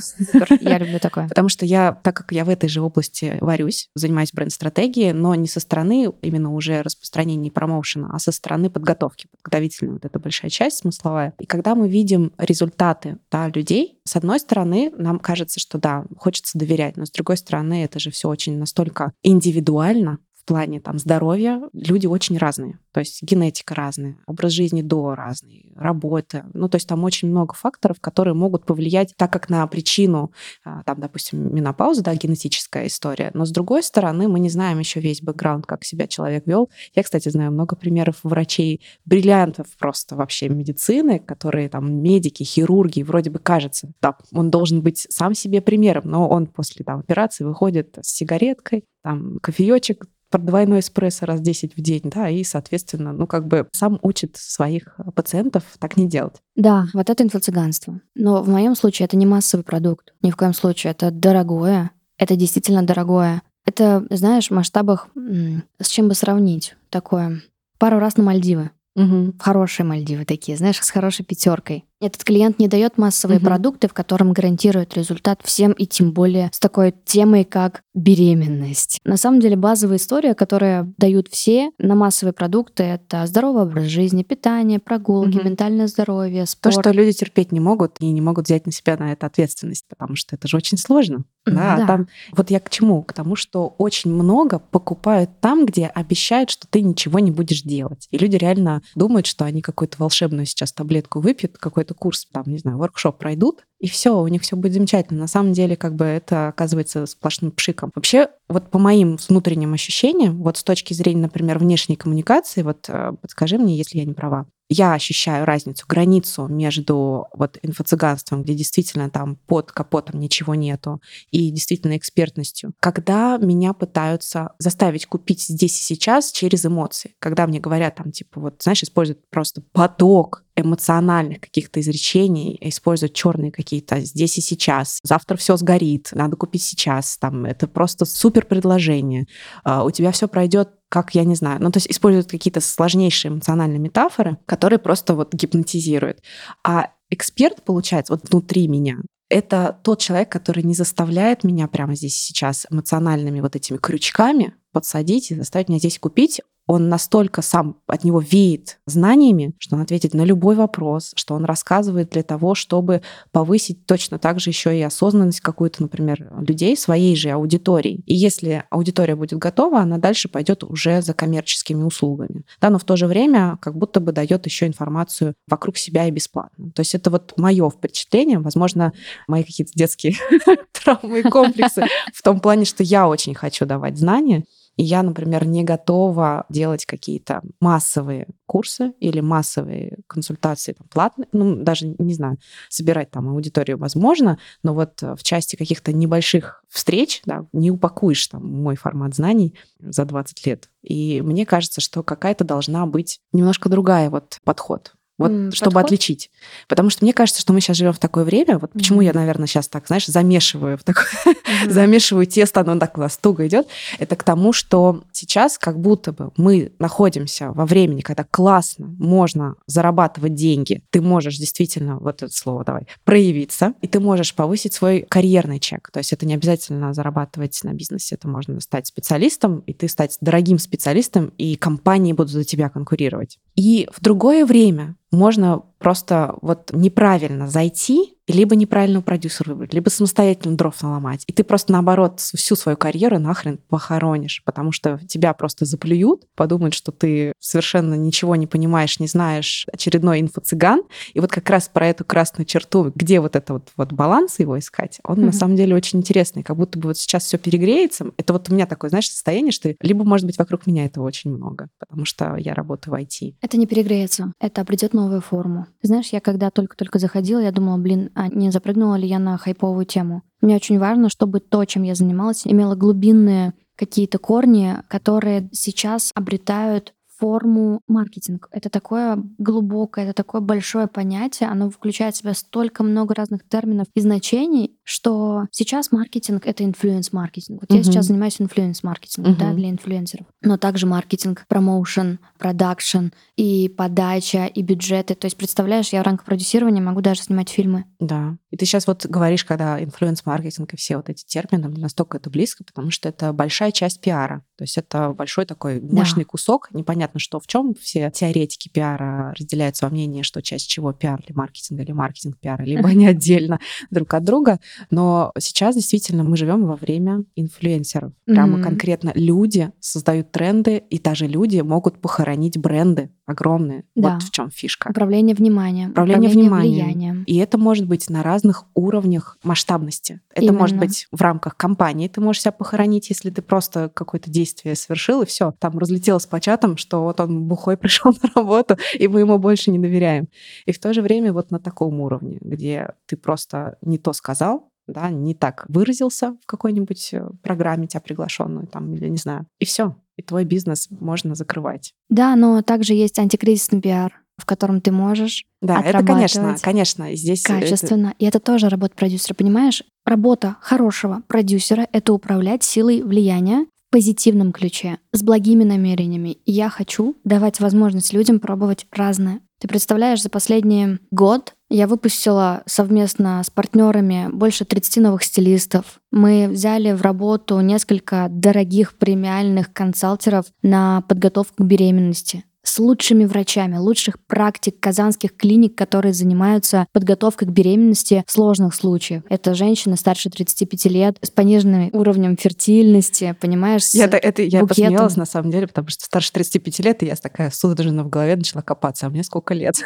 Я 0.62 0.78
люблю 0.78 0.98
такое. 1.00 1.28
Потому 1.30 1.50
что 1.50 1.66
я, 1.66 1.92
так 1.92 2.16
как 2.16 2.32
я 2.32 2.46
в 2.46 2.50
этой 2.50 2.70
же 2.70 2.80
области 2.80 3.38
варюсь, 3.42 3.90
занимаюсь 3.96 4.32
бренд-стратегией, 4.32 5.12
но 5.12 5.36
не 5.36 5.50
со 5.50 5.60
стороны 5.60 6.14
именно 6.22 6.54
уже 6.54 6.82
распространения 6.84 7.50
и 7.50 7.52
промоушена, 7.52 8.12
а 8.14 8.20
со 8.20 8.32
стороны 8.32 8.70
подготовки, 8.70 9.28
подготовительной. 9.32 9.92
Вот 9.92 10.06
это 10.06 10.18
большая 10.18 10.50
часть 10.50 10.78
смысловая. 10.78 11.34
И 11.38 11.46
когда 11.46 11.76
мы 11.76 11.90
видим 11.90 12.32
результаты 12.38 13.18
да, 13.30 13.50
людей, 13.50 14.00
с 14.06 14.16
одной 14.16 14.40
стороны, 14.40 14.94
нам 14.98 15.20
кажется, 15.20 15.60
что 15.60 15.78
да, 15.78 16.06
хочется 16.18 16.58
доверять, 16.58 16.96
но 16.96 17.06
с 17.06 17.12
другой 17.12 17.36
стороны, 17.36 17.84
это 17.84 18.00
же 18.00 18.10
все 18.10 18.30
очень 18.30 18.58
настолько 18.58 19.12
индивидуально, 19.22 20.20
в 20.46 20.48
плане 20.48 20.80
там 20.80 21.00
здоровья 21.00 21.60
люди 21.74 22.06
очень 22.06 22.38
разные. 22.38 22.78
То 22.92 23.00
есть 23.00 23.24
генетика 23.24 23.74
разная, 23.74 24.20
образ 24.28 24.52
жизни 24.52 24.84
до 24.84 25.16
разный, 25.16 25.74
работа. 25.76 26.46
Ну, 26.54 26.70
то 26.70 26.76
есть 26.76 26.88
там 26.88 27.04
очень 27.04 27.30
много 27.30 27.56
факторов, 27.56 28.00
которые 28.00 28.36
могут 28.36 28.64
повлиять, 28.64 29.16
так 29.18 29.34
как 29.34 29.50
на 29.50 29.66
причину, 29.66 30.32
а, 30.64 30.84
там, 30.84 31.00
допустим, 31.00 31.54
менопауза, 31.54 32.04
да, 32.04 32.14
генетическая 32.14 32.86
история. 32.86 33.32
Но 33.34 33.46
с 33.46 33.52
другой 33.52 33.82
стороны, 33.82 34.28
мы 34.28 34.40
не 34.40 34.50
знаем 34.50 34.78
еще 34.78 35.00
весь 35.00 35.24
бэкграунд, 35.24 35.66
как 35.66 35.84
себя 35.84 36.06
человек 36.06 36.46
вел. 36.46 36.70
Я, 36.94 37.02
кстати, 37.02 37.28
знаю 37.30 37.52
много 37.52 37.76
примеров 37.76 38.18
врачей, 38.22 38.82
бриллиантов 39.04 39.66
просто 39.80 40.16
вообще 40.16 40.48
медицины, 40.48 41.18
которые 41.18 41.70
там 41.70 41.92
медики, 42.04 42.44
хирурги, 42.44 43.02
вроде 43.02 43.32
бы 43.32 43.40
кажется, 43.40 43.92
да, 44.00 44.16
он 44.32 44.52
должен 44.52 44.82
быть 44.82 45.08
сам 45.10 45.34
себе 45.34 45.60
примером, 45.60 46.04
но 46.06 46.30
он 46.30 46.46
после 46.46 46.86
там 46.86 47.00
операции 47.00 47.44
выходит 47.44 47.98
с 48.00 48.14
сигареткой, 48.14 48.86
там 49.04 49.38
кофеечек, 49.42 50.06
двойной 50.44 50.80
эспрессо 50.80 51.26
раз 51.26 51.40
10 51.40 51.78
в 51.78 51.82
день, 51.82 52.02
да, 52.06 52.30
и, 52.30 52.44
соответственно, 52.44 53.14
ну, 53.14 53.28
как 53.28 53.48
бы 53.48 53.68
сам 53.72 54.00
учит 54.02 54.36
своих 54.36 54.98
пациентов 55.14 55.64
так 55.80 55.96
не 55.96 56.08
делать. 56.08 56.36
Да, 56.56 56.88
вот 56.94 57.10
это 57.10 57.24
инфо-цыганство. 57.24 58.02
Но 58.16 58.42
в 58.42 58.50
моем 58.50 58.76
случае 58.76 59.06
это 59.06 59.16
не 59.16 59.26
массовый 59.26 59.64
продукт. 59.64 60.14
Ни 60.22 60.32
в 60.32 60.36
коем 60.36 60.54
случае. 60.54 60.92
Это 60.92 61.12
дорогое. 61.12 61.92
Это 62.18 62.36
действительно 62.36 62.84
дорогое. 62.84 63.44
Это, 63.66 64.06
знаешь, 64.10 64.50
в 64.50 64.54
масштабах 64.54 65.10
с 65.16 65.88
чем 65.88 66.08
бы 66.08 66.16
сравнить? 66.16 66.76
Такое. 66.90 67.42
Пару 67.78 68.00
раз 68.00 68.18
на 68.18 68.24
Мальдивы. 68.24 68.72
Угу. 68.96 69.36
Хорошие 69.40 69.86
Мальдивы 69.86 70.24
такие, 70.24 70.58
знаешь, 70.58 70.80
с 70.82 70.90
хорошей 70.90 71.26
пятеркой. 71.26 71.86
Этот 72.06 72.24
клиент 72.24 72.60
не 72.60 72.68
дает 72.68 72.98
массовые 72.98 73.38
угу. 73.40 73.48
продукты, 73.48 73.88
в 73.88 73.94
котором 73.94 74.32
гарантирует 74.32 74.94
результат 74.96 75.42
всем, 75.44 75.72
и 75.72 75.88
тем 75.88 76.12
более 76.12 76.50
с 76.54 76.60
такой 76.60 76.94
темой, 77.06 77.46
как 77.46 77.82
беременность. 77.96 79.00
На 79.04 79.18
самом 79.18 79.40
деле 79.40 79.56
базовая 79.56 79.98
история, 79.98 80.36
которая 80.36 80.94
дают 80.98 81.30
все 81.30 81.72
на 81.80 81.96
массовые 81.96 82.34
продукты, 82.34 82.84
это 82.84 83.26
здоровый 83.26 83.64
образ 83.64 83.86
жизни, 83.86 84.22
питание, 84.24 84.80
прогулки, 84.80 85.38
угу. 85.38 85.46
ментальное 85.46 85.88
здоровье, 85.88 86.46
спорт. 86.46 86.76
То, 86.76 86.82
что 86.82 86.92
люди 86.92 87.14
терпеть 87.14 87.52
не 87.52 87.60
могут 87.60 87.96
и 88.00 88.12
не 88.12 88.22
могут 88.22 88.46
взять 88.46 88.68
на 88.68 88.72
себя 88.72 88.98
на 88.98 89.12
это 89.12 89.26
ответственность, 89.26 89.86
потому 89.90 90.16
что 90.16 90.36
это 90.36 90.48
же 90.48 90.58
очень 90.58 90.78
сложно. 90.78 91.24
Да, 91.46 91.78
да. 91.78 91.88
Там, 91.88 92.08
вот 92.32 92.50
я 92.52 92.60
к 92.60 92.70
чему? 92.70 93.04
К 93.04 93.14
тому, 93.14 93.36
что 93.36 93.74
очень 93.78 94.14
много 94.14 94.60
покупают 94.60 95.30
там, 95.42 95.66
где 95.66 95.86
обещают, 95.88 96.50
что 96.50 96.68
ты 96.68 96.82
ничего 96.82 97.20
не 97.20 97.32
будешь 97.32 97.62
делать. 97.62 98.08
И 98.12 98.18
люди 98.18 98.36
реально 98.36 98.82
думают, 98.96 99.26
что 99.26 99.46
они 99.46 99.62
какую-то 99.62 99.98
волшебную 100.00 100.46
сейчас 100.46 100.74
таблетку 100.74 101.20
выпьют, 101.20 101.58
какой-то 101.58 101.94
курс, 101.96 102.28
там, 102.32 102.44
не 102.48 102.58
знаю, 102.58 102.78
воркшоп 102.78 103.18
пройдут, 103.18 103.66
и 103.80 103.88
все, 103.88 104.20
у 104.20 104.28
них 104.28 104.42
все 104.42 104.56
будет 104.56 104.74
замечательно. 104.74 105.22
На 105.22 105.28
самом 105.28 105.54
деле, 105.54 105.76
как 105.76 105.96
бы 105.96 106.06
это 106.06 106.48
оказывается 106.48 107.06
сплошным 107.06 107.52
пшиком. 107.52 107.92
Вообще, 107.96 108.30
вот 108.48 108.70
по 108.70 108.80
моим 108.80 109.18
внутренним 109.28 109.74
ощущениям, 109.74 110.42
вот 110.42 110.58
с 110.58 110.64
точки 110.64 110.94
зрения, 110.94 111.24
например, 111.24 111.60
внешней 111.60 111.96
коммуникации, 111.96 112.62
вот 112.62 112.86
э, 112.90 113.14
подскажи 113.22 113.58
мне, 113.58 113.78
если 113.78 113.98
я 113.98 114.06
не 114.06 114.14
права, 114.14 114.48
я 114.70 114.94
ощущаю 114.94 115.46
разницу, 115.46 115.86
границу 115.88 116.48
между 116.48 117.28
вот 117.34 117.58
инфо-цыганством, 117.62 118.44
где 118.44 118.54
действительно 118.54 119.10
там 119.10 119.38
под 119.48 119.72
капотом 119.72 120.20
ничего 120.20 120.56
нету, 120.56 121.02
и 121.32 121.52
действительно 121.52 121.98
экспертностью. 121.98 122.74
Когда 122.80 123.38
меня 123.38 123.74
пытаются 123.74 124.54
заставить 124.58 125.06
купить 125.06 125.42
здесь 125.42 125.80
и 125.80 125.84
сейчас 125.84 126.32
через 126.32 126.66
эмоции, 126.66 127.16
когда 127.20 127.46
мне 127.48 127.60
говорят 127.60 127.96
там 127.96 128.12
типа 128.12 128.40
вот, 128.40 128.56
знаешь, 128.62 128.84
используют 128.84 129.30
просто 129.30 129.62
поток 129.72 130.46
эмоциональных 130.56 131.42
каких-то 131.42 131.82
изречений, 131.82 132.58
используют 132.62 133.14
черные 133.14 133.52
какие-то 133.52 134.00
здесь 134.00 134.38
и 134.38 134.42
сейчас. 134.42 135.00
Завтра 135.04 135.36
все 135.38 135.58
сгорит, 135.58 136.10
надо 136.14 136.38
купить 136.38 136.64
сейчас. 136.64 137.18
Там 137.18 137.46
это 137.46 137.68
просто 137.68 138.06
супер 138.06 138.46
предложение. 138.46 139.28
А, 139.64 139.84
у 139.84 139.92
тебя 139.92 140.12
все 140.12 140.28
пройдет 140.28 140.70
как 140.90 141.16
я 141.16 141.24
не 141.24 141.36
знаю. 141.36 141.62
Ну, 141.62 141.72
то 141.72 141.78
есть 141.78 141.90
используют 141.90 142.30
какие-то 142.30 142.62
сложнейшие 142.62 143.32
эмоциональные 143.32 143.80
метафоры, 143.80 144.38
которые 144.46 144.80
просто 144.80 145.16
вот 145.16 145.34
гипнотизируют. 145.34 146.22
А 146.64 146.92
эксперт, 147.10 147.64
получается, 147.64 148.14
вот 148.14 148.30
внутри 148.30 148.68
меня, 148.68 148.98
это 149.30 149.80
тот 149.84 150.00
человек, 150.00 150.32
который 150.32 150.64
не 150.64 150.76
заставляет 150.76 151.44
меня 151.44 151.68
прямо 151.68 151.96
здесь 151.96 152.16
сейчас 152.16 152.68
эмоциональными 152.70 153.42
вот 153.42 153.56
этими 153.56 153.78
крючками 153.78 154.54
подсадить 154.72 155.32
и 155.32 155.36
заставить 155.36 155.70
меня 155.70 155.80
здесь 155.80 156.00
купить 156.00 156.42
он 156.68 156.90
настолько 156.90 157.42
сам 157.42 157.78
от 157.88 158.04
него 158.04 158.20
веет 158.20 158.80
знаниями, 158.86 159.54
что 159.60 159.76
он 159.76 159.82
ответит 159.82 160.14
на 160.14 160.24
любой 160.24 160.56
вопрос, 160.56 161.12
что 161.16 161.36
он 161.36 161.46
рассказывает 161.46 162.10
для 162.10 162.24
того, 162.24 162.56
чтобы 162.56 163.02
повысить 163.32 163.86
точно 163.86 164.18
так 164.18 164.40
же 164.40 164.50
еще 164.50 164.78
и 164.78 164.82
осознанность 164.82 165.42
какую-то, 165.42 165.84
например, 165.84 166.32
людей 166.48 166.76
своей 166.76 167.16
же 167.16 167.30
аудитории. 167.30 168.02
И 168.06 168.16
если 168.16 168.64
аудитория 168.70 169.16
будет 169.16 169.38
готова, 169.38 169.80
она 169.80 169.98
дальше 169.98 170.28
пойдет 170.28 170.64
уже 170.64 171.02
за 171.02 171.14
коммерческими 171.14 171.84
услугами. 171.84 172.46
Да, 172.60 172.70
но 172.70 172.80
в 172.80 172.84
то 172.84 172.96
же 172.96 173.08
время 173.08 173.58
как 173.62 173.78
будто 173.78 174.00
бы 174.00 174.12
дает 174.12 174.46
еще 174.46 174.66
информацию 174.66 175.36
вокруг 175.48 175.78
себя 175.78 176.08
и 176.08 176.12
бесплатно. 176.12 176.72
То 176.72 176.82
есть 176.82 176.96
это 176.96 177.10
вот 177.10 177.34
мое 177.38 177.70
впечатление, 177.70 178.40
возможно, 178.40 178.94
мои 179.28 179.44
какие-то 179.44 179.74
детские 179.76 180.16
травмы 180.72 181.20
и 181.20 181.24
комплексы 181.24 181.86
в 182.14 182.22
том 182.24 182.40
плане, 182.40 182.66
что 182.66 182.84
я 182.84 183.08
очень 183.08 183.36
хочу 183.36 183.66
давать 183.66 183.98
знания, 183.98 184.46
и 184.78 184.84
я, 184.84 185.04
например, 185.04 185.46
не 185.46 185.64
готова 185.64 186.46
делать 186.50 186.86
какие-то 186.86 187.42
массовые 187.60 188.28
курсы 188.46 188.94
или 189.00 189.20
массовые 189.20 190.00
консультации 190.08 190.74
там, 190.74 190.88
платные, 190.90 191.28
ну, 191.32 191.56
даже, 191.56 191.96
не 191.98 192.14
знаю, 192.14 192.38
собирать 192.70 193.12
там 193.12 193.30
аудиторию 193.30 193.78
возможно, 193.78 194.38
но 194.64 194.74
вот 194.74 195.02
в 195.02 195.24
части 195.24 195.56
каких-то 195.56 195.94
небольших 195.94 196.64
встреч, 196.70 197.22
да, 197.26 197.46
не 197.54 197.72
упакуешь 197.72 198.28
там 198.28 198.46
мой 198.46 198.76
формат 198.76 199.16
знаний 199.16 199.56
за 199.80 200.06
20 200.06 200.46
лет. 200.46 200.70
И 200.82 201.22
мне 201.22 201.46
кажется, 201.46 201.82
что 201.82 202.04
какая-то 202.04 202.44
должна 202.44 202.86
быть 202.86 203.20
немножко 203.32 203.70
другая 203.70 204.10
вот 204.10 204.40
подход 204.44 204.95
вот 205.18 205.32
mm, 205.32 205.52
чтобы 205.52 205.76
подход? 205.76 205.86
отличить. 205.86 206.30
Потому 206.68 206.90
что 206.90 207.06
мне 207.06 207.14
кажется, 207.14 207.42
что 207.42 207.54
мы 207.54 207.62
сейчас 207.62 207.78
живем 207.78 207.94
в 207.94 208.00
такое 208.00 208.24
время. 208.24 208.58
Вот 208.60 208.72
mm-hmm. 208.72 208.78
почему 208.80 209.02
я, 209.02 209.14
наверное, 209.14 209.48
сейчас 209.48 209.68
так, 209.68 209.88
знаешь, 209.88 210.06
замешиваю 210.08 210.78
в 210.78 210.84
такое, 210.84 211.06
mm-hmm. 211.26 211.70
замешиваю 211.70 212.26
тесто, 212.26 212.62
оно 212.62 212.80
так 212.80 212.98
у 212.98 213.02
нас 213.02 213.18
туго 213.18 213.48
идет. 213.48 213.68
Это 214.00 214.16
к 214.16 214.24
тому, 214.24 214.52
что 214.54 215.04
сейчас 215.12 215.58
как 215.58 215.80
будто 215.80 216.12
бы 216.12 216.32
мы 216.38 216.74
находимся 216.80 217.52
во 217.52 217.66
времени, 217.66 218.02
когда 218.02 218.24
классно 218.24 218.88
можно 219.00 219.56
зарабатывать 219.68 220.36
деньги. 220.36 220.84
Ты 220.90 221.02
можешь 221.02 221.38
действительно, 221.38 221.98
вот 221.98 222.22
это 222.22 222.34
слово 222.34 222.64
давай, 222.66 222.88
проявиться, 223.04 223.74
и 223.82 223.88
ты 223.88 224.00
можешь 224.00 224.34
повысить 224.34 224.74
свой 224.74 225.06
карьерный 225.08 225.60
чек. 225.60 225.90
То 225.92 226.00
есть 226.00 226.12
это 226.14 226.26
не 226.26 226.34
обязательно 226.34 226.94
зарабатывать 226.94 227.60
на 227.64 227.74
бизнесе, 227.74 228.16
это 228.16 228.28
можно 228.28 228.60
стать 228.60 228.88
специалистом, 228.88 229.60
и 229.60 229.74
ты 229.74 229.88
стать 229.88 230.18
дорогим 230.22 230.60
специалистом, 230.60 231.32
и 231.38 231.56
компании 231.56 232.14
будут 232.14 232.32
за 232.32 232.44
тебя 232.44 232.70
конкурировать. 232.70 233.40
И 233.56 233.88
в 233.92 234.02
другое 234.02 234.46
время 234.46 234.96
можно 235.16 235.64
просто 235.80 236.36
вот 236.42 236.72
неправильно 236.74 237.48
зайти 237.48 238.15
либо 238.28 238.56
неправильного 238.56 239.04
продюсера 239.04 239.50
выбрать, 239.50 239.74
либо 239.74 239.90
самостоятельно 239.90 240.58
дров 240.58 240.82
наломать. 240.82 241.24
И 241.28 241.34
ты 241.34 241.44
просто, 241.44 241.72
наоборот, 241.72 242.20
всю 242.20 242.56
свою 242.56 242.78
карьеру 242.78 243.20
нахрен 243.20 243.60
похоронишь, 243.70 244.42
потому 244.44 244.72
что 244.72 245.00
тебя 245.08 245.34
просто 245.34 245.66
заплюют, 245.66 246.24
подумают, 246.36 246.74
что 246.74 246.92
ты 246.92 247.34
совершенно 247.40 247.94
ничего 247.94 248.36
не 248.36 248.48
понимаешь, 248.48 249.00
не 249.00 249.08
знаешь, 249.08 249.68
очередной 249.72 250.22
инфо-цыган. 250.22 250.84
И 251.14 251.20
вот 251.20 251.32
как 251.32 251.50
раз 251.50 251.68
про 251.68 251.88
эту 251.88 252.04
красную 252.06 252.46
черту, 252.46 252.92
где 252.96 253.20
вот 253.20 253.36
это 253.36 253.54
вот, 253.54 253.70
вот 253.78 253.94
баланс 253.94 254.40
его 254.40 254.58
искать, 254.58 255.00
он 255.04 255.20
mm-hmm. 255.20 255.26
на 255.26 255.32
самом 255.32 255.56
деле 255.56 255.76
очень 255.76 256.00
интересный. 256.00 256.44
Как 256.44 256.58
будто 256.58 256.80
бы 256.80 256.90
вот 256.90 256.98
сейчас 256.98 257.26
все 257.26 257.38
перегреется. 257.38 258.12
Это 258.18 258.34
вот 258.34 258.50
у 258.50 258.54
меня 258.54 258.66
такое, 258.66 258.90
знаешь, 258.90 259.10
состояние, 259.10 259.52
что 259.52 259.76
либо, 259.82 260.04
может 260.04 260.26
быть, 260.26 260.38
вокруг 260.38 260.66
меня 260.66 260.86
этого 260.86 261.06
очень 261.06 261.32
много, 261.32 261.70
потому 261.80 262.06
что 262.06 262.36
я 262.38 262.54
работаю 262.54 262.96
в 262.96 262.98
IT. 262.98 263.36
Это 263.42 263.58
не 263.58 263.68
перегреется, 263.68 264.34
это 264.40 264.62
обретет 264.62 264.94
новую 264.94 265.22
форму. 265.22 265.68
знаешь, 265.82 266.10
я 266.10 266.22
когда 266.22 266.50
только-только 266.50 267.00
заходила, 267.00 267.40
я 267.40 267.52
думала, 267.52 267.78
блин, 267.78 268.12
а 268.16 268.30
не 268.30 268.50
запрыгнула 268.50 268.96
ли 268.96 269.08
я 269.08 269.20
на 269.20 269.38
хайповую 269.38 269.86
тему. 269.86 270.24
Мне 270.42 270.56
очень 270.56 270.80
важно, 270.80 271.10
чтобы 271.10 271.40
то, 271.40 271.64
чем 271.66 271.84
я 271.84 271.94
занималась, 271.94 272.48
имело 272.48 272.76
глубинные 272.76 273.54
какие-то 273.76 274.18
корни, 274.18 274.78
которые 274.88 275.50
сейчас 275.52 276.12
обретают 276.16 276.95
форму 277.18 277.82
маркетинг. 277.88 278.48
Это 278.52 278.70
такое 278.70 279.18
глубокое, 279.38 280.06
это 280.06 280.14
такое 280.14 280.42
большое 280.42 280.88
понятие, 280.88 281.50
оно 281.50 281.70
включает 281.70 282.16
в 282.16 282.18
себя 282.20 282.34
столько 282.34 282.84
много 282.84 283.14
разных 283.14 283.48
терминов 283.48 283.88
и 283.94 284.00
значений, 284.02 284.78
что 284.84 285.46
сейчас 285.52 285.92
маркетинг— 285.92 286.44
это 286.46 286.64
инфлюенс-маркетинг. 286.64 287.62
Вот 287.62 287.72
uh-huh. 287.72 287.78
я 287.78 287.84
сейчас 287.84 288.06
занимаюсь 288.06 288.40
инфлюенс-маркетингом, 288.40 289.34
uh-huh. 289.34 289.40
да, 289.40 289.54
для 289.54 289.70
инфлюенсеров. 289.70 290.26
Но 290.42 290.58
также 290.58 290.86
маркетинг, 290.86 291.46
промоушен, 291.48 292.20
продакшн 292.38 293.08
и 293.36 293.70
подача, 293.70 294.46
и 294.46 294.62
бюджеты. 294.62 295.16
То 295.16 295.26
есть, 295.26 295.38
представляешь, 295.38 295.90
я 295.90 296.02
в 296.02 296.06
рамках 296.06 296.26
продюсирования 296.26 296.82
могу 296.82 297.02
даже 297.02 297.22
снимать 297.22 297.50
фильмы. 297.50 297.86
Да. 298.00 298.38
И 298.52 298.58
ты 298.58 298.66
сейчас 298.66 298.88
вот 298.88 299.06
говоришь, 299.06 299.44
когда 299.44 299.84
инфлюенс-маркетинг 299.84 300.74
и 300.74 300.78
все 300.78 300.98
вот 300.98 301.10
эти 301.10 301.26
термины, 301.26 301.68
настолько 301.68 302.18
это 302.18 302.30
близко, 302.30 302.64
потому 302.64 302.92
что 302.92 303.10
это 303.10 303.34
большая 303.34 303.72
часть 303.72 304.02
пиара. 304.02 304.44
То 304.58 304.64
есть 304.64 304.78
это 304.78 305.12
большой 305.12 305.46
такой 305.46 305.82
мощный 305.82 306.24
да. 306.24 306.30
кусок. 306.30 306.70
Непонятно, 306.72 307.20
что 307.20 307.40
в 307.40 307.48
чем 307.48 307.74
все 307.76 308.10
теоретики 308.12 308.70
пиара 308.70 309.34
разделяются 309.38 309.86
во 309.86 309.92
мнении, 309.92 310.22
что 310.22 310.42
часть 310.42 310.70
чего 310.70 310.94
пиар 310.94 311.22
или 311.26 311.36
маркетинг, 311.36 311.82
или 311.82 311.92
маркетинг 311.92 312.38
пиара, 312.40 312.64
либо 312.64 312.88
они 312.90 313.08
отдельно 313.08 313.60
друг 313.92 314.14
от 314.14 314.24
друга. 314.24 314.60
Но 314.90 315.32
сейчас 315.38 315.76
действительно 315.76 316.24
мы 316.24 316.38
живем 316.38 316.66
во 316.66 316.76
время 316.76 317.24
инфлюенсеров. 317.36 318.14
Прямо 318.26 318.58
mm-hmm. 318.58 318.64
конкретно 318.64 319.12
люди 319.16 319.72
создают 319.80 320.32
тренды, 320.32 320.78
и 320.90 321.00
даже 321.00 321.28
люди 321.28 321.60
могут 321.62 322.00
похоронить 322.00 322.58
бренды 322.58 323.12
огромные. 323.26 323.86
Да. 323.96 324.14
Вот 324.14 324.24
в 324.24 324.32
чем 324.32 324.50
фишка. 324.52 324.90
Управление 324.90 325.36
вниманием. 325.36 325.92
Управление, 325.92 326.30
управление 326.30 326.50
вниманием. 326.50 326.86
Влиянием. 326.86 327.24
И 327.26 327.38
это 327.38 327.58
может 327.58 327.88
быть 327.88 328.10
на 328.10 328.24
разных 328.24 328.66
уровнях 328.76 329.38
масштабности. 329.44 330.22
Это 330.32 330.46
Именно. 330.46 330.60
может 330.60 330.78
быть 330.78 331.08
в 331.12 331.22
рамках 331.22 331.58
компании. 331.58 332.08
Ты 332.08 332.22
можешь 332.22 332.44
себя 332.44 332.52
похоронить, 332.52 333.10
если 333.10 333.30
ты 333.30 333.42
просто 333.42 333.90
какое-то 333.94 334.30
действие 334.30 334.76
совершил, 334.76 335.24
и 335.24 335.26
все. 335.26 335.54
Там 335.60 335.78
разлетелось 335.78 336.26
по 336.26 336.40
чатам, 336.40 336.78
что 336.78 337.04
вот 337.04 337.20
он 337.20 337.46
бухой 337.46 337.78
пришел 337.86 338.14
на 338.22 338.30
работу, 338.36 338.78
и 338.94 339.08
мы 339.08 339.22
ему 339.22 339.38
больше 339.38 339.72
не 339.72 339.80
доверяем. 339.80 340.28
И 340.66 340.72
в 340.72 340.80
то 340.80 340.94
же 340.94 341.02
время 341.02 341.34
вот 341.34 341.52
на 341.52 341.60
таком 341.60 342.00
уровне, 342.02 342.38
где 342.42 342.90
ты 343.08 343.18
просто 343.18 343.78
не 343.82 343.98
то 343.98 344.14
сказал, 344.14 344.70
да, 344.88 345.10
не 345.10 345.34
так 345.34 345.66
выразился 345.68 346.38
в 346.42 346.46
какой-нибудь 346.46 347.10
э, 347.14 347.30
программе 347.42 347.88
тебя 347.88 348.02
приглашенную 348.02 348.68
там 348.68 348.94
или 348.94 349.08
не 349.08 349.18
знаю. 349.18 349.46
И 349.60 349.66
все, 349.66 349.96
и 350.18 350.22
твой 350.22 350.46
бизнес 350.46 350.88
можно 350.90 351.36
закрывать. 351.36 351.94
Да, 352.10 352.36
но 352.36 352.62
также 352.62 352.94
есть 352.94 353.20
антикризисный 353.20 353.82
пиар, 353.82 354.14
в 354.38 354.46
котором 354.46 354.82
ты 354.82 354.92
можешь 354.92 355.46
Да, 355.62 355.82
это, 355.82 356.06
конечно, 356.06 356.56
конечно. 356.62 357.16
Здесь 357.16 357.44
качественно. 357.44 358.08
Это... 358.08 358.16
И 358.20 358.26
это 358.26 358.40
тоже 358.40 358.70
работа 358.70 358.96
продюсера, 358.96 359.34
понимаешь? 359.34 359.84
Работа 360.06 360.58
хорошего 360.62 361.24
продюсера— 361.28 361.88
это 361.92 362.14
управлять 362.14 362.64
силой 362.64 363.02
влияния 363.02 363.66
позитивном 363.96 364.52
ключе, 364.52 364.98
с 365.14 365.24
благими 365.24 365.64
намерениями. 365.64 366.40
Я 366.46 366.70
хочу 366.70 367.16
давать 367.24 367.62
возможность 367.62 368.12
людям 368.12 368.42
пробовать 368.42 368.86
разное. 368.92 369.40
Ты 369.62 369.70
представляешь, 369.70 370.22
за 370.22 370.30
последний 370.30 371.00
год 371.12 371.56
я 371.70 371.88
выпустила 371.88 372.64
совместно 372.66 373.42
с 373.42 373.50
партнерами 373.50 374.28
больше 374.34 374.66
30 374.66 374.98
новых 374.98 375.24
стилистов. 375.24 376.02
Мы 376.12 376.50
взяли 376.52 376.92
в 376.92 377.04
работу 377.04 377.62
несколько 377.62 378.28
дорогих 378.30 378.96
премиальных 378.96 379.72
консалтеров 379.72 380.48
на 380.62 381.00
подготовку 381.08 381.64
к 381.64 381.66
беременности 381.66 382.44
с 382.76 382.80
лучшими 382.80 383.24
врачами, 383.24 383.78
лучших 383.78 384.20
практик 384.28 384.78
казанских 384.78 385.38
клиник, 385.38 385.76
которые 385.76 386.14
занимаются 386.14 386.88
подготовкой 386.92 387.48
к 387.48 387.52
беременности 387.52 388.26
в 388.28 388.32
сложных 388.32 388.76
случаях. 388.76 389.24
Это 389.30 389.54
женщины 389.54 389.96
старше 389.96 390.30
35 390.30 390.86
лет 390.88 391.18
с 391.22 391.32
пониженным 391.32 391.90
уровнем 391.94 392.36
фертильности, 392.36 393.34
понимаешь? 393.40 393.88
Я, 393.94 394.08
это, 394.08 394.42
я 394.42 394.60
букетом. 394.60 394.68
посмеялась 394.68 395.16
на 395.16 395.26
самом 395.26 395.52
деле, 395.52 395.68
потому 395.68 395.88
что 395.88 396.04
старше 396.04 396.34
35 396.34 396.80
лет, 396.80 397.04
и 397.04 397.06
я 397.06 397.16
такая 397.16 397.50
судорожно 397.50 398.04
в 398.04 398.10
голове 398.10 398.36
начала 398.36 398.62
копаться. 398.62 399.08
А 399.08 399.10
мне 399.10 399.24
сколько 399.24 399.54
лет? 399.54 399.76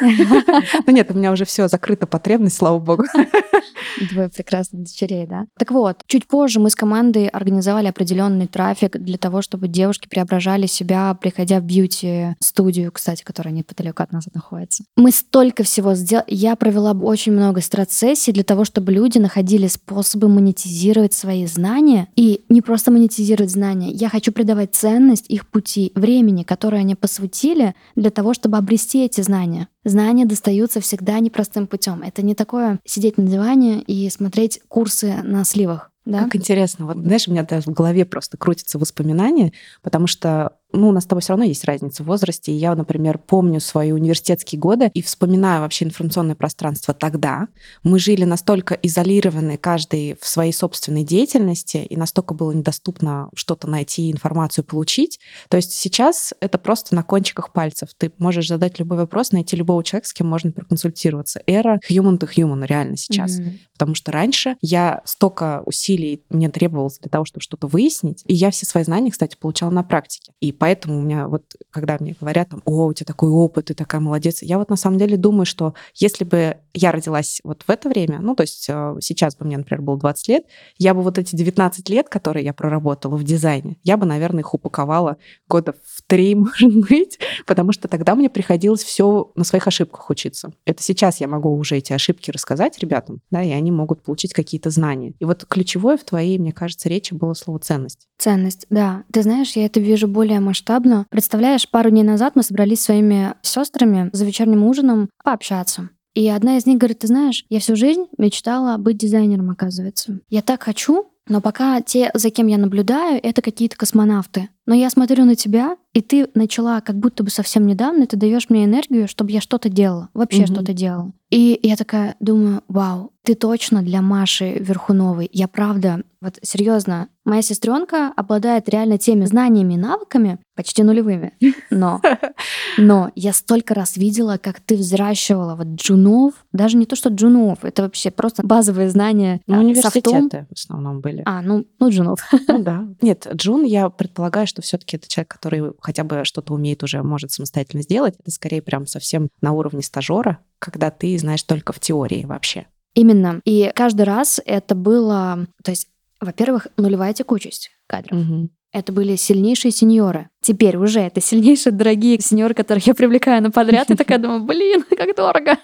Ну 0.86 0.92
нет, 0.92 1.10
у 1.10 1.14
меня 1.14 1.30
уже 1.30 1.44
все 1.44 1.68
закрыта 1.68 2.06
потребность, 2.06 2.56
слава 2.56 2.78
богу. 2.78 3.04
Двое 4.10 4.28
прекрасных 4.28 4.84
дочерей, 4.84 5.26
да? 5.26 5.46
Так 5.58 5.70
вот, 5.70 6.02
чуть 6.06 6.26
позже 6.26 6.60
мы 6.60 6.70
с 6.70 6.74
командой 6.74 7.28
организовали 7.28 7.86
определенный 7.86 8.46
трафик 8.46 8.96
для 8.98 9.18
того, 9.18 9.42
чтобы 9.42 9.68
девушки 9.68 10.08
преображали 10.08 10.66
себя, 10.66 11.14
приходя 11.14 11.60
в 11.60 11.64
бьюти-студию, 11.64 12.79
кстати, 12.88 13.22
которая 13.22 13.52
неподалеку 13.52 14.02
от 14.02 14.12
нас 14.12 14.26
находится. 14.32 14.84
Мы 14.96 15.10
столько 15.10 15.62
всего 15.62 15.94
сделали. 15.94 16.26
Я 16.28 16.56
провела 16.56 16.92
очень 16.92 17.32
много 17.32 17.60
страт-сессий 17.60 18.32
для 18.32 18.44
того, 18.44 18.64
чтобы 18.64 18.92
люди 18.92 19.18
находили 19.18 19.66
способы 19.66 20.28
монетизировать 20.28 21.12
свои 21.12 21.46
знания. 21.46 22.08
И 22.16 22.44
не 22.48 22.62
просто 22.62 22.90
монетизировать 22.90 23.50
знания. 23.50 23.90
Я 23.90 24.08
хочу 24.08 24.32
придавать 24.32 24.74
ценность 24.74 25.26
их 25.28 25.48
пути, 25.48 25.92
времени, 25.94 26.42
которое 26.42 26.78
они 26.78 26.94
посвятили 26.94 27.74
для 27.96 28.10
того, 28.10 28.34
чтобы 28.34 28.56
обрести 28.56 29.04
эти 29.04 29.20
знания. 29.20 29.68
Знания 29.84 30.26
достаются 30.26 30.80
всегда 30.80 31.18
непростым 31.20 31.66
путем. 31.66 32.02
Это 32.02 32.22
не 32.22 32.34
такое 32.34 32.78
сидеть 32.84 33.18
на 33.18 33.26
диване 33.26 33.80
и 33.82 34.08
смотреть 34.10 34.60
курсы 34.68 35.22
на 35.22 35.44
сливах. 35.44 35.90
Да? 36.04 36.24
Как 36.24 36.36
интересно. 36.36 36.86
Вот, 36.86 36.96
знаешь, 36.96 37.28
у 37.28 37.30
меня 37.30 37.44
даже 37.44 37.70
в 37.70 37.74
голове 37.74 38.04
просто 38.04 38.36
крутятся 38.36 38.78
воспоминания, 38.78 39.52
потому 39.82 40.06
что 40.06 40.56
ну, 40.72 40.88
у 40.88 40.92
нас 40.92 41.04
с 41.04 41.06
тобой 41.06 41.22
все 41.22 41.32
равно 41.32 41.44
есть 41.44 41.64
разница 41.64 42.02
в 42.02 42.06
возрасте. 42.06 42.52
я, 42.52 42.74
например, 42.74 43.18
помню 43.18 43.60
свои 43.60 43.92
университетские 43.92 44.60
годы 44.60 44.90
и 44.94 45.02
вспоминаю 45.02 45.62
вообще 45.62 45.84
информационное 45.84 46.34
пространство 46.34 46.94
тогда. 46.94 47.48
Мы 47.82 47.98
жили 47.98 48.24
настолько 48.24 48.74
изолированы, 48.74 49.56
каждый 49.56 50.16
в 50.20 50.26
своей 50.26 50.52
собственной 50.52 51.04
деятельности, 51.04 51.78
и 51.78 51.96
настолько 51.96 52.34
было 52.34 52.52
недоступно 52.52 53.30
что-то 53.34 53.68
найти, 53.68 54.10
информацию 54.10 54.64
получить. 54.64 55.20
То 55.48 55.56
есть 55.56 55.72
сейчас 55.72 56.32
это 56.40 56.58
просто 56.58 56.94
на 56.94 57.02
кончиках 57.02 57.52
пальцев. 57.52 57.90
Ты 57.96 58.12
можешь 58.18 58.48
задать 58.48 58.78
любой 58.78 58.98
вопрос, 58.98 59.32
найти 59.32 59.56
любого 59.56 59.82
человека, 59.82 60.08
с 60.08 60.12
кем 60.12 60.28
можно 60.28 60.52
проконсультироваться. 60.52 61.42
Эра 61.46 61.80
human 61.90 62.18
to 62.18 62.28
human 62.28 62.64
реально 62.66 62.96
сейчас. 62.96 63.38
Mm-hmm. 63.38 63.58
Потому 63.72 63.94
что 63.94 64.12
раньше 64.12 64.56
я 64.60 65.00
столько 65.04 65.62
усилий 65.64 66.22
мне 66.28 66.50
требовалось 66.50 66.98
для 66.98 67.08
того, 67.08 67.24
чтобы 67.24 67.42
что-то 67.42 67.66
выяснить, 67.66 68.22
и 68.26 68.34
я 68.34 68.50
все 68.50 68.66
свои 68.66 68.84
знания, 68.84 69.10
кстати, 69.10 69.36
получала 69.40 69.70
на 69.70 69.82
практике. 69.82 70.32
И 70.40 70.52
поэтому 70.60 70.98
у 70.98 71.00
меня 71.00 71.26
вот, 71.26 71.42
когда 71.70 71.96
мне 71.98 72.14
говорят, 72.20 72.50
там, 72.50 72.60
о, 72.66 72.84
у 72.84 72.92
тебя 72.92 73.06
такой 73.06 73.30
опыт, 73.30 73.66
ты 73.66 73.74
такая 73.74 74.00
молодец, 74.00 74.42
я 74.42 74.58
вот 74.58 74.68
на 74.68 74.76
самом 74.76 74.98
деле 74.98 75.16
думаю, 75.16 75.46
что 75.46 75.72
если 75.94 76.24
бы 76.24 76.58
я 76.74 76.92
родилась 76.92 77.40
вот 77.44 77.64
в 77.66 77.70
это 77.70 77.88
время, 77.88 78.18
ну, 78.20 78.36
то 78.36 78.42
есть 78.42 78.66
э, 78.68 78.96
сейчас 79.00 79.36
бы 79.36 79.46
мне, 79.46 79.56
например, 79.56 79.80
было 79.80 79.98
20 79.98 80.28
лет, 80.28 80.44
я 80.76 80.92
бы 80.92 81.00
вот 81.00 81.16
эти 81.16 81.34
19 81.34 81.88
лет, 81.88 82.10
которые 82.10 82.44
я 82.44 82.52
проработала 82.52 83.16
в 83.16 83.24
дизайне, 83.24 83.78
я 83.82 83.96
бы, 83.96 84.04
наверное, 84.04 84.40
их 84.40 84.52
упаковала 84.52 85.16
года 85.48 85.74
в 85.82 86.02
три, 86.02 86.34
может 86.36 86.76
быть, 86.88 87.18
потому 87.46 87.72
что 87.72 87.88
тогда 87.88 88.14
мне 88.14 88.28
приходилось 88.28 88.84
все 88.84 89.32
на 89.36 89.44
своих 89.44 89.66
ошибках 89.66 90.10
учиться. 90.10 90.52
Это 90.66 90.82
сейчас 90.82 91.22
я 91.22 91.28
могу 91.28 91.56
уже 91.56 91.78
эти 91.78 91.94
ошибки 91.94 92.30
рассказать 92.30 92.78
ребятам, 92.80 93.22
да, 93.30 93.42
и 93.42 93.50
они 93.50 93.72
могут 93.72 94.02
получить 94.02 94.34
какие-то 94.34 94.68
знания. 94.68 95.14
И 95.20 95.24
вот 95.24 95.46
ключевое 95.48 95.96
в 95.96 96.04
твоей, 96.04 96.38
мне 96.38 96.52
кажется, 96.52 96.90
речи 96.90 97.14
было 97.14 97.32
слово 97.32 97.60
ценность. 97.60 98.08
Ценность, 98.18 98.66
да. 98.68 99.04
Ты 99.10 99.22
знаешь, 99.22 99.52
я 99.52 99.64
это 99.64 99.80
вижу 99.80 100.06
более 100.06 100.40
масштабно. 100.50 101.06
Представляешь, 101.10 101.68
пару 101.68 101.90
дней 101.90 102.02
назад 102.02 102.34
мы 102.34 102.42
собрались 102.42 102.80
с 102.80 102.84
своими 102.84 103.34
сестрами 103.42 104.10
за 104.12 104.24
вечерним 104.24 104.64
ужином 104.64 105.08
пообщаться. 105.22 105.90
И 106.14 106.28
одна 106.28 106.56
из 106.56 106.66
них 106.66 106.78
говорит, 106.78 106.98
ты 106.98 107.06
знаешь, 107.06 107.44
я 107.48 107.60
всю 107.60 107.76
жизнь 107.76 108.06
мечтала 108.18 108.76
быть 108.78 108.98
дизайнером, 108.98 109.50
оказывается. 109.50 110.18
Я 110.28 110.42
так 110.42 110.64
хочу, 110.64 111.06
но 111.28 111.40
пока 111.40 111.80
те, 111.80 112.10
за 112.14 112.30
кем 112.30 112.48
я 112.48 112.58
наблюдаю, 112.58 113.20
это 113.22 113.40
какие-то 113.40 113.76
космонавты. 113.76 114.48
Но 114.66 114.74
я 114.74 114.90
смотрю 114.90 115.24
на 115.24 115.36
тебя, 115.36 115.76
и 115.92 116.00
ты 116.00 116.28
начала 116.34 116.80
как 116.80 116.96
будто 116.96 117.22
бы 117.22 117.30
совсем 117.30 117.66
недавно, 117.66 118.06
ты 118.08 118.16
даешь 118.16 118.50
мне 118.50 118.64
энергию, 118.64 119.06
чтобы 119.06 119.30
я 119.30 119.40
что-то 119.40 119.68
делала, 119.68 120.08
вообще 120.12 120.42
mm-hmm. 120.42 120.52
что-то 120.52 120.72
делала. 120.72 121.12
И 121.30 121.58
я 121.62 121.76
такая 121.76 122.16
думаю, 122.18 122.62
вау, 122.66 123.12
ты 123.22 123.36
точно 123.36 123.82
для 123.82 124.02
Маши 124.02 124.58
Верхуновой. 124.58 125.30
Я 125.32 125.46
правда, 125.46 126.02
вот 126.20 126.38
серьезно, 126.42 127.08
моя 127.30 127.42
сестренка 127.42 128.12
обладает 128.16 128.68
реально 128.68 128.98
теми 128.98 129.24
знаниями 129.24 129.74
и 129.74 129.76
навыками, 129.76 130.40
почти 130.56 130.82
нулевыми. 130.82 131.32
Но, 131.70 132.02
но 132.76 133.12
я 133.14 133.32
столько 133.32 133.72
раз 133.72 133.96
видела, 133.96 134.36
как 134.36 134.58
ты 134.58 134.74
взращивала 134.74 135.54
вот 135.54 135.68
джунов, 135.68 136.34
даже 136.52 136.76
не 136.76 136.86
то, 136.86 136.96
что 136.96 137.08
джунов, 137.08 137.64
это 137.64 137.82
вообще 137.82 138.10
просто 138.10 138.44
базовые 138.44 138.90
знания. 138.90 139.40
Ну, 139.46 139.60
университеты 139.60 140.46
в 140.50 140.58
основном 140.58 141.00
были. 141.00 141.22
А, 141.24 141.40
ну, 141.40 141.66
ну 141.78 141.90
джунов. 141.90 142.20
Ну 142.48 142.58
да. 142.58 142.84
Нет, 143.00 143.28
джун, 143.32 143.62
я 143.64 143.88
предполагаю, 143.90 144.48
что 144.48 144.60
все-таки 144.60 144.96
это 144.96 145.08
человек, 145.08 145.30
который 145.30 145.72
хотя 145.80 146.02
бы 146.02 146.24
что-то 146.24 146.52
умеет 146.52 146.82
уже, 146.82 147.02
может 147.04 147.30
самостоятельно 147.30 147.82
сделать. 147.82 148.16
Это 148.18 148.32
скорее 148.32 148.60
прям 148.60 148.88
совсем 148.88 149.28
на 149.40 149.52
уровне 149.52 149.82
стажера, 149.82 150.40
когда 150.58 150.90
ты 150.90 151.16
знаешь 151.16 151.44
только 151.44 151.72
в 151.72 151.78
теории 151.78 152.24
вообще. 152.24 152.66
Именно. 152.94 153.40
И 153.44 153.70
каждый 153.74 154.02
раз 154.02 154.40
это 154.44 154.74
было, 154.74 155.46
то 155.62 155.70
есть, 155.70 155.88
во-первых, 156.20 156.68
нулевая 156.76 157.12
текучесть 157.12 157.70
кадров. 157.86 158.18
Угу. 158.18 158.50
Это 158.72 158.92
были 158.92 159.16
сильнейшие 159.16 159.72
сеньоры. 159.72 160.28
Теперь 160.40 160.76
уже 160.76 161.00
это 161.00 161.20
сильнейшие 161.20 161.72
дорогие 161.72 162.20
сеньоры, 162.20 162.54
которых 162.54 162.86
я 162.86 162.94
привлекаю 162.94 163.42
на 163.42 163.50
подряд. 163.50 163.90
И 163.90 163.96
такая 163.96 164.18
думаю, 164.18 164.44
блин, 164.44 164.84
как 164.96 165.16
дорого. 165.16 165.56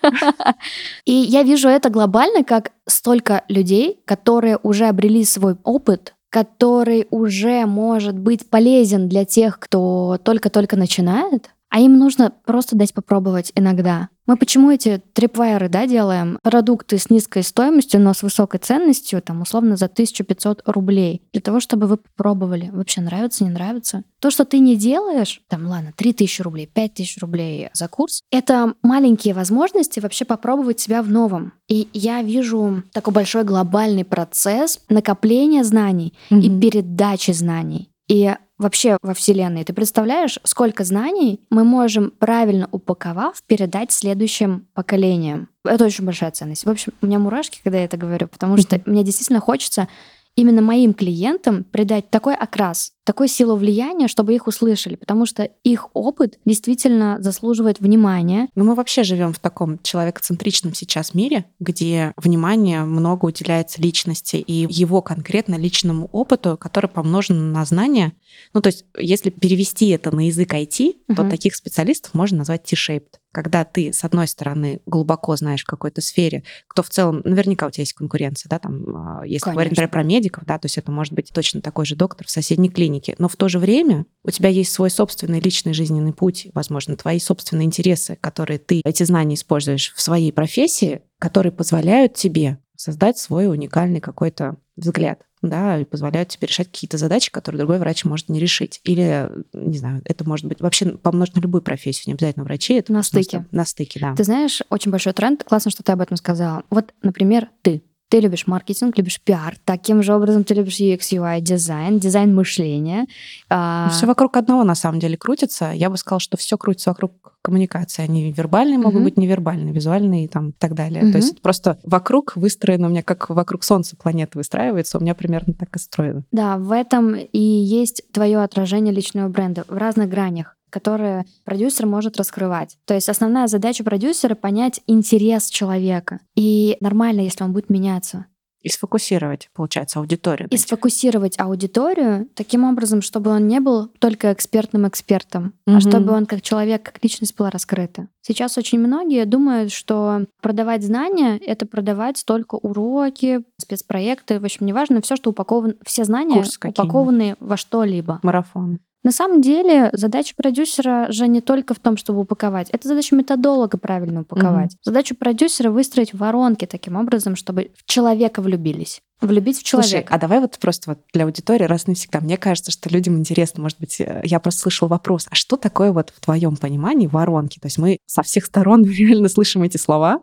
И 1.04 1.12
я 1.12 1.44
вижу 1.44 1.68
это 1.68 1.88
глобально 1.88 2.42
как 2.42 2.72
столько 2.88 3.44
людей, 3.48 4.00
которые 4.04 4.58
уже 4.62 4.86
обрели 4.86 5.24
свой 5.24 5.56
опыт, 5.62 6.14
который 6.30 7.06
уже 7.10 7.64
может 7.66 8.18
быть 8.18 8.50
полезен 8.50 9.08
для 9.08 9.24
тех, 9.24 9.60
кто 9.60 10.18
только-только 10.24 10.76
начинает, 10.76 11.50
а 11.68 11.80
им 11.80 11.98
нужно 11.98 12.32
просто 12.44 12.74
дать 12.74 12.92
попробовать 12.92 13.52
иногда. 13.54 14.08
Мы 14.26 14.36
почему 14.36 14.70
эти 14.70 15.02
трипвайеры, 15.12 15.68
да, 15.68 15.86
делаем? 15.86 16.38
Продукты 16.42 16.98
с 16.98 17.10
низкой 17.10 17.42
стоимостью, 17.42 18.00
но 18.00 18.12
с 18.12 18.22
высокой 18.22 18.58
ценностью, 18.58 19.22
там, 19.22 19.42
условно, 19.42 19.76
за 19.76 19.86
1500 19.86 20.62
рублей. 20.66 21.22
Для 21.32 21.40
того, 21.40 21.60
чтобы 21.60 21.86
вы 21.86 21.96
попробовали. 21.96 22.70
Вообще 22.72 23.00
нравится, 23.00 23.44
не 23.44 23.50
нравится? 23.50 24.02
То, 24.20 24.30
что 24.30 24.44
ты 24.44 24.58
не 24.58 24.76
делаешь, 24.76 25.42
там, 25.48 25.66
ладно, 25.66 25.92
3000 25.96 26.42
рублей, 26.42 26.66
5000 26.66 27.18
рублей 27.18 27.68
за 27.72 27.88
курс, 27.88 28.22
это 28.32 28.74
маленькие 28.82 29.34
возможности 29.34 30.00
вообще 30.00 30.24
попробовать 30.24 30.80
себя 30.80 31.02
в 31.02 31.10
новом. 31.10 31.52
И 31.68 31.88
я 31.92 32.22
вижу 32.22 32.82
такой 32.92 33.12
большой 33.12 33.44
глобальный 33.44 34.04
процесс 34.04 34.80
накопления 34.88 35.62
знаний 35.62 36.14
mm-hmm. 36.30 36.40
и 36.40 36.60
передачи 36.60 37.30
знаний. 37.30 37.90
И 38.08 38.34
вообще 38.58 38.96
во 39.02 39.14
Вселенной. 39.14 39.64
Ты 39.64 39.72
представляешь, 39.72 40.38
сколько 40.44 40.84
знаний 40.84 41.40
мы 41.50 41.64
можем 41.64 42.10
правильно 42.10 42.68
упаковав 42.70 43.42
передать 43.46 43.92
следующим 43.92 44.66
поколениям? 44.74 45.48
Это 45.64 45.84
очень 45.84 46.04
большая 46.04 46.30
ценность. 46.30 46.64
В 46.64 46.70
общем, 46.70 46.92
у 47.02 47.06
меня 47.06 47.18
мурашки, 47.18 47.60
когда 47.62 47.78
я 47.78 47.84
это 47.84 47.96
говорю, 47.96 48.28
потому 48.28 48.56
что 48.56 48.80
мне 48.86 49.02
действительно 49.02 49.40
хочется 49.40 49.88
именно 50.36 50.62
моим 50.62 50.94
клиентам 50.94 51.64
придать 51.64 52.10
такой 52.10 52.34
окрас, 52.34 52.92
такую 53.04 53.28
силу 53.28 53.56
влияния, 53.56 54.06
чтобы 54.06 54.34
их 54.34 54.46
услышали, 54.46 54.96
потому 54.96 55.26
что 55.26 55.44
их 55.64 55.88
опыт 55.94 56.38
действительно 56.44 57.16
заслуживает 57.20 57.80
внимания. 57.80 58.48
Но 58.54 58.62
ну, 58.62 58.70
мы 58.70 58.74
вообще 58.74 59.02
живем 59.02 59.32
в 59.32 59.38
таком 59.38 59.80
человекоцентричном 59.82 60.74
сейчас 60.74 61.14
мире, 61.14 61.46
где 61.58 62.12
внимание 62.16 62.84
много 62.84 63.26
уделяется 63.26 63.80
личности 63.80 64.36
и 64.36 64.66
его 64.68 65.00
конкретно 65.02 65.54
личному 65.54 66.08
опыту, 66.12 66.56
который 66.60 66.90
помножен 66.90 67.52
на 67.52 67.64
знания. 67.64 68.12
Ну, 68.52 68.60
то 68.60 68.68
есть, 68.68 68.84
если 68.98 69.30
перевести 69.30 69.88
это 69.88 70.14
на 70.14 70.26
язык 70.26 70.52
IT, 70.52 70.96
угу. 71.08 71.16
то 71.16 71.30
таких 71.30 71.56
специалистов 71.56 72.12
можно 72.14 72.38
назвать 72.38 72.64
T-shaped 72.64 73.16
когда 73.36 73.66
ты, 73.66 73.92
с 73.92 74.02
одной 74.02 74.28
стороны, 74.28 74.80
глубоко 74.86 75.36
знаешь 75.36 75.62
в 75.62 75.66
какой-то 75.66 76.00
сфере, 76.00 76.42
кто 76.66 76.82
в 76.82 76.88
целом, 76.88 77.20
наверняка 77.22 77.66
у 77.66 77.70
тебя 77.70 77.82
есть 77.82 77.92
конкуренция, 77.92 78.48
да, 78.48 78.58
там, 78.58 78.96
а, 78.96 79.26
если 79.26 79.44
Конечно. 79.44 79.52
говорить, 79.52 79.70
например, 79.72 79.90
про 79.90 80.02
медиков, 80.04 80.44
да, 80.46 80.58
то 80.58 80.64
есть 80.64 80.78
это 80.78 80.90
может 80.90 81.12
быть 81.12 81.30
точно 81.34 81.60
такой 81.60 81.84
же 81.84 81.96
доктор 81.96 82.26
в 82.26 82.30
соседней 82.30 82.70
клинике, 82.70 83.14
но 83.18 83.28
в 83.28 83.36
то 83.36 83.50
же 83.50 83.58
время 83.58 84.06
у 84.24 84.30
тебя 84.30 84.48
есть 84.48 84.72
свой 84.72 84.88
собственный 84.88 85.38
личный 85.40 85.74
жизненный 85.74 86.14
путь, 86.14 86.48
возможно, 86.54 86.96
твои 86.96 87.18
собственные 87.18 87.66
интересы, 87.66 88.16
которые 88.22 88.58
ты, 88.58 88.80
эти 88.82 89.02
знания 89.02 89.34
используешь 89.34 89.92
в 89.94 90.00
своей 90.00 90.32
профессии, 90.32 91.02
которые 91.18 91.52
позволяют 91.52 92.14
тебе 92.14 92.56
создать 92.74 93.18
свой 93.18 93.48
уникальный 93.48 94.00
какой-то 94.00 94.56
взгляд 94.76 95.20
да, 95.42 95.78
и 95.78 95.84
позволяют 95.84 96.30
тебе 96.30 96.48
решать 96.48 96.68
какие-то 96.68 96.98
задачи, 96.98 97.30
которые 97.30 97.58
другой 97.58 97.78
врач 97.78 98.04
может 98.04 98.28
не 98.28 98.40
решить. 98.40 98.80
Или, 98.84 99.30
не 99.52 99.78
знаю, 99.78 100.02
это 100.04 100.26
может 100.28 100.46
быть 100.46 100.60
вообще 100.60 100.90
помножить 100.96 101.36
на 101.36 101.40
любую 101.40 101.62
профессию, 101.62 102.04
не 102.08 102.14
обязательно 102.14 102.44
врачи. 102.44 102.74
Это 102.74 102.92
на 102.92 103.02
стыке. 103.02 103.46
На 103.50 103.64
стыке, 103.64 104.00
да. 104.00 104.14
Ты 104.14 104.24
знаешь, 104.24 104.62
очень 104.70 104.90
большой 104.90 105.12
тренд. 105.12 105.44
Классно, 105.44 105.70
что 105.70 105.82
ты 105.82 105.92
об 105.92 106.00
этом 106.00 106.16
сказала. 106.16 106.64
Вот, 106.70 106.92
например, 107.02 107.48
ты 107.62 107.82
ты 108.08 108.20
любишь 108.20 108.46
маркетинг, 108.46 108.96
любишь 108.96 109.20
пиар, 109.20 109.56
таким 109.64 110.02
же 110.02 110.14
образом 110.14 110.44
ты 110.44 110.54
любишь 110.54 110.80
UX, 110.80 111.00
UI, 111.12 111.40
дизайн, 111.40 111.98
дизайн 111.98 112.34
мышления. 112.34 113.06
А... 113.48 113.88
Все 113.90 114.06
вокруг 114.06 114.36
одного 114.36 114.64
на 114.64 114.74
самом 114.74 115.00
деле 115.00 115.16
крутится. 115.16 115.72
Я 115.72 115.90
бы 115.90 115.96
сказала, 115.96 116.20
что 116.20 116.36
все 116.36 116.56
крутится 116.56 116.90
вокруг 116.90 117.36
коммуникации. 117.42 118.02
Они 118.02 118.32
вербальные 118.32 118.78
могут 118.78 119.00
uh-huh. 119.00 119.04
быть 119.04 119.16
невербальные, 119.16 119.72
визуальные 119.72 120.24
и 120.24 120.28
там, 120.28 120.52
так 120.52 120.74
далее. 120.74 121.04
Uh-huh. 121.04 121.12
То 121.12 121.18
есть 121.18 121.40
просто 121.40 121.78
вокруг 121.84 122.36
выстроено 122.36 122.88
у 122.88 122.90
меня, 122.90 123.02
как 123.02 123.30
вокруг 123.30 123.64
Солнца 123.64 123.96
планета 123.96 124.38
выстраивается, 124.38 124.98
у 124.98 125.00
меня 125.00 125.14
примерно 125.14 125.54
так 125.54 125.74
и 125.76 125.78
строено. 125.78 126.24
Да, 126.32 126.58
в 126.58 126.72
этом 126.72 127.14
и 127.14 127.38
есть 127.38 128.02
твое 128.12 128.42
отражение 128.42 128.92
личного 128.92 129.28
бренда 129.28 129.64
в 129.68 129.76
разных 129.76 130.08
гранях 130.08 130.55
которые 130.70 131.24
продюсер 131.44 131.86
может 131.86 132.16
раскрывать. 132.16 132.76
То 132.84 132.94
есть 132.94 133.08
основная 133.08 133.46
задача 133.46 133.84
продюсера— 133.84 134.34
понять 134.36 134.80
интерес 134.86 135.48
человека. 135.48 136.20
И 136.34 136.76
нормально, 136.80 137.20
если 137.20 137.44
он 137.44 137.52
будет 137.52 137.70
меняться. 137.70 138.26
И 138.66 138.68
сфокусировать, 138.68 139.48
получается, 139.54 140.00
аудиторию. 140.00 140.48
И 140.50 140.56
сфокусировать 140.56 141.38
аудиторию 141.38 142.28
таким 142.34 142.64
образом, 142.64 143.00
чтобы 143.00 143.30
он 143.30 143.46
не 143.46 143.60
был 143.60 143.86
только 144.00 144.32
экспертным 144.32 144.88
экспертом, 144.88 145.54
угу. 145.68 145.76
а 145.76 145.80
чтобы 145.80 146.12
он 146.12 146.26
как 146.26 146.42
человек, 146.42 146.82
как 146.82 146.98
личность 147.00 147.36
была 147.36 147.50
раскрыта. 147.50 148.08
Сейчас 148.22 148.58
очень 148.58 148.80
многие 148.80 149.24
думают, 149.24 149.70
что 149.70 150.26
продавать 150.42 150.82
знания— 150.82 151.38
это 151.46 151.64
продавать 151.64 152.24
только 152.26 152.56
уроки, 152.56 153.44
спецпроекты, 153.56 154.40
в 154.40 154.44
общем, 154.44 154.66
неважно, 154.66 155.00
все, 155.00 155.14
что 155.14 155.30
упаковано, 155.30 155.74
все 155.84 156.02
знания 156.02 156.42
упакованы 156.64 157.36
во 157.38 157.56
что-либо. 157.56 158.18
Марафон. 158.24 158.80
На 159.06 159.12
самом 159.12 159.40
деле 159.40 159.90
задача 159.92 160.34
продюсера 160.36 161.06
же 161.12 161.28
не 161.28 161.40
только 161.40 161.74
в 161.74 161.78
том, 161.78 161.96
чтобы 161.96 162.22
упаковать. 162.22 162.70
Это 162.70 162.88
задача 162.88 163.14
методолога 163.14 163.78
правильно 163.78 164.22
упаковать. 164.22 164.72
Угу. 164.72 164.80
Задача 164.82 165.14
продюсера 165.14 165.70
выстроить 165.70 166.12
воронки 166.12 166.66
таким 166.66 166.96
образом, 166.96 167.36
чтобы 167.36 167.70
в 167.76 167.84
человека 167.88 168.42
влюбились 168.42 169.00
влюбить 169.20 169.58
в 169.58 169.62
человека. 169.62 169.90
Слушай, 169.90 170.06
а 170.10 170.18
давай 170.18 170.40
вот 170.40 170.58
просто 170.58 170.90
вот 170.90 170.98
для 171.12 171.24
аудитории 171.24 171.64
раз 171.64 171.86
навсегда. 171.86 172.20
Мне 172.20 172.36
кажется, 172.36 172.70
что 172.70 172.88
людям 172.90 173.16
интересно, 173.16 173.62
может 173.62 173.78
быть, 173.78 174.00
э, 174.00 174.20
я 174.24 174.40
просто 174.40 174.62
слышал 174.62 174.88
вопрос, 174.88 175.26
а 175.30 175.34
что 175.34 175.56
такое 175.56 175.92
вот 175.92 176.12
в 176.14 176.20
твоем 176.20 176.56
понимании 176.56 177.06
воронки? 177.06 177.58
То 177.58 177.66
есть 177.66 177.78
мы 177.78 177.98
со 178.06 178.22
всех 178.22 178.44
сторон 178.44 178.84
реально 178.90 179.28
слышим 179.28 179.62
эти 179.62 179.78
слова, 179.78 180.22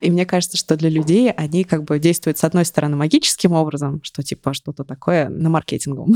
и 0.00 0.10
мне 0.10 0.26
кажется, 0.26 0.56
что 0.56 0.76
для 0.76 0.90
людей 0.90 1.30
они 1.30 1.64
как 1.64 1.84
бы 1.84 1.98
действуют 1.98 2.38
с 2.38 2.44
одной 2.44 2.64
стороны 2.64 2.96
магическим 2.96 3.52
образом, 3.52 4.00
что 4.02 4.22
типа 4.22 4.54
что-то 4.54 4.84
такое 4.84 5.28
на 5.28 5.48
маркетинговом. 5.48 6.14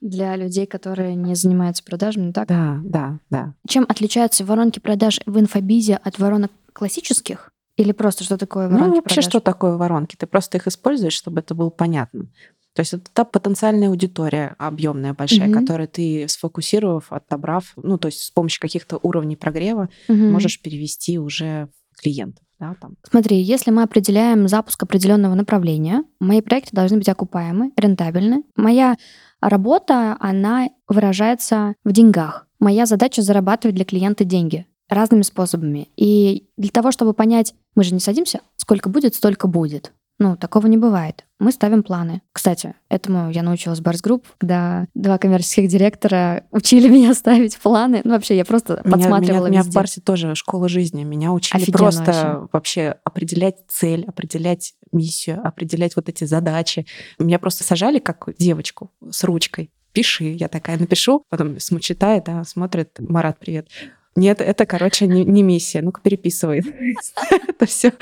Для 0.00 0.36
людей, 0.36 0.66
которые 0.66 1.14
не 1.14 1.34
занимаются 1.34 1.84
продажами, 1.84 2.32
так? 2.32 2.48
Да, 2.48 2.80
да, 2.82 3.18
да. 3.30 3.54
Чем 3.68 3.84
отличаются 3.88 4.44
воронки 4.44 4.78
продаж 4.78 5.20
в 5.26 5.38
инфобизе 5.38 5.96
от 5.96 6.18
воронок 6.18 6.50
классических? 6.72 7.50
Или 7.76 7.92
просто 7.92 8.24
что 8.24 8.38
такое 8.38 8.68
воронки? 8.68 8.88
Ну, 8.88 8.94
вообще, 8.96 9.16
продаж? 9.16 9.30
что 9.30 9.40
такое 9.40 9.76
воронки? 9.76 10.16
Ты 10.16 10.26
просто 10.26 10.56
их 10.56 10.66
используешь, 10.66 11.12
чтобы 11.12 11.40
это 11.40 11.54
было 11.54 11.70
понятно. 11.70 12.30
То 12.74 12.80
есть 12.80 12.92
это 12.92 13.10
та 13.12 13.24
потенциальная 13.24 13.88
аудитория 13.88 14.54
объемная, 14.58 15.14
большая, 15.14 15.48
угу. 15.48 15.60
которую 15.60 15.88
ты, 15.88 16.26
сфокусировав, 16.28 17.10
отобрав, 17.10 17.72
ну, 17.76 17.96
то 17.96 18.06
есть 18.06 18.22
с 18.22 18.30
помощью 18.30 18.60
каких-то 18.60 18.98
уровней 19.02 19.36
прогрева 19.36 19.88
угу. 20.08 20.16
можешь 20.16 20.60
перевести 20.60 21.18
уже 21.18 21.68
клиентов. 21.96 22.44
Да, 22.58 22.74
там. 22.80 22.96
Смотри, 23.02 23.38
если 23.40 23.70
мы 23.70 23.82
определяем 23.82 24.48
запуск 24.48 24.82
определенного 24.82 25.34
направления, 25.34 26.04
мои 26.20 26.40
проекты 26.40 26.70
должны 26.74 26.98
быть 26.98 27.08
окупаемы, 27.08 27.72
рентабельны. 27.76 28.44
Моя 28.56 28.96
работа, 29.40 30.16
она 30.20 30.68
выражается 30.88 31.74
в 31.84 31.92
деньгах. 31.92 32.46
Моя 32.58 32.86
задача 32.86 33.20
зарабатывать 33.20 33.74
для 33.74 33.84
клиента 33.84 34.24
деньги 34.24 34.66
разными 34.88 35.22
способами. 35.22 35.88
И 35.96 36.48
для 36.56 36.70
того, 36.70 36.92
чтобы 36.92 37.12
понять, 37.12 37.54
мы 37.74 37.84
же 37.84 37.94
не 37.94 38.00
садимся, 38.00 38.40
сколько 38.56 38.88
будет, 38.88 39.14
столько 39.14 39.48
будет. 39.48 39.92
Ну, 40.18 40.34
такого 40.34 40.66
не 40.66 40.78
бывает. 40.78 41.26
Мы 41.38 41.52
ставим 41.52 41.82
планы. 41.82 42.22
Кстати, 42.32 42.74
этому 42.88 43.30
я 43.30 43.42
научилась 43.42 43.80
в 43.80 43.82
Барс 43.82 44.00
Групп, 44.00 44.26
когда 44.38 44.86
два 44.94 45.18
коммерческих 45.18 45.68
директора 45.68 46.44
учили 46.50 46.88
меня 46.92 47.12
ставить 47.12 47.58
планы. 47.58 48.00
Ну, 48.02 48.12
вообще, 48.12 48.34
я 48.34 48.46
просто 48.46 48.80
меня, 48.82 48.96
подсматривала 48.96 49.46
меня, 49.48 49.60
меня 49.60 49.70
в 49.70 49.74
Барсе 49.74 50.00
тоже 50.00 50.34
школа 50.34 50.70
жизни. 50.70 51.04
Меня 51.04 51.32
учили 51.32 51.62
Офигенно 51.62 51.78
просто 51.78 52.02
вообще. 52.02 52.48
вообще 52.52 52.96
определять 53.04 53.56
цель, 53.68 54.04
определять 54.06 54.74
миссию, 54.90 55.46
определять 55.46 55.96
вот 55.96 56.08
эти 56.08 56.24
задачи. 56.24 56.86
Меня 57.18 57.38
просто 57.38 57.64
сажали 57.64 57.98
как 57.98 58.28
девочку 58.38 58.90
с 59.10 59.22
ручкой. 59.22 59.70
Пиши. 59.92 60.24
Я 60.24 60.48
такая 60.48 60.78
напишу, 60.78 61.24
потом 61.28 61.58
читает, 61.58 62.24
да, 62.24 62.44
смотрит. 62.44 62.96
Марат, 63.00 63.38
привет 63.38 63.68
нет, 64.16 64.40
это, 64.40 64.66
короче, 64.66 65.06
не, 65.06 65.24
не 65.24 65.42
миссия. 65.42 65.82
Ну-ка, 65.82 66.00
переписывай. 66.02 66.62
Это 67.48 67.66
все 67.66 67.92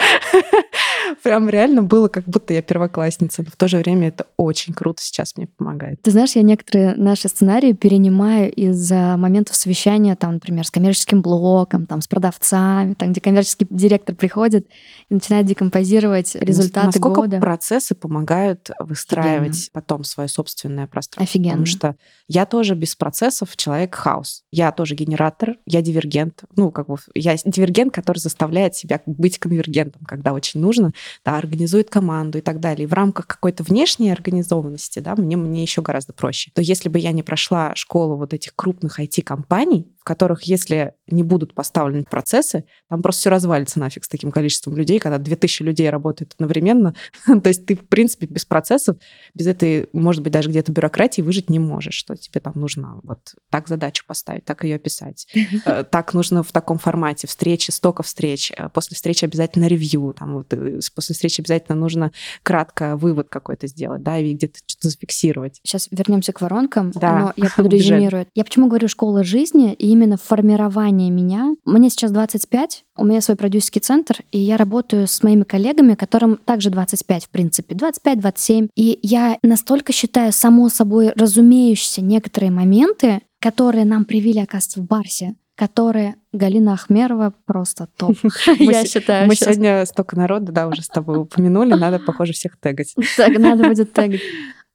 прям 1.23 1.49
реально 1.49 1.83
было, 1.83 2.09
как 2.09 2.25
будто 2.25 2.55
я 2.55 2.63
первоклассница. 2.63 3.43
Но 3.43 3.51
в 3.51 3.57
то 3.57 3.69
же 3.69 3.79
время 3.79 4.09
это 4.09 4.27
очень 4.37 4.75
круто 4.75 5.03
сейчас 5.03 5.37
мне 5.37 5.47
помогает. 5.47 6.01
Ты 6.03 6.11
знаешь, 6.11 6.33
я 6.33 6.43
некоторые 6.43 6.95
наши 6.95 7.29
сценарии 7.29 7.73
перенимаю 7.73 8.53
из 8.53 8.91
моментов 8.91 9.57
совещания, 9.57 10.17
там, 10.17 10.35
например, 10.35 10.67
с 10.67 10.71
коммерческим 10.71 11.23
блоком, 11.23 11.87
там, 11.87 12.01
с 12.01 12.09
продавцами, 12.09 12.95
там, 12.95 13.13
где 13.13 13.21
коммерческий 13.21 13.67
директор 13.69 14.15
приходит 14.15 14.67
и 15.09 15.15
начинает 15.15 15.47
декомпозировать 15.47 16.35
результаты 16.37 16.87
Насколько 16.87 17.21
года. 17.23 17.41
процессы 17.41 17.95
помогают 17.95 18.71
выстраивать 18.79 19.51
Офигенно. 19.51 19.71
потом 19.73 20.05
свое 20.05 20.29
собственное 20.29 20.87
пространство. 20.87 21.23
Офигенно. 21.23 21.51
Потому 21.53 21.67
что 21.67 21.97
я 22.29 22.47
тоже 22.47 22.75
без 22.75 22.95
процессов 22.95 23.57
человек-хаос. 23.57 24.45
Я 24.51 24.73
тоже 24.73 24.95
генератор, 24.95 25.57
я 25.67 25.83
дивергент 25.83 26.04
дивергент. 26.05 26.45
Ну, 26.57 26.71
как 26.71 26.89
бы 26.89 26.97
я 27.15 27.37
дивергент, 27.37 27.93
который 27.93 28.19
заставляет 28.19 28.75
себя 28.75 29.01
быть 29.07 29.39
конвергентом, 29.39 30.03
когда 30.07 30.33
очень 30.33 30.61
нужно, 30.61 30.93
да, 31.25 31.37
организует 31.39 31.91
команду 31.91 32.39
и 32.39 32.41
так 32.41 32.61
далее. 32.61 32.85
И 32.85 32.87
в 32.87 32.93
рамках 32.93 33.27
какой-то 33.27 33.63
внешней 33.63 34.11
организованности, 34.11 35.01
да, 35.01 35.15
мне, 35.17 35.37
мне 35.37 35.63
еще 35.63 35.83
гораздо 35.83 36.13
проще. 36.13 36.51
То 36.55 36.63
если 36.63 36.89
бы 36.89 36.99
я 36.99 37.13
не 37.13 37.23
прошла 37.23 37.75
школу 37.75 38.17
вот 38.17 38.35
этих 38.35 38.55
крупных 38.55 39.01
IT-компаний, 39.01 39.94
в 40.05 40.07
которых, 40.07 40.43
если 40.43 40.93
не 41.07 41.23
будут 41.23 41.55
поставлены 41.55 42.05
процессы, 42.05 42.67
там 42.91 43.01
просто 43.01 43.21
все 43.21 43.31
развалится 43.31 43.81
нафиг 43.81 44.05
с 44.05 44.09
таким 44.09 44.33
количеством 44.33 44.77
людей, 44.77 44.99
когда 44.99 45.17
2000 45.17 45.63
людей 45.63 45.89
работают 45.89 46.35
одновременно. 46.35 46.95
То 47.27 47.49
есть 47.49 47.65
ты, 47.65 47.75
в 47.75 47.89
принципе, 47.89 48.27
без 48.27 48.45
процессов, 48.45 48.99
без 49.33 49.47
этой, 49.47 49.89
может 49.95 50.23
быть, 50.23 50.31
даже 50.31 50.51
где-то 50.51 50.73
бюрократии 50.73 51.23
выжить 51.23 51.49
не 51.49 51.59
можешь, 51.59 51.95
что 51.95 52.17
тебе 52.17 52.43
там 52.43 52.53
нужно 52.57 53.01
вот 53.03 53.35
так 53.49 53.67
задачу 53.67 54.05
поставить, 54.07 54.45
так 54.45 54.63
ее 54.65 54.77
описать. 54.77 55.27
Э, 55.65 55.85
так 55.85 56.13
нужно 56.13 56.43
в 56.43 56.53
таком 56.53 56.77
формате, 56.77 57.27
встречи, 57.27 57.71
столько 57.71 58.03
встреч, 58.03 58.53
э, 58.55 58.69
после 58.69 58.97
встречи 58.97 59.25
обязательно 59.25 59.69
ревью, 59.69 60.15
там 60.19 60.35
вот, 60.35 60.53
э, 60.53 60.81
после 60.95 61.15
встречи 61.15 61.41
обязательно 61.41 61.79
нужно 61.79 62.13
кратко 62.43 62.99
вывод 62.99 63.31
какой-то 63.31 63.69
сделать, 63.69 64.03
да, 64.03 64.19
и 64.19 64.35
где-то 64.35 64.59
что-то 64.67 64.91
зафиксировать. 64.91 65.61
Сейчас 65.63 65.89
вернемся 65.91 66.35
к 66.35 66.43
воронкам, 66.43 66.91
да. 66.91 67.19
но 67.19 67.33
я 67.37 67.49
подрезюмирую. 67.57 68.27
Я 68.35 68.45
почему 68.45 68.69
говорю 68.69 68.87
школа 68.89 69.25
жизни, 69.25 69.73
и 69.73 69.94
именно 69.95 70.17
формирование 70.17 71.11
меня. 71.11 71.55
Мне 71.65 71.89
сейчас 71.89 72.11
25, 72.11 72.85
у 72.97 73.05
меня 73.05 73.21
свой 73.21 73.37
продюсерский 73.37 73.81
центр, 73.81 74.19
и 74.33 74.39
я 74.39 74.57
работаю 74.57 75.07
с 75.07 75.23
моими 75.23 75.45
коллегами, 75.45 75.95
которым 75.95 76.37
также 76.37 76.71
25, 76.71 77.27
в 77.27 77.29
принципе, 77.31 77.75
25-27. 77.75 78.69
И 78.75 78.99
я 79.03 79.39
настолько 79.43 79.93
считаю 79.93 80.33
само 80.33 80.69
собой 80.69 81.13
разумеющиеся 81.15 82.03
некоторые 82.03 82.51
моменты, 82.51 83.23
которые 83.41 83.85
нам 83.85 84.05
привили, 84.05 84.41
оказывается, 84.41 84.81
в 84.81 84.85
Барсе, 84.85 85.37
которые 85.55 86.17
Галина 86.33 86.73
Ахмерова 86.73 87.33
просто 87.47 87.89
топ. 87.97 88.17
Я 88.59 88.85
считаю. 88.85 89.29
Мы 89.29 89.37
сегодня 89.37 89.87
столько 89.87 90.17
народа, 90.17 90.51
да, 90.51 90.67
уже 90.67 90.83
с 90.83 90.89
тобой 90.89 91.19
упомянули, 91.19 91.75
надо, 91.75 92.01
похоже, 92.01 92.33
всех 92.33 92.59
тегать. 92.59 92.95
Так, 93.17 93.39
надо 93.39 93.69
будет 93.69 93.93
тегать. 93.93 94.21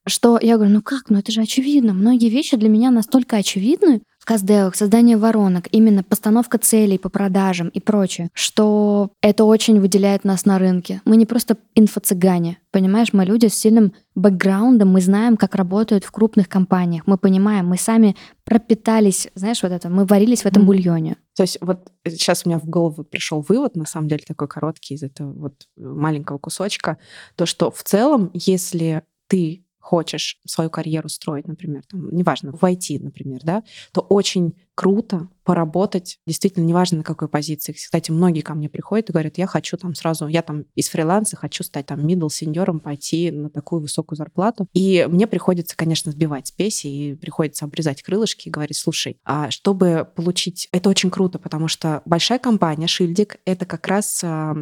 Что 0.08 0.40
я 0.42 0.56
говорю, 0.56 0.74
ну 0.74 0.82
как, 0.82 1.10
ну 1.10 1.20
это 1.20 1.32
же 1.32 1.42
очевидно. 1.42 1.94
Многие 1.94 2.30
вещи 2.30 2.56
для 2.58 2.70
меня 2.70 2.90
настолько 2.90 3.36
очевидны, 3.36 4.02
каздевах, 4.30 4.76
создание 4.76 5.18
воронок, 5.18 5.68
именно 5.72 6.04
постановка 6.04 6.60
целей 6.60 7.00
по 7.00 7.10
продажам 7.10 7.70
и 7.70 7.80
прочее, 7.80 8.30
что 8.34 9.10
это 9.24 9.44
очень 9.44 9.80
выделяет 9.80 10.24
нас 10.24 10.46
на 10.46 10.60
рынке. 10.60 11.02
Мы 11.04 11.18
не 11.18 11.26
просто 11.26 11.58
инфо-цыгане, 11.74 12.58
понимаешь, 12.70 13.12
мы 13.12 13.26
люди 13.26 13.48
с 13.48 13.56
сильным 13.56 13.92
бэкграундом, 14.14 14.90
мы 14.90 15.02
знаем, 15.02 15.36
как 15.36 15.56
работают 15.56 16.04
в 16.04 16.12
крупных 16.12 16.48
компаниях, 16.48 17.08
мы 17.08 17.18
понимаем, 17.18 17.66
мы 17.70 17.78
сами 17.78 18.16
пропитались, 18.44 19.30
знаешь, 19.34 19.64
вот 19.64 19.72
это, 19.72 19.90
мы 19.90 20.06
варились 20.06 20.44
в 20.44 20.46
этом 20.46 20.64
бульоне. 20.64 21.18
То 21.36 21.42
есть 21.42 21.58
вот 21.60 21.92
сейчас 22.08 22.44
у 22.46 22.50
меня 22.50 22.60
в 22.60 22.66
голову 22.66 23.04
пришел 23.04 23.44
вывод, 23.50 23.76
на 23.76 23.86
самом 23.86 24.10
деле 24.10 24.22
такой 24.28 24.48
короткий 24.48 24.94
из 24.94 25.02
этого 25.02 25.34
вот 25.34 25.54
маленького 25.76 26.38
кусочка, 26.38 27.00
то, 27.36 27.48
что 27.48 27.72
в 27.72 27.82
целом, 27.82 28.30
если 28.36 29.02
ты 29.28 29.66
хочешь 29.90 30.40
свою 30.46 30.70
карьеру 30.70 31.10
строить, 31.10 31.48
например, 31.48 31.82
там, 31.90 32.10
неважно, 32.12 32.52
в 32.52 32.64
IT, 32.64 33.00
например, 33.00 33.40
да, 33.44 33.64
то 33.92 34.02
очень 34.02 34.54
круто 34.80 35.28
поработать, 35.44 36.20
действительно, 36.26 36.64
неважно 36.64 37.00
на 37.00 37.04
какой 37.04 37.28
позиции. 37.28 37.74
Кстати, 37.74 38.12
многие 38.12 38.40
ко 38.40 38.54
мне 38.54 38.70
приходят 38.70 39.10
и 39.10 39.12
говорят, 39.12 39.38
я 39.38 39.46
хочу 39.46 39.76
там 39.76 39.94
сразу, 39.94 40.28
я 40.28 40.42
там 40.42 40.64
из 40.76 40.88
фриланса 40.88 41.36
хочу 41.36 41.66
стать 41.66 41.88
там 41.88 42.06
middle 42.06 42.30
сеньором, 42.30 42.80
пойти 42.80 43.30
на 43.30 43.50
такую 43.50 43.82
высокую 43.82 44.16
зарплату. 44.16 44.70
И 44.72 45.06
мне 45.10 45.28
приходится, 45.28 45.76
конечно, 45.76 46.14
сбивать 46.14 46.48
спеси 46.48 47.10
и 47.10 47.16
приходится 47.16 47.66
обрезать 47.66 48.04
крылышки 48.04 48.48
и 48.48 48.52
говорить, 48.52 48.78
слушай, 48.78 49.18
а 49.26 49.52
чтобы 49.52 50.08
получить... 50.16 50.70
Это 50.72 50.90
очень 50.90 51.12
круто, 51.12 51.40
потому 51.40 51.68
что 51.68 52.04
большая 52.06 52.40
компания, 52.40 52.88
Шильдик, 52.88 53.40
это 53.44 53.66
как 53.66 53.86
раз 53.88 54.22
э, 54.24 54.54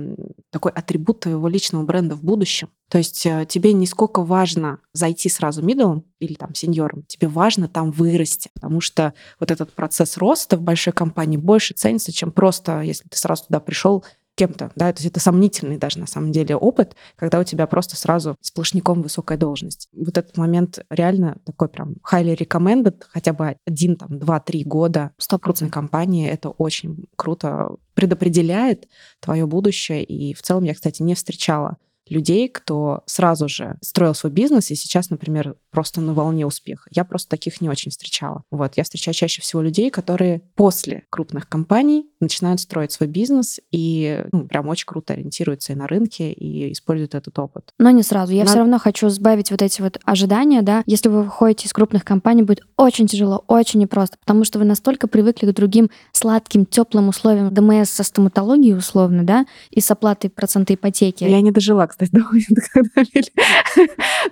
такой 0.51 0.72
атрибут 0.72 1.20
твоего 1.20 1.47
личного 1.47 1.84
бренда 1.84 2.15
в 2.15 2.24
будущем. 2.24 2.70
То 2.89 2.97
есть 2.97 3.26
э, 3.26 3.45
тебе 3.47 3.74
не 3.74 3.86
сколько 3.86 4.24
важно 4.24 4.80
зайти 4.93 5.30
сразу 5.30 5.61
middle 5.61 6.03
или 6.20 6.34
там 6.34 6.53
сеньором, 6.53 7.03
тебе 7.07 7.28
важно 7.28 7.68
там 7.68 7.91
вырасти, 7.91 8.49
потому 8.53 8.82
что 8.82 9.13
вот 9.39 9.51
этот 9.51 9.74
процесс 9.74 10.18
роста 10.18 10.57
в 10.57 10.61
большой 10.61 10.93
компании 10.93 11.38
больше 11.38 11.74
ценится, 11.74 12.11
чем 12.11 12.32
просто, 12.32 12.82
если 12.82 13.07
ты 13.07 13.18
сразу 13.18 13.45
туда 13.45 13.59
пришел 13.59 14.03
кем-то, 14.38 14.72
да, 14.76 14.93
то 14.93 14.99
есть 14.99 15.07
это 15.07 15.20
сомнительный 15.20 15.78
даже 15.78 15.99
на 15.99 16.05
самом 16.05 16.32
деле 16.32 16.55
опыт, 16.55 16.95
когда 17.15 17.39
у 17.39 17.43
тебя 17.43 17.65
просто 17.65 17.95
сразу 17.95 18.38
сплошняком 18.39 19.01
высокая 19.01 19.38
должность. 19.38 19.89
Вот 19.91 20.15
этот 20.18 20.38
момент 20.38 20.86
реально 20.91 21.39
такой 21.43 21.70
прям 21.70 21.95
highly 22.09 22.38
recommended, 22.38 23.01
хотя 23.09 23.34
бы 23.34 23.57
один, 23.65 23.95
там, 23.95 24.20
два, 24.20 24.39
три 24.39 24.63
года 24.63 25.11
в 25.18 25.38
крупной 25.39 25.72
компании, 25.72 26.30
это 26.30 26.49
очень 26.49 27.05
круто 27.15 27.78
предопределяет 27.95 28.88
твое 29.20 29.47
будущее, 29.47 30.03
и 30.03 30.36
в 30.36 30.43
целом 30.43 30.63
я, 30.63 30.76
кстати, 30.76 31.01
не 31.01 31.15
встречала 31.15 31.78
людей, 32.12 32.47
кто 32.47 33.03
сразу 33.05 33.47
же 33.47 33.78
строил 33.82 34.14
свой 34.14 34.32
бизнес 34.32 34.72
и 34.72 34.76
сейчас, 34.76 35.10
например, 35.10 35.55
просто 35.72 36.01
на 36.01 36.14
волне 36.14 36.45
успеха. 36.45 36.89
Я 36.91 37.03
просто 37.03 37.30
таких 37.30 37.62
не 37.62 37.70
очень 37.70 37.91
встречала. 37.91 38.43
Вот, 38.51 38.78
я 38.78 38.84
встречаю 38.84 39.14
чаще 39.14 39.41
всего 39.41 39.62
людей, 39.62 39.89
которые 39.89 40.41
после 40.55 41.05
крупных 41.10 41.47
компаний 41.47 42.08
начинают 42.20 42.62
строить 42.62 42.91
свой 42.91 43.08
бизнес 43.08 43.60
и 43.72 44.26
ну, 44.32 44.47
прям 44.47 44.68
очень 44.68 44.86
круто 44.86 45.14
ориентируются 45.14 45.74
и 45.74 45.76
на 45.76 45.88
рынке, 45.88 46.32
и 46.32 46.72
используют 46.72 47.16
этот 47.16 47.38
опыт. 47.39 47.74
Но 47.78 47.89
не 47.91 48.03
сразу. 48.03 48.34
Я 48.34 48.39
Надо... 48.39 48.49
все 48.49 48.60
равно 48.60 48.80
хочу 48.80 49.10
сбавить 49.10 49.51
вот 49.51 49.62
эти 49.62 49.82
вот 49.82 49.99
ожидания, 50.03 50.62
да. 50.62 50.84
Если 50.86 51.10
вы 51.10 51.24
выходите 51.24 51.68
из 51.68 51.74
крупных 51.74 52.03
компаний, 52.03 52.43
будет 52.43 52.66
очень 52.76 53.08
тяжело, 53.08 53.43
очень 53.47 53.80
непросто, 53.80 54.18
потому 54.20 54.43
что 54.43 54.60
вы 54.60 54.66
настолько 54.66 55.08
привыкли 55.08 55.51
к 55.51 55.53
другим 55.53 55.89
сладким, 56.12 56.66
теплым 56.66 57.10
условиям 57.10 57.53
ДМС 57.53 57.89
со 57.89 58.03
стоматологией 58.03 58.78
условно, 58.78 59.24
да, 59.24 59.45
и 59.70 59.82
с 59.82 59.91
оплатой 59.91 60.30
процента 60.30 60.74
ипотеки. 60.74 61.24
Я 61.24 61.41
не 61.41 61.51
дожила, 61.51 61.86
кстати, 61.88 61.97
до 62.12 62.20
момента, 62.20 62.62
когда 62.72 63.04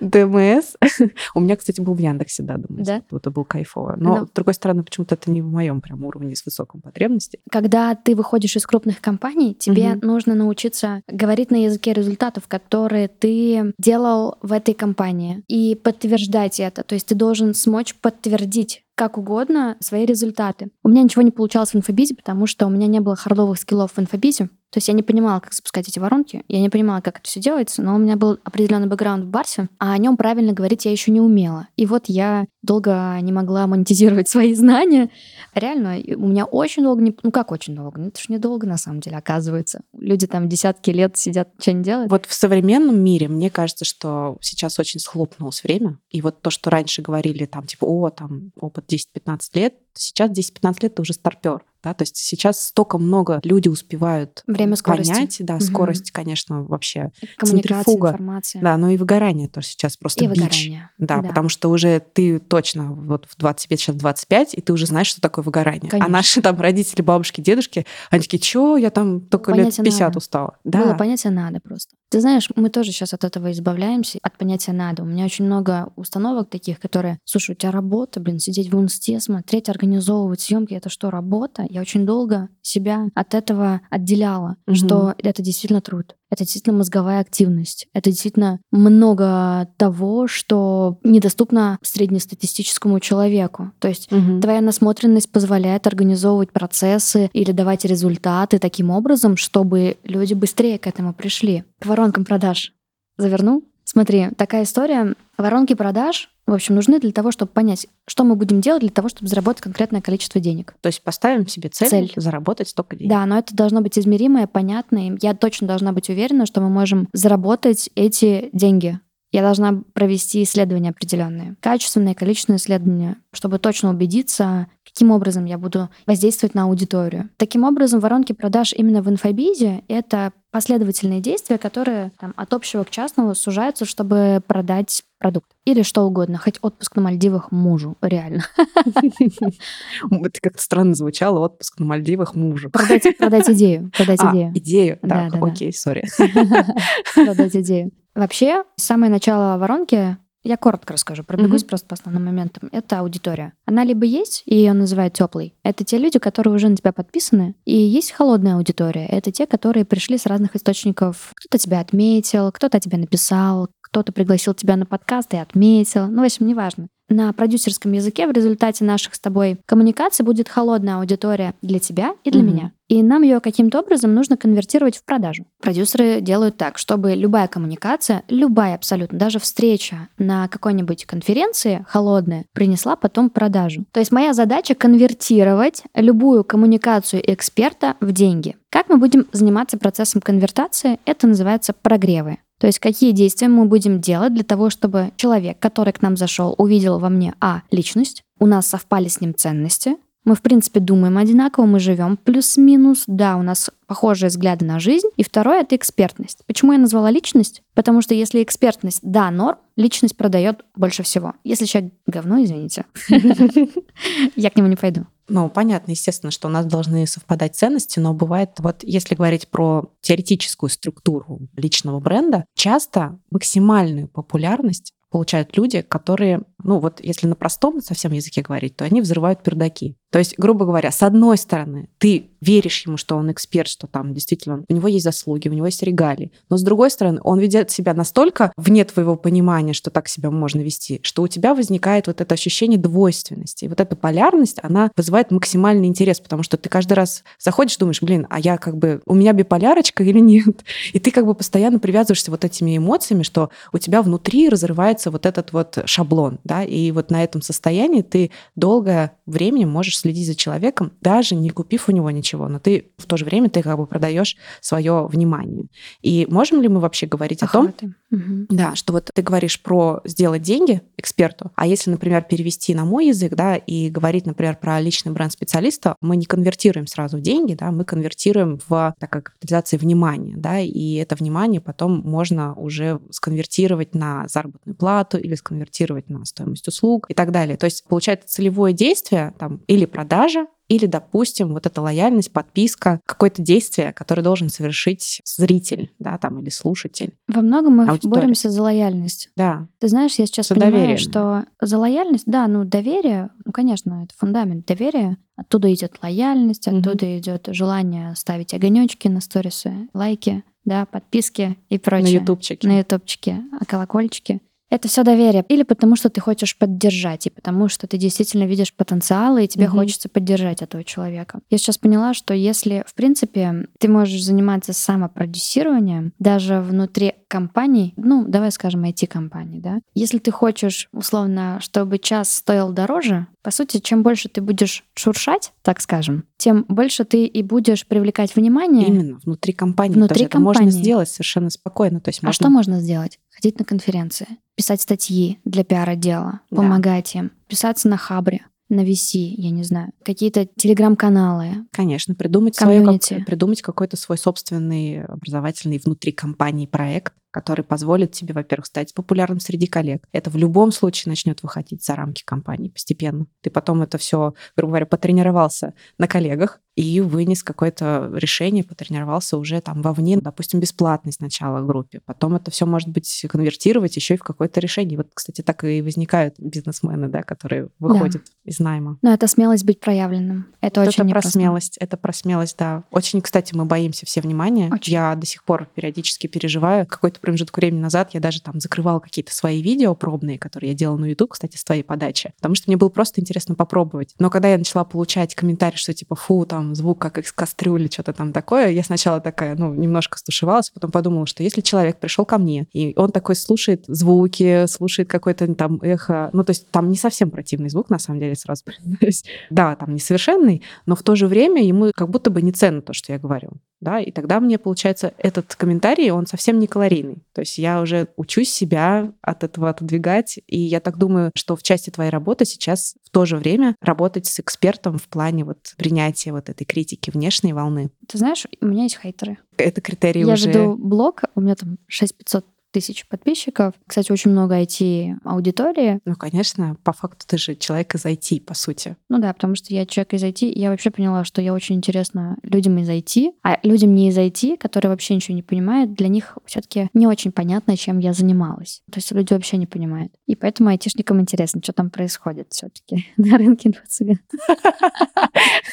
ДМС. 0.00 0.74
У 1.34 1.40
меня, 1.40 1.56
кстати, 1.56 1.80
был 1.80 1.94
в 1.94 1.98
Яндексе, 1.98 2.42
да, 2.42 2.56
ДМС. 2.56 2.86
Да? 2.86 3.02
Это 3.10 3.30
был 3.30 3.44
кайфово. 3.44 3.96
Но, 3.98 4.18
Но, 4.20 4.26
с 4.26 4.30
другой 4.30 4.54
стороны, 4.54 4.82
почему-то 4.82 5.14
это 5.14 5.30
не 5.30 5.42
в 5.42 5.50
моем 5.50 5.80
прям 5.80 6.04
уровне 6.04 6.36
с 6.36 6.44
высокой 6.44 6.80
потребностью. 6.80 7.40
Когда 7.50 7.94
ты 7.94 8.14
выходишь 8.14 8.56
из 8.56 8.66
крупных 8.66 9.00
компаний, 9.00 9.54
тебе 9.54 9.92
угу. 9.92 10.06
нужно 10.06 10.34
научиться 10.34 11.02
говорить 11.08 11.50
на 11.50 11.64
языке 11.64 11.92
результатов, 11.92 12.48
которые 12.48 13.08
ты 13.08 13.72
делал 13.78 14.38
в 14.42 14.52
этой 14.52 14.74
компании, 14.74 15.42
и 15.48 15.74
подтверждать 15.74 16.60
это. 16.60 16.82
То 16.82 16.94
есть 16.94 17.06
ты 17.06 17.14
должен 17.14 17.54
смочь 17.54 17.94
подтвердить 17.94 18.82
как 18.96 19.18
угодно 19.18 19.76
свои 19.78 20.06
результаты. 20.06 20.70
У 20.82 20.88
меня 20.88 21.02
ничего 21.02 21.22
не 21.22 21.30
получалось 21.30 21.72
в 21.72 21.76
инфобизе, 21.76 22.14
потому 22.14 22.46
что 22.46 22.66
у 22.66 22.70
меня 22.70 22.86
не 22.86 23.00
было 23.00 23.14
хардовых 23.14 23.58
скиллов 23.58 23.92
в 23.92 23.98
инфобизе. 23.98 24.48
То 24.70 24.78
есть 24.78 24.88
я 24.88 24.94
не 24.94 25.02
понимала, 25.02 25.40
как 25.40 25.54
запускать 25.54 25.88
эти 25.88 25.98
воронки, 25.98 26.42
я 26.48 26.60
не 26.60 26.68
понимала, 26.68 27.00
как 27.00 27.20
это 27.20 27.28
все 27.28 27.40
делается, 27.40 27.82
но 27.82 27.94
у 27.94 27.98
меня 27.98 28.16
был 28.16 28.38
определенный 28.44 28.88
бэкграунд 28.88 29.24
в 29.24 29.28
Барсе, 29.28 29.68
а 29.78 29.92
о 29.92 29.98
нем 29.98 30.16
правильно 30.16 30.52
говорить 30.52 30.84
я 30.84 30.90
еще 30.90 31.10
не 31.10 31.20
умела. 31.20 31.68
И 31.76 31.86
вот 31.86 32.04
я 32.06 32.46
долго 32.62 33.16
не 33.20 33.32
могла 33.32 33.66
монетизировать 33.66 34.28
свои 34.28 34.54
знания. 34.54 35.10
Реально, 35.54 35.96
у 36.16 36.28
меня 36.28 36.44
очень 36.44 36.82
долго, 36.82 37.02
не... 37.02 37.16
ну 37.22 37.30
как 37.30 37.52
очень 37.52 37.74
долго, 37.74 38.00
ну, 38.00 38.08
это 38.08 38.20
же 38.20 38.26
недолго 38.28 38.66
на 38.66 38.76
самом 38.76 39.00
деле 39.00 39.16
оказывается. 39.16 39.82
Люди 39.92 40.26
там 40.26 40.48
десятки 40.48 40.90
лет 40.90 41.16
сидят, 41.16 41.50
что 41.58 41.72
не 41.72 41.82
делают. 41.82 42.10
Вот 42.10 42.26
в 42.26 42.34
современном 42.34 43.02
мире 43.02 43.28
мне 43.28 43.50
кажется, 43.50 43.84
что 43.84 44.36
сейчас 44.40 44.78
очень 44.78 45.00
схлопнулось 45.00 45.62
время, 45.62 45.98
и 46.10 46.20
вот 46.20 46.42
то, 46.42 46.50
что 46.50 46.70
раньше 46.70 47.02
говорили 47.02 47.46
там 47.46 47.66
типа, 47.66 47.84
о, 47.84 48.10
там 48.10 48.52
опыт 48.60 48.92
10-15 48.92 49.40
лет, 49.54 49.74
сейчас 49.98 50.30
10-15 50.30 50.76
лет 50.82 50.94
ты 50.94 51.02
уже 51.02 51.12
старпер. 51.12 51.64
Да? 51.84 51.94
То 51.94 52.02
есть 52.02 52.16
сейчас 52.16 52.60
столько 52.60 52.98
много 52.98 53.40
люди 53.44 53.68
успевают 53.68 54.42
Время 54.48 54.74
скорости. 54.74 55.12
понять. 55.12 55.36
Да, 55.40 55.54
угу. 55.54 55.62
скорость, 55.62 56.10
конечно, 56.10 56.64
вообще 56.64 57.12
Коммуникация, 57.36 57.84
центрифуга. 57.84 58.08
информация. 58.10 58.62
Да, 58.62 58.76
но 58.76 58.90
и 58.90 58.96
выгорание 58.96 59.46
тоже 59.48 59.68
сейчас 59.68 59.96
просто 59.96 60.24
и 60.24 60.26
бич. 60.26 60.36
Выгорание. 60.38 60.90
Да, 60.98 61.20
да, 61.20 61.28
потому 61.28 61.48
что 61.48 61.68
уже 61.70 62.00
ты 62.00 62.40
точно 62.40 62.92
вот 62.92 63.26
в 63.30 63.36
20 63.36 63.70
лет, 63.70 63.78
сейчас 63.78 63.94
25, 63.94 64.54
и 64.54 64.60
ты 64.62 64.72
уже 64.72 64.86
знаешь, 64.86 65.06
что 65.06 65.20
такое 65.20 65.44
выгорание. 65.44 65.86
А 65.86 65.90
конечно. 65.90 66.06
А 66.06 66.10
наши 66.10 66.42
там 66.42 66.60
родители, 66.60 67.02
бабушки, 67.02 67.40
дедушки, 67.40 67.86
они 68.10 68.22
такие, 68.22 68.40
чё, 68.40 68.76
я 68.76 68.90
там 68.90 69.20
только 69.20 69.52
понятия 69.52 69.82
лет 69.82 69.92
50 69.92 70.00
надо. 70.00 70.18
устала. 70.18 70.56
Да. 70.64 70.82
Было 70.84 70.94
понятие 70.94 71.32
«надо» 71.32 71.60
просто. 71.60 71.94
Ты 72.08 72.20
знаешь, 72.20 72.48
мы 72.54 72.70
тоже 72.70 72.92
сейчас 72.92 73.12
от 73.14 73.24
этого 73.24 73.50
избавляемся, 73.50 74.18
от 74.22 74.38
понятия 74.38 74.72
«надо». 74.72 75.02
У 75.02 75.06
меня 75.06 75.24
очень 75.24 75.44
много 75.44 75.92
установок 75.96 76.48
таких, 76.48 76.78
которые, 76.78 77.18
слушай, 77.24 77.52
у 77.52 77.54
тебя 77.54 77.72
работа, 77.72 78.20
блин, 78.20 78.38
сидеть 78.38 78.72
в 78.72 78.80
инсте, 78.80 79.18
смотреть, 79.18 79.68
организовывать 79.68 80.40
съемки, 80.40 80.74
это 80.74 80.88
что, 80.88 81.10
работа? 81.10 81.66
Я 81.68 81.80
очень 81.80 82.06
долго 82.06 82.48
себя 82.62 83.08
от 83.14 83.34
этого 83.34 83.80
отделяла, 83.90 84.56
угу. 84.66 84.76
что 84.76 85.14
это 85.18 85.42
действительно 85.42 85.80
труд. 85.80 86.14
Это 86.36 86.44
действительно 86.44 86.76
мозговая 86.76 87.20
активность. 87.20 87.88
Это 87.94 88.10
действительно 88.10 88.60
много 88.70 89.68
того, 89.78 90.26
что 90.26 90.98
недоступно 91.02 91.78
среднестатистическому 91.80 93.00
человеку. 93.00 93.72
То 93.78 93.88
есть 93.88 94.12
угу. 94.12 94.40
твоя 94.42 94.60
насмотренность 94.60 95.32
позволяет 95.32 95.86
организовывать 95.86 96.52
процессы 96.52 97.30
или 97.32 97.52
давать 97.52 97.86
результаты 97.86 98.58
таким 98.58 98.90
образом, 98.90 99.38
чтобы 99.38 99.96
люди 100.04 100.34
быстрее 100.34 100.78
к 100.78 100.86
этому 100.86 101.14
пришли. 101.14 101.64
К 101.80 101.86
воронкам 101.86 102.26
продаж. 102.26 102.74
Заверну? 103.16 103.62
Смотри, 103.86 104.28
такая 104.36 104.64
история. 104.64 105.14
Воронки 105.38 105.74
продаж 105.74 106.28
в 106.46 106.52
общем, 106.52 106.76
нужны 106.76 107.00
для 107.00 107.10
того, 107.10 107.32
чтобы 107.32 107.50
понять, 107.50 107.88
что 108.06 108.22
мы 108.22 108.36
будем 108.36 108.60
делать 108.60 108.82
для 108.82 108.90
того, 108.90 109.08
чтобы 109.08 109.28
заработать 109.28 109.62
конкретное 109.62 110.00
количество 110.00 110.40
денег. 110.40 110.76
То 110.80 110.86
есть 110.86 111.02
поставим 111.02 111.48
себе 111.48 111.70
цель, 111.70 111.88
цель. 111.88 112.12
заработать 112.14 112.68
столько 112.68 112.94
денег. 112.94 113.10
Да, 113.10 113.26
но 113.26 113.38
это 113.38 113.54
должно 113.54 113.80
быть 113.80 113.98
измеримое, 113.98 114.46
понятное. 114.46 115.18
Я 115.20 115.34
точно 115.34 115.66
должна 115.66 115.92
быть 115.92 116.08
уверена, 116.08 116.46
что 116.46 116.60
мы 116.60 116.70
можем 116.70 117.08
заработать 117.12 117.90
эти 117.96 118.48
деньги. 118.52 119.00
Я 119.32 119.42
должна 119.42 119.82
провести 119.92 120.42
исследования 120.42 120.90
определенные, 120.90 121.56
качественные, 121.60 122.14
количественные 122.14 122.58
исследования, 122.58 123.16
чтобы 123.32 123.58
точно 123.58 123.90
убедиться, 123.90 124.68
каким 124.84 125.10
образом 125.10 125.44
я 125.44 125.58
буду 125.58 125.90
воздействовать 126.06 126.54
на 126.54 126.64
аудиторию. 126.64 127.28
Таким 127.36 127.64
образом, 127.64 128.00
воронки 128.00 128.32
продаж 128.32 128.72
именно 128.72 129.02
в 129.02 129.10
инфобизе— 129.10 129.82
это 129.88 130.32
последовательные 130.52 131.20
действия, 131.20 131.58
которые 131.58 132.12
там, 132.18 132.32
от 132.36 132.54
общего 132.54 132.84
к 132.84 132.90
частному 132.90 133.34
сужаются, 133.34 133.84
чтобы 133.84 134.40
продать 134.46 135.02
продукт. 135.18 135.50
Или 135.64 135.82
что 135.82 136.04
угодно, 136.04 136.38
хоть 136.38 136.58
отпуск 136.62 136.96
на 136.96 137.02
Мальдивах 137.02 137.50
мужу, 137.50 137.96
реально. 138.00 138.44
Это 138.86 140.40
как-то 140.40 140.62
странно 140.62 140.94
звучало, 140.94 141.40
отпуск 141.40 141.78
на 141.78 141.86
Мальдивах 141.86 142.34
мужу. 142.34 142.70
Продать, 142.70 143.04
идею, 143.50 143.90
продать 143.94 144.20
а, 144.20 144.32
идею. 144.32 144.52
идею, 144.54 144.98
так, 145.02 145.32
да, 145.32 145.38
окей, 145.46 145.72
сори. 145.72 146.04
Продать 147.14 147.56
идею. 147.56 147.90
Вообще, 148.16 148.64
самое 148.76 149.12
начало 149.12 149.58
воронки 149.58 150.16
я 150.42 150.56
коротко 150.56 150.92
расскажу, 150.92 151.24
пробегусь 151.24 151.64
mm-hmm. 151.64 151.68
просто 151.68 151.88
по 151.88 151.94
основным 151.94 152.24
моментам. 152.24 152.68
Это 152.70 153.00
аудитория. 153.00 153.52
Она 153.66 153.82
либо 153.82 154.06
есть, 154.06 154.44
и 154.46 154.54
ее 154.54 154.74
называют 154.74 155.12
теплой. 155.12 155.54
Это 155.64 155.84
те 155.84 155.98
люди, 155.98 156.20
которые 156.20 156.54
уже 156.54 156.68
на 156.68 156.76
тебя 156.76 156.92
подписаны. 156.92 157.56
И 157.64 157.76
есть 157.76 158.12
холодная 158.12 158.54
аудитория. 158.54 159.06
Это 159.06 159.32
те, 159.32 159.46
которые 159.46 159.84
пришли 159.84 160.16
с 160.18 160.24
разных 160.24 160.54
источников. 160.54 161.32
Кто-то 161.34 161.58
тебя 161.58 161.80
отметил, 161.80 162.52
кто-то 162.52 162.78
тебе 162.78 162.96
написал, 162.96 163.68
кто-то 163.82 164.12
пригласил 164.12 164.54
тебя 164.54 164.76
на 164.76 164.86
подкаст 164.86 165.34
и 165.34 165.36
отметил. 165.36 166.06
Ну, 166.06 166.22
в 166.22 166.24
общем, 166.24 166.46
неважно 166.46 166.86
на 167.08 167.32
продюсерском 167.32 167.92
языке 167.92 168.26
в 168.26 168.32
результате 168.32 168.84
наших 168.84 169.14
с 169.14 169.20
тобой 169.20 169.58
коммуникаций 169.66 170.24
будет 170.24 170.48
холодная 170.48 170.96
аудитория 170.96 171.54
для 171.62 171.78
тебя 171.78 172.14
и 172.24 172.30
для 172.30 172.40
mm-hmm. 172.40 172.44
меня. 172.44 172.72
И 172.88 173.02
нам 173.02 173.22
ее 173.22 173.40
каким-то 173.40 173.80
образом 173.80 174.14
нужно 174.14 174.36
конвертировать 174.36 174.96
в 174.96 175.04
продажу. 175.04 175.44
Продюсеры 175.60 176.20
делают 176.20 176.56
так, 176.56 176.78
чтобы 176.78 177.14
любая 177.14 177.48
коммуникация, 177.48 178.22
любая 178.28 178.76
абсолютно, 178.76 179.18
даже 179.18 179.40
встреча 179.40 180.08
на 180.18 180.46
какой-нибудь 180.48 181.04
конференции 181.04 181.84
холодная, 181.88 182.44
принесла 182.52 182.94
потом 182.94 183.28
продажу. 183.28 183.84
То 183.90 184.00
есть 184.00 184.12
моя 184.12 184.34
задача 184.34 184.74
конвертировать 184.74 185.82
любую 185.94 186.44
коммуникацию 186.44 187.22
эксперта 187.32 187.96
в 188.00 188.12
деньги. 188.12 188.56
Как 188.70 188.88
мы 188.88 188.98
будем 188.98 189.26
заниматься 189.32 189.78
процессом 189.78 190.20
конвертации? 190.20 191.00
Это 191.06 191.26
называется 191.26 191.72
прогревы. 191.72 192.38
То 192.58 192.66
есть 192.66 192.78
какие 192.78 193.12
действия 193.12 193.48
мы 193.48 193.66
будем 193.66 194.00
делать 194.00 194.34
для 194.34 194.44
того, 194.44 194.70
чтобы 194.70 195.12
человек, 195.16 195.58
который 195.58 195.92
к 195.92 196.02
нам 196.02 196.16
зашел, 196.16 196.54
увидел 196.58 196.98
во 196.98 197.08
мне, 197.08 197.34
а, 197.40 197.62
личность, 197.70 198.22
у 198.38 198.46
нас 198.46 198.66
совпали 198.66 199.08
с 199.08 199.20
ним 199.20 199.34
ценности, 199.34 199.96
мы, 200.26 200.34
в 200.34 200.42
принципе, 200.42 200.80
думаем 200.80 201.18
одинаково, 201.18 201.66
мы 201.66 201.78
живем 201.78 202.16
плюс-минус, 202.16 203.04
да, 203.06 203.36
у 203.36 203.42
нас 203.42 203.70
похожие 203.86 204.28
взгляды 204.28 204.64
на 204.64 204.80
жизнь. 204.80 205.06
И 205.16 205.22
второе— 205.22 205.60
это 205.62 205.76
экспертность. 205.76 206.40
Почему 206.46 206.72
я 206.72 206.78
назвала 206.78 207.12
личность? 207.12 207.62
Потому 207.74 208.02
что 208.02 208.12
если 208.12 208.42
экспертность, 208.42 208.98
да, 209.02 209.30
норм, 209.30 209.58
личность 209.76 210.16
продает 210.16 210.64
больше 210.74 211.04
всего. 211.04 211.34
Если 211.44 211.66
человек 211.66 211.92
говно, 212.08 212.42
извините, 212.42 212.86
я 214.34 214.50
к 214.50 214.56
нему 214.56 214.66
не 214.66 214.74
пойду. 214.74 215.06
Ну, 215.28 215.48
понятно, 215.48 215.90
естественно, 215.92 216.30
что 216.30 216.48
у 216.48 216.50
нас 216.50 216.66
должны 216.66 217.06
совпадать 217.06 217.56
ценности, 217.56 217.98
но 217.98 218.14
бывает, 218.14 218.50
вот 218.58 218.82
если 218.82 219.14
говорить 219.14 219.48
про 219.48 219.90
теоретическую 220.00 220.70
структуру 220.70 221.40
личного 221.56 221.98
бренда, 221.98 222.44
часто 222.54 223.18
максимальную 223.30 224.08
популярность 224.08 224.92
получают 225.10 225.56
люди, 225.56 225.82
которые, 225.82 226.42
ну 226.62 226.78
вот 226.78 227.00
если 227.02 227.26
на 227.26 227.36
простом 227.36 227.80
совсем 227.80 228.12
языке 228.12 228.42
говорить, 228.42 228.76
то 228.76 228.84
они 228.84 229.00
взрывают 229.00 229.42
пердаки. 229.42 229.96
То 230.10 230.20
есть, 230.20 230.38
грубо 230.38 230.64
говоря, 230.64 230.90
с 230.90 231.02
одной 231.02 231.36
стороны, 231.36 231.88
ты 231.98 232.30
веришь 232.40 232.86
ему, 232.86 232.96
что 232.96 233.16
он 233.16 233.30
эксперт, 233.32 233.68
что 233.68 233.86
там 233.86 234.14
действительно 234.14 234.64
у 234.68 234.72
него 234.72 234.88
есть 234.88 235.04
заслуги, 235.04 235.48
у 235.48 235.52
него 235.52 235.66
есть 235.66 235.82
регалии. 235.82 236.32
Но 236.48 236.56
с 236.56 236.62
другой 236.62 236.90
стороны, 236.90 237.20
он 237.22 237.38
ведет 237.40 237.70
себя 237.70 237.92
настолько 237.92 238.52
вне 238.56 238.84
твоего 238.84 239.16
понимания, 239.16 239.72
что 239.72 239.90
так 239.90 240.08
себя 240.08 240.30
можно 240.30 240.60
вести, 240.60 241.00
что 241.02 241.22
у 241.22 241.28
тебя 241.28 241.54
возникает 241.54 242.06
вот 242.06 242.20
это 242.20 242.34
ощущение 242.34 242.78
двойственности. 242.78 243.64
И 243.64 243.68
вот 243.68 243.80
эта 243.80 243.96
полярность, 243.96 244.58
она 244.62 244.90
вызывает 244.96 245.32
максимальный 245.32 245.88
интерес, 245.88 246.20
потому 246.20 246.44
что 246.44 246.56
ты 246.56 246.68
каждый 246.68 246.94
раз 246.94 247.24
заходишь, 247.38 247.76
думаешь, 247.76 248.00
блин, 248.00 248.26
а 248.30 248.38
я 248.38 248.58
как 248.58 248.78
бы, 248.78 249.02
у 249.06 249.14
меня 249.14 249.32
биполярочка 249.32 250.04
или 250.04 250.20
нет? 250.20 250.64
И 250.92 251.00
ты 251.00 251.10
как 251.10 251.26
бы 251.26 251.34
постоянно 251.34 251.78
привязываешься 251.78 252.30
вот 252.30 252.44
этими 252.44 252.76
эмоциями, 252.76 253.24
что 253.24 253.50
у 253.72 253.78
тебя 253.78 254.02
внутри 254.02 254.48
разрывается 254.48 255.10
вот 255.10 255.26
этот 255.26 255.52
вот 255.52 255.78
шаблон, 255.84 256.38
да, 256.46 256.64
и 256.64 256.90
вот 256.90 257.10
на 257.10 257.22
этом 257.22 257.42
состоянии 257.42 258.02
ты 258.02 258.30
долгое 258.54 259.15
время 259.26 259.66
можешь 259.66 259.98
следить 259.98 260.26
за 260.26 260.34
человеком, 260.34 260.92
даже 261.00 261.34
не 261.34 261.50
купив 261.50 261.88
у 261.88 261.92
него 261.92 262.10
ничего, 262.10 262.48
но 262.48 262.58
ты 262.58 262.90
в 262.96 263.06
то 263.06 263.16
же 263.16 263.24
время 263.24 263.50
ты 263.50 263.62
как 263.62 263.76
бы 263.76 263.86
продаешь 263.86 264.36
свое 264.60 265.06
внимание. 265.06 265.66
И 266.02 266.26
можем 266.30 266.62
ли 266.62 266.68
мы 266.68 266.80
вообще 266.80 267.06
говорить 267.06 267.42
Охваты. 267.42 267.68
о 267.68 267.72
том, 267.72 267.94
угу. 268.10 268.46
да, 268.48 268.74
что 268.74 268.92
вот 268.92 269.10
ты 269.12 269.22
говоришь 269.22 269.60
про 269.60 270.00
сделать 270.04 270.42
деньги 270.42 270.82
эксперту, 270.96 271.50
а 271.56 271.66
если, 271.66 271.90
например, 271.90 272.22
перевести 272.22 272.74
на 272.74 272.84
мой 272.84 273.08
язык, 273.08 273.34
да, 273.34 273.56
и 273.56 273.90
говорить, 273.90 274.26
например, 274.26 274.56
про 274.56 274.80
личный 274.80 275.12
бренд 275.12 275.32
специалиста, 275.32 275.96
мы 276.00 276.16
не 276.16 276.24
конвертируем 276.24 276.86
сразу 276.86 277.18
в 277.18 277.20
деньги, 277.20 277.54
да, 277.54 277.70
мы 277.70 277.84
конвертируем 277.84 278.60
в 278.68 278.94
такая 278.98 279.22
капитализация 279.22 279.78
внимания, 279.78 280.34
да, 280.36 280.60
и 280.60 280.94
это 280.94 281.16
внимание 281.16 281.60
потом 281.60 282.00
можно 282.04 282.54
уже 282.54 283.00
сконвертировать 283.10 283.94
на 283.94 284.28
заработную 284.28 284.76
плату 284.76 285.18
или 285.18 285.34
сконвертировать 285.34 286.08
на 286.08 286.24
стоимость 286.24 286.68
услуг 286.68 287.06
и 287.08 287.14
так 287.14 287.32
далее. 287.32 287.56
То 287.56 287.66
есть 287.66 287.84
получается 287.88 288.28
целевое 288.28 288.72
действие 288.72 289.15
там 289.38 289.60
или 289.66 289.84
продажа, 289.84 290.46
или, 290.68 290.86
допустим, 290.86 291.52
вот 291.52 291.66
эта 291.66 291.80
лояльность, 291.80 292.32
подписка, 292.32 293.00
какое-то 293.06 293.40
действие, 293.40 293.92
которое 293.92 294.22
должен 294.22 294.48
совершить 294.48 295.20
зритель, 295.24 295.92
да, 295.98 296.18
там, 296.18 296.40
или 296.40 296.50
слушатель. 296.50 297.14
Во 297.28 297.40
многом 297.40 297.76
мы 297.76 297.88
аудитория. 297.88 298.14
боремся 298.14 298.50
за 298.50 298.62
лояльность. 298.62 299.30
Да. 299.36 299.68
Ты 299.78 299.88
знаешь, 299.88 300.16
я 300.16 300.26
сейчас 300.26 300.48
за 300.48 300.54
понимаю, 300.54 300.74
доверие. 300.74 300.96
что 300.96 301.44
за 301.60 301.78
лояльность, 301.78 302.26
да, 302.26 302.48
ну, 302.48 302.64
доверие, 302.64 303.30
ну, 303.44 303.52
конечно, 303.52 304.02
это 304.04 304.14
фундамент 304.16 304.66
доверия. 304.66 305.18
Оттуда 305.36 305.72
идет 305.72 305.98
лояльность, 306.02 306.66
оттуда 306.66 307.06
mm-hmm. 307.06 307.18
идет 307.18 307.48
желание 307.52 308.14
ставить 308.16 308.54
огонечки 308.54 309.06
на 309.06 309.20
сторисы, 309.20 309.88
лайки, 309.94 310.42
да, 310.64 310.84
подписки 310.84 311.56
и 311.68 311.78
прочее. 311.78 312.18
На 312.18 312.22
ютубчике. 312.22 312.68
На 312.68 312.78
ютубчике, 312.80 313.44
а 313.60 313.64
колокольчики. 313.64 314.40
Это 314.68 314.88
все 314.88 315.04
доверие. 315.04 315.44
Или 315.48 315.62
потому 315.62 315.96
что 315.96 316.08
ты 316.08 316.20
хочешь 316.20 316.56
поддержать, 316.56 317.26
и 317.26 317.30
потому 317.30 317.68
что 317.68 317.86
ты 317.86 317.98
действительно 317.98 318.44
видишь 318.44 318.74
потенциал, 318.74 319.38
и 319.38 319.46
тебе 319.46 319.68
угу. 319.68 319.78
хочется 319.78 320.08
поддержать 320.08 320.62
этого 320.62 320.82
человека. 320.82 321.40
Я 321.50 321.58
сейчас 321.58 321.78
поняла, 321.78 322.14
что 322.14 322.34
если, 322.34 322.84
в 322.86 322.94
принципе, 322.94 323.68
ты 323.78 323.88
можешь 323.88 324.22
заниматься 324.22 324.72
самопродюсированием, 324.72 326.12
даже 326.18 326.60
внутри 326.60 327.14
компаний, 327.28 327.94
ну, 327.96 328.24
давай 328.26 328.50
скажем, 328.52 328.84
IT-компаний, 328.84 329.60
да, 329.60 329.80
если 329.94 330.18
ты 330.18 330.30
хочешь, 330.30 330.88
условно, 330.92 331.58
чтобы 331.60 331.98
час 331.98 332.32
стоил 332.32 332.72
дороже, 332.72 333.26
по 333.42 333.50
сути, 333.50 333.78
чем 333.78 334.02
больше 334.02 334.28
ты 334.28 334.40
будешь 334.40 334.84
шуршать, 334.94 335.52
так 335.62 335.80
скажем, 335.80 336.24
тем 336.36 336.64
больше 336.68 337.04
ты 337.04 337.26
и 337.26 337.42
будешь 337.42 337.86
привлекать 337.86 338.34
внимание. 338.34 338.88
Именно, 338.88 339.18
внутри 339.24 339.52
компании. 339.52 339.94
Внутри 339.94 340.26
компании. 340.26 340.26
Это 340.26 340.40
можно 340.40 340.70
сделать 340.70 341.08
совершенно 341.08 341.50
спокойно. 341.50 342.00
То 342.00 342.08
есть 342.08 342.22
можно... 342.22 342.30
А 342.30 342.32
что 342.32 342.50
можно 342.50 342.80
сделать? 342.80 343.20
Ходить 343.36 343.58
на 343.58 343.64
конференции, 343.64 344.26
писать 344.54 344.80
статьи 344.80 345.38
для 345.44 345.62
пиара-дела, 345.62 346.40
да. 346.50 346.56
помогать 346.56 347.14
им, 347.14 347.32
писаться 347.48 347.86
на 347.88 347.98
Хабре, 347.98 348.46
на 348.68 348.80
VC, 348.80 349.18
я 349.18 349.50
не 349.50 349.62
знаю, 349.62 349.92
какие-то 350.02 350.46
телеграм-каналы. 350.56 351.66
Конечно, 351.70 352.14
придумать, 352.14 352.56
свое, 352.56 352.84
как, 352.84 353.26
придумать 353.26 353.62
какой-то 353.62 353.96
свой 353.96 354.18
собственный 354.18 355.04
образовательный 355.04 355.78
внутри 355.78 356.12
компании 356.12 356.66
проект, 356.66 357.12
который 357.36 357.66
позволит 357.66 358.12
тебе, 358.12 358.32
во-первых, 358.32 358.64
стать 358.64 358.94
популярным 358.94 359.40
среди 359.40 359.66
коллег. 359.66 360.08
Это 360.10 360.30
в 360.30 360.36
любом 360.36 360.72
случае 360.72 361.10
начнет 361.10 361.42
выходить 361.42 361.84
за 361.84 361.94
рамки 361.94 362.22
компании 362.24 362.70
постепенно. 362.70 363.26
Ты 363.42 363.50
потом 363.50 363.82
это 363.82 363.98
все, 363.98 364.32
грубо 364.56 364.70
говоря, 364.70 364.86
потренировался 364.86 365.74
на 365.98 366.08
коллегах 366.08 366.60
и 366.76 367.00
вынес 367.00 367.42
какое-то 367.42 368.10
решение, 368.14 368.62
потренировался 368.62 369.38
уже 369.38 369.60
там 369.62 369.80
вовне, 369.80 370.18
допустим, 370.18 370.60
бесплатной 370.60 371.12
сначала 371.12 371.64
группе. 371.64 372.00
Потом 372.04 372.36
это 372.36 372.50
все 372.50 372.66
может 372.66 372.90
быть 372.90 373.24
конвертировать 373.28 373.96
еще 373.96 374.14
и 374.14 374.16
в 374.18 374.22
какое-то 374.22 374.60
решение. 374.60 374.98
Вот, 374.98 375.08
кстати, 375.12 375.40
так 375.40 375.64
и 375.64 375.80
возникают 375.80 376.34
бизнесмены, 376.38 377.08
да, 377.08 377.22
которые 377.22 377.70
выходят 377.78 378.22
да. 378.24 378.50
из 378.50 378.60
найма. 378.60 378.98
Но 379.00 379.12
это 379.12 379.26
смелость 379.26 379.64
быть 379.64 379.80
проявленным. 379.80 380.48
Это 380.60 380.80
вот 380.80 380.88
очень 380.88 381.04
Это 381.04 381.12
про 381.12 381.22
смелость. 381.22 381.76
Это 381.78 381.96
про 381.96 382.12
смелость, 382.12 382.58
да. 382.58 382.84
Очень, 382.90 383.22
кстати, 383.22 383.54
мы 383.54 383.64
боимся 383.64 384.04
все 384.04 384.20
внимания. 384.20 384.70
Очень. 384.70 384.92
Я 384.92 385.14
до 385.14 385.24
сих 385.24 385.44
пор 385.44 385.68
периодически 385.74 386.26
переживаю 386.26 386.86
какой-то 386.86 387.20
промежуток 387.26 387.56
времени 387.56 387.80
назад 387.80 388.10
я 388.12 388.20
даже 388.20 388.40
там 388.40 388.60
закрывала 388.60 389.00
какие-то 389.00 389.34
свои 389.34 389.60
видео 389.60 389.96
пробные, 389.96 390.38
которые 390.38 390.70
я 390.70 390.76
делала 390.76 390.96
на 390.96 391.06
YouTube, 391.06 391.32
кстати, 391.32 391.56
с 391.56 391.64
твоей 391.64 391.82
подачи, 391.82 392.32
потому 392.36 392.54
что 392.54 392.70
мне 392.70 392.76
было 392.76 392.88
просто 392.88 393.20
интересно 393.20 393.56
попробовать. 393.56 394.14
Но 394.20 394.30
когда 394.30 394.48
я 394.48 394.58
начала 394.58 394.84
получать 394.84 395.34
комментарии, 395.34 395.74
что 395.74 395.92
типа, 395.92 396.14
фу, 396.14 396.46
там 396.46 396.76
звук 396.76 397.00
как 397.00 397.18
из 397.18 397.32
кастрюли, 397.32 397.88
что-то 397.90 398.12
там 398.12 398.32
такое, 398.32 398.68
я 398.68 398.84
сначала 398.84 399.20
такая, 399.20 399.56
ну, 399.56 399.74
немножко 399.74 400.18
стушевалась, 400.18 400.70
потом 400.70 400.92
подумала, 400.92 401.26
что 401.26 401.42
если 401.42 401.62
человек 401.62 401.98
пришел 401.98 402.24
ко 402.24 402.38
мне, 402.38 402.68
и 402.72 402.92
он 402.96 403.10
такой 403.10 403.34
слушает 403.34 403.84
звуки, 403.88 404.66
слушает 404.68 405.10
какой-то 405.10 405.52
там 405.56 405.80
эхо, 405.82 406.30
ну, 406.32 406.44
то 406.44 406.50
есть 406.50 406.70
там 406.70 406.88
не 406.88 406.96
совсем 406.96 407.32
противный 407.32 407.70
звук, 407.70 407.90
на 407.90 407.98
самом 407.98 408.20
деле, 408.20 408.36
сразу 408.36 408.62
признаюсь. 408.64 409.24
Да, 409.50 409.74
там 409.74 409.94
несовершенный, 409.94 410.62
но 410.86 410.94
в 410.94 411.02
то 411.02 411.16
же 411.16 411.26
время 411.26 411.64
ему 411.64 411.90
как 411.94 412.08
будто 412.08 412.30
бы 412.30 412.40
не 412.42 412.52
ценно 412.52 412.82
то, 412.82 412.92
что 412.92 413.12
я 413.12 413.18
говорю 413.18 413.50
да, 413.80 414.00
и 414.00 414.10
тогда 414.10 414.40
мне, 414.40 414.58
получается, 414.58 415.12
этот 415.18 415.54
комментарий, 415.54 416.10
он 416.10 416.26
совсем 416.26 416.58
не 416.58 416.66
калорийный. 416.66 417.22
То 417.32 417.42
есть 417.42 417.58
я 417.58 417.80
уже 417.80 418.08
учусь 418.16 418.50
себя 418.50 419.12
от 419.20 419.44
этого 419.44 419.68
отодвигать, 419.68 420.38
и 420.46 420.58
я 420.58 420.80
так 420.80 420.96
думаю, 420.96 421.30
что 421.34 421.56
в 421.56 421.62
части 421.62 421.90
твоей 421.90 422.10
работы 422.10 422.44
сейчас 422.44 422.96
в 423.04 423.10
то 423.10 423.26
же 423.26 423.36
время 423.36 423.76
работать 423.80 424.26
с 424.26 424.40
экспертом 424.40 424.98
в 424.98 425.08
плане 425.08 425.44
вот 425.44 425.74
принятия 425.76 426.32
вот 426.32 426.48
этой 426.48 426.64
критики 426.64 427.10
внешней 427.10 427.52
волны. 427.52 427.90
Ты 428.08 428.18
знаешь, 428.18 428.46
у 428.60 428.66
меня 428.66 428.84
есть 428.84 428.98
хейтеры. 428.98 429.38
Это 429.56 429.80
критерий 429.80 430.20
я 430.20 430.32
уже... 430.32 430.50
Я 430.50 430.52
веду 430.52 430.76
блог, 430.76 431.22
у 431.34 431.40
меня 431.40 431.54
там 431.54 431.78
6500 431.88 432.44
тысяч 432.70 433.06
подписчиков. 433.08 433.74
Кстати, 433.86 434.12
очень 434.12 434.30
много 434.30 434.60
IT-аудитории. 434.60 436.00
Ну, 436.04 436.14
конечно, 436.14 436.76
по 436.84 436.92
факту 436.92 437.26
ты 437.26 437.38
же 437.38 437.54
человек 437.54 437.94
из 437.94 438.04
IT, 438.04 438.42
по 438.42 438.54
сути. 438.54 438.96
Ну 439.08 439.18
да, 439.18 439.32
потому 439.32 439.54
что 439.54 439.72
я 439.72 439.86
человек 439.86 440.14
из 440.14 440.24
IT. 440.24 440.52
Я 440.54 440.70
вообще 440.70 440.90
поняла, 440.90 441.24
что 441.24 441.40
я 441.40 441.54
очень 441.54 441.76
интересна 441.76 442.36
людям 442.42 442.78
из 442.78 442.88
IT, 442.88 443.32
а 443.42 443.58
людям 443.62 443.94
не 443.94 444.08
из 444.08 444.18
IT, 444.18 444.58
которые 444.58 444.90
вообще 444.90 445.14
ничего 445.14 445.34
не 445.34 445.42
понимают, 445.42 445.94
для 445.94 446.08
них 446.08 446.36
все 446.46 446.60
таки 446.60 446.88
не 446.94 447.06
очень 447.06 447.32
понятно, 447.32 447.76
чем 447.76 447.98
я 447.98 448.12
занималась. 448.12 448.82
То 448.90 448.98
есть 448.98 449.10
люди 449.12 449.32
вообще 449.32 449.56
не 449.56 449.66
понимают. 449.66 450.12
И 450.26 450.34
поэтому 450.34 450.68
айтишникам 450.68 451.20
интересно, 451.20 451.60
что 451.62 451.72
там 451.72 451.90
происходит 451.90 452.48
все 452.50 452.68
таки 452.68 453.06
на 453.16 453.38
рынке 453.38 453.70
20 453.70 454.18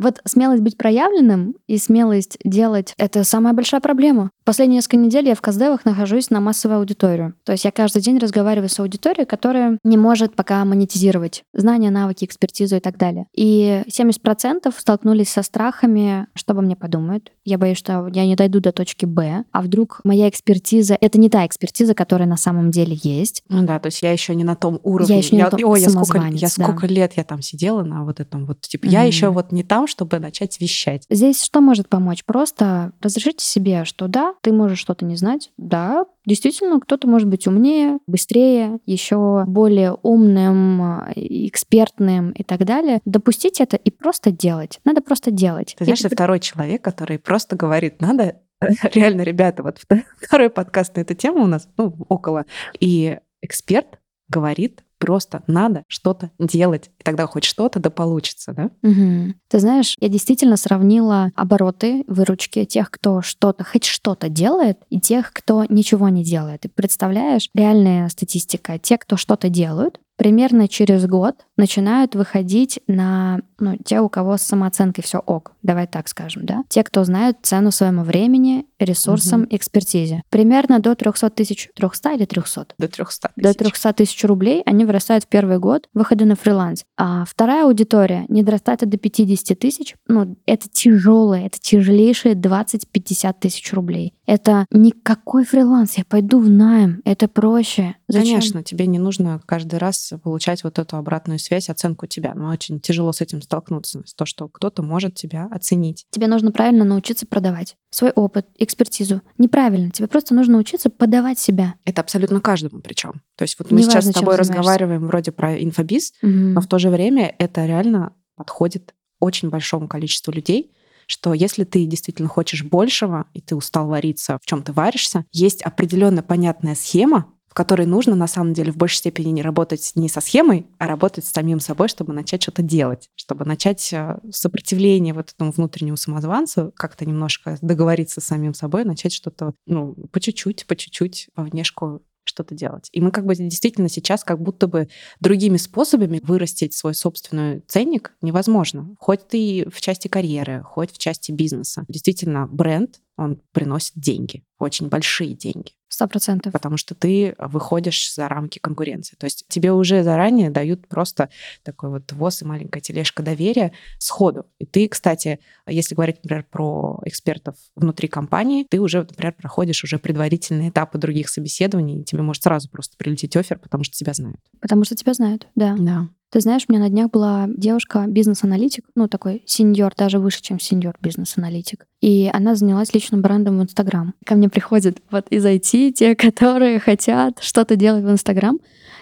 Вот 0.00 0.20
смелость 0.24 0.62
быть 0.62 0.76
проявленным 0.76 1.54
и 1.66 1.78
смелость 1.78 2.38
делать— 2.44 2.94
это 2.98 3.24
самая 3.24 3.54
большая 3.54 3.80
проблема. 3.80 4.30
Последние 4.44 4.76
несколько 4.76 4.98
недель 4.98 5.26
я 5.26 5.34
в 5.34 5.40
Каздевах 5.40 5.86
нахожусь 5.86 6.28
на 6.28 6.38
массовую 6.38 6.78
аудиторию. 6.78 7.34
То 7.44 7.52
есть 7.52 7.64
я 7.64 7.70
каждый 7.70 8.02
день 8.02 8.18
разговариваю 8.18 8.68
с 8.68 8.78
аудиторией, 8.78 9.24
которая 9.24 9.78
не 9.84 9.96
может 9.96 10.36
пока 10.36 10.62
монетизировать 10.66 11.44
знания, 11.54 11.90
навыки, 11.90 12.26
экспертизу 12.26 12.76
и 12.76 12.80
так 12.80 12.98
далее. 12.98 13.26
И 13.34 13.82
70% 13.88 14.72
столкнулись 14.76 15.30
со 15.30 15.42
страхами, 15.42 16.26
что 16.34 16.52
обо 16.52 16.60
мне 16.60 16.76
подумают. 16.76 17.32
Я 17.46 17.56
боюсь, 17.56 17.78
что 17.78 18.10
я 18.12 18.26
не 18.26 18.36
дойду 18.36 18.60
до 18.60 18.72
точки 18.72 19.06
Б, 19.06 19.44
а 19.50 19.62
вдруг 19.62 20.00
моя 20.04 20.28
экспертиза— 20.28 20.98
это 21.00 21.18
не 21.18 21.30
та 21.30 21.46
экспертиза, 21.46 21.94
которая 21.94 22.28
на 22.28 22.36
самом 22.36 22.70
деле 22.70 22.98
есть. 23.02 23.42
Ну 23.48 23.64
да, 23.64 23.78
то 23.78 23.86
есть 23.86 24.02
я 24.02 24.12
еще 24.12 24.34
не 24.34 24.44
на 24.44 24.56
том 24.56 24.78
уровне. 24.82 25.14
Я 25.14 25.18
еще 25.18 25.36
не 25.36 25.38
я, 25.38 25.44
на 25.44 25.50
том 25.52 25.60
Ой, 25.64 25.80
я 25.80 25.88
сколько, 25.88 26.18
я 26.30 26.48
сколько 26.48 26.86
лет 26.86 27.14
я 27.16 27.24
там 27.24 27.40
сидела 27.40 27.82
на 27.82 28.04
вот 28.04 28.20
этом 28.20 28.44
вот, 28.44 28.60
типа, 28.60 28.84
mm-hmm. 28.84 28.90
я 28.90 29.02
еще 29.04 29.28
вот 29.28 29.52
не 29.52 29.62
там, 29.62 29.86
чтобы 29.86 30.18
начать 30.18 30.60
вещать. 30.60 31.04
Здесь 31.08 31.42
что 31.42 31.62
может 31.62 31.88
помочь? 31.88 32.24
Просто 32.24 32.92
разрешите 33.00 33.44
себе, 33.44 33.84
что 33.84 34.06
да, 34.06 34.33
ты 34.42 34.52
можешь 34.52 34.78
что-то 34.78 35.04
не 35.04 35.16
знать, 35.16 35.52
да, 35.56 36.06
действительно, 36.26 36.80
кто-то 36.80 37.06
может 37.08 37.28
быть 37.28 37.46
умнее, 37.46 37.98
быстрее, 38.06 38.78
еще 38.86 39.44
более 39.46 39.92
умным, 40.02 41.02
экспертным 41.14 42.30
и 42.30 42.42
так 42.42 42.64
далее. 42.64 43.00
Допустить 43.04 43.60
это 43.60 43.76
и 43.76 43.90
просто 43.90 44.30
делать. 44.30 44.80
Надо 44.84 45.00
просто 45.00 45.30
делать. 45.30 45.74
Ты 45.78 45.84
знаешь, 45.84 46.04
и... 46.04 46.08
второй 46.08 46.40
человек, 46.40 46.82
который 46.82 47.18
просто 47.18 47.56
говорит, 47.56 48.00
надо 48.00 48.36
реально, 48.94 49.22
ребята, 49.22 49.62
вот 49.62 49.80
второй 50.20 50.50
подкаст 50.50 50.96
на 50.96 51.00
эту 51.00 51.14
тему 51.14 51.42
у 51.42 51.46
нас, 51.46 51.68
ну, 51.76 51.94
около. 52.08 52.46
И 52.80 53.18
эксперт 53.42 53.98
говорит 54.28 54.83
Просто 54.98 55.42
надо 55.46 55.84
что-то 55.88 56.30
делать, 56.38 56.90
и 56.98 57.02
тогда 57.02 57.26
хоть 57.26 57.44
что-то 57.44 57.80
да 57.80 57.90
получится, 57.90 58.52
да? 58.52 58.70
Угу. 58.82 59.34
Ты 59.48 59.58
знаешь, 59.58 59.94
я 60.00 60.08
действительно 60.08 60.56
сравнила 60.56 61.30
обороты, 61.34 62.04
выручки 62.06 62.64
тех, 62.64 62.90
кто 62.90 63.22
что-то, 63.22 63.64
хоть 63.64 63.84
что-то 63.84 64.28
делает, 64.28 64.78
и 64.90 65.00
тех, 65.00 65.32
кто 65.32 65.64
ничего 65.68 66.08
не 66.08 66.24
делает. 66.24 66.64
И 66.64 66.68
представляешь, 66.68 67.48
реальная 67.54 68.08
статистика. 68.08 68.78
Те, 68.78 68.98
кто 68.98 69.16
что-то 69.16 69.48
делают, 69.48 70.00
примерно 70.16 70.68
через 70.68 71.06
год 71.06 71.46
начинают 71.56 72.14
выходить 72.14 72.80
на 72.86 73.40
ну, 73.58 73.76
те, 73.84 74.00
у 74.00 74.08
кого 74.08 74.36
с 74.36 74.42
самооценкой 74.42 75.02
все 75.04 75.18
ок, 75.18 75.52
давай 75.62 75.86
так 75.86 76.08
скажем, 76.08 76.46
да? 76.46 76.64
Те, 76.68 76.84
кто 76.84 77.04
знают 77.04 77.38
цену 77.42 77.70
своему 77.70 78.02
времени, 78.02 78.66
ресурсам, 78.84 79.42
угу. 79.42 79.48
экспертизе. 79.50 80.22
Примерно 80.30 80.78
до 80.80 80.94
300 80.94 81.30
тысяч, 81.30 81.70
300 81.74 82.12
или 82.12 82.24
300? 82.24 82.66
До 82.78 82.88
300 82.88 83.28
тысяч. 83.34 83.42
До 83.42 83.54
300 83.54 83.92
тысяч 83.92 84.24
рублей 84.24 84.62
они 84.66 84.84
вырастают 84.84 85.24
в 85.24 85.28
первый 85.28 85.58
год 85.58 85.88
выхода 85.94 86.24
на 86.24 86.36
фриланс. 86.36 86.84
А 86.96 87.24
вторая 87.24 87.64
аудитория 87.64 88.24
не 88.28 88.42
дорастает 88.42 88.88
до 88.88 88.96
50 88.96 89.58
тысяч. 89.58 89.94
Ну, 90.08 90.36
это 90.46 90.68
тяжелое, 90.68 91.46
это 91.46 91.58
тяжелейшие 91.60 92.34
20-50 92.34 93.34
тысяч 93.40 93.72
рублей. 93.72 94.14
Это 94.26 94.66
никакой 94.70 95.44
фриланс, 95.44 95.98
я 95.98 96.04
пойду 96.04 96.38
в 96.38 96.48
найм, 96.48 97.02
это 97.04 97.28
проще. 97.28 97.96
Зачем? 98.08 98.34
Конечно, 98.34 98.62
тебе 98.62 98.86
не 98.86 98.98
нужно 98.98 99.40
каждый 99.44 99.78
раз 99.78 100.12
получать 100.22 100.64
вот 100.64 100.78
эту 100.78 100.96
обратную 100.96 101.38
связь, 101.38 101.68
оценку 101.68 102.06
тебя. 102.06 102.34
Но 102.34 102.48
очень 102.48 102.80
тяжело 102.80 103.12
с 103.12 103.20
этим 103.20 103.42
столкнуться, 103.42 104.02
с 104.06 104.14
то, 104.14 104.24
что 104.24 104.48
кто-то 104.48 104.82
может 104.82 105.14
тебя 105.14 105.48
оценить. 105.50 106.06
Тебе 106.10 106.26
нужно 106.26 106.52
правильно 106.52 106.84
научиться 106.84 107.26
продавать 107.26 107.76
свой 107.90 108.10
опыт, 108.10 108.46
экспертизу. 108.74 109.22
Неправильно. 109.38 109.90
Тебе 109.90 110.08
просто 110.08 110.34
нужно 110.34 110.58
учиться 110.58 110.90
подавать 110.90 111.38
себя. 111.38 111.74
Это 111.84 112.00
абсолютно 112.00 112.40
каждому 112.40 112.80
причем. 112.80 113.22
То 113.36 113.42
есть 113.42 113.58
вот 113.58 113.70
мы 113.70 113.80
Неважно, 113.80 114.02
сейчас 114.02 114.10
с 114.10 114.18
тобой 114.18 114.36
разговариваем 114.36 115.06
вроде 115.06 115.32
про 115.32 115.62
инфобиз, 115.62 116.12
угу. 116.22 116.30
но 116.30 116.60
в 116.60 116.66
то 116.66 116.78
же 116.78 116.90
время 116.90 117.34
это 117.38 117.64
реально 117.64 118.12
подходит 118.36 118.94
очень 119.20 119.48
большому 119.48 119.88
количеству 119.88 120.32
людей, 120.32 120.72
что 121.06 121.34
если 121.34 121.64
ты 121.64 121.84
действительно 121.86 122.28
хочешь 122.28 122.64
большего, 122.64 123.26
и 123.34 123.40
ты 123.40 123.54
устал 123.54 123.88
вариться, 123.88 124.38
в 124.42 124.46
чем 124.46 124.62
ты 124.62 124.72
варишься, 124.72 125.24
есть 125.32 125.62
определенно 125.62 126.22
понятная 126.22 126.74
схема, 126.74 127.26
в 127.54 127.56
которой 127.56 127.86
нужно 127.86 128.16
на 128.16 128.26
самом 128.26 128.52
деле 128.52 128.72
в 128.72 128.76
большей 128.76 128.96
степени 128.96 129.30
не 129.30 129.40
работать 129.40 129.92
не 129.94 130.08
со 130.08 130.20
схемой, 130.20 130.66
а 130.78 130.88
работать 130.88 131.24
с 131.24 131.30
самим 131.30 131.60
собой, 131.60 131.86
чтобы 131.86 132.12
начать 132.12 132.42
что-то 132.42 132.62
делать, 132.62 133.10
чтобы 133.14 133.44
начать 133.44 133.92
э, 133.92 134.18
сопротивление 134.32 135.14
вот 135.14 135.30
этому 135.30 135.52
внутреннему 135.52 135.96
самозванцу, 135.96 136.72
как-то 136.74 137.06
немножко 137.06 137.56
договориться 137.62 138.20
с 138.20 138.24
самим 138.24 138.54
собой, 138.54 138.84
начать 138.84 139.12
что-то, 139.12 139.54
ну, 139.66 139.94
по 140.10 140.18
чуть-чуть, 140.18 140.66
по 140.66 140.74
чуть-чуть, 140.74 141.28
по 141.36 141.44
внешку 141.44 142.02
что-то 142.24 142.56
делать. 142.56 142.88
И 142.90 143.00
мы 143.00 143.12
как 143.12 143.24
бы 143.24 143.36
действительно 143.36 143.88
сейчас 143.88 144.24
как 144.24 144.42
будто 144.42 144.66
бы 144.66 144.88
другими 145.20 145.56
способами 145.56 146.20
вырастить 146.24 146.74
свой 146.74 146.94
собственный 146.94 147.60
ценник 147.68 148.14
невозможно. 148.20 148.96
Хоть 148.98 149.28
ты 149.28 149.68
в 149.72 149.80
части 149.80 150.08
карьеры, 150.08 150.64
хоть 150.64 150.90
в 150.90 150.98
части 150.98 151.30
бизнеса. 151.30 151.84
Действительно, 151.86 152.48
бренд, 152.48 153.00
он 153.16 153.40
приносит 153.52 153.92
деньги, 153.94 154.42
очень 154.58 154.88
большие 154.88 155.34
деньги. 155.34 155.72
Сто 155.94 156.08
процентов. 156.08 156.52
Потому 156.52 156.76
что 156.76 156.96
ты 156.96 157.36
выходишь 157.38 158.12
за 158.12 158.26
рамки 158.26 158.58
конкуренции. 158.58 159.14
То 159.14 159.26
есть 159.26 159.44
тебе 159.46 159.70
уже 159.70 160.02
заранее 160.02 160.50
дают 160.50 160.88
просто 160.88 161.28
такой 161.62 161.88
вот 161.88 162.10
ВОЗ 162.10 162.42
и 162.42 162.44
маленькая 162.44 162.80
тележка 162.80 163.22
доверия 163.22 163.70
сходу. 164.00 164.46
И 164.58 164.66
ты, 164.66 164.88
кстати, 164.88 165.38
если 165.68 165.94
говорить, 165.94 166.16
например, 166.24 166.46
про 166.50 167.00
экспертов 167.04 167.54
внутри 167.76 168.08
компании, 168.08 168.66
ты 168.68 168.80
уже, 168.80 169.02
например, 169.02 169.34
проходишь 169.34 169.84
уже 169.84 170.00
предварительные 170.00 170.70
этапы 170.70 170.98
других 170.98 171.28
собеседований, 171.28 172.00
и 172.00 172.04
тебе 172.04 172.22
может 172.22 172.42
сразу 172.42 172.68
просто 172.68 172.96
прилететь 172.96 173.36
офер, 173.36 173.60
потому 173.60 173.84
что 173.84 173.96
тебя 173.96 174.14
знают. 174.14 174.40
Потому 174.60 174.82
что 174.82 174.96
тебя 174.96 175.14
знают, 175.14 175.46
да. 175.54 175.76
Да. 175.78 176.08
Ты 176.34 176.40
знаешь, 176.40 176.64
у 176.66 176.72
меня 176.72 176.82
на 176.82 176.90
днях 176.90 177.12
была 177.12 177.46
девушка, 177.46 178.06
бизнес-аналитик, 178.08 178.84
ну, 178.96 179.06
такой 179.06 179.44
сеньор, 179.46 179.92
даже 179.96 180.18
выше, 180.18 180.42
чем 180.42 180.58
сеньор 180.58 180.96
бизнес-аналитик. 181.00 181.86
И 182.00 182.28
она 182.32 182.56
занялась 182.56 182.92
личным 182.92 183.22
брендом 183.22 183.60
в 183.60 183.62
Инстаграм. 183.62 184.14
Ко 184.26 184.34
мне 184.34 184.48
приходят 184.48 184.98
вот 185.12 185.28
из 185.30 185.46
IT 185.46 185.92
те, 185.92 186.16
которые 186.16 186.80
хотят 186.80 187.38
что-то 187.40 187.76
делать 187.76 188.02
в 188.02 188.10
Инстаграм. 188.10 188.58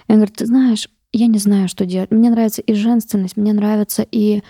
Я 0.08 0.16
говорю, 0.16 0.30
ты 0.36 0.44
знаешь, 0.44 0.90
я 1.14 1.26
не 1.26 1.38
знаю, 1.38 1.68
что 1.68 1.86
делать. 1.86 2.10
Мне 2.10 2.28
нравится 2.28 2.60
и 2.60 2.74
женственность, 2.74 3.38
мне 3.38 3.54
нравится 3.54 4.06
и 4.12 4.42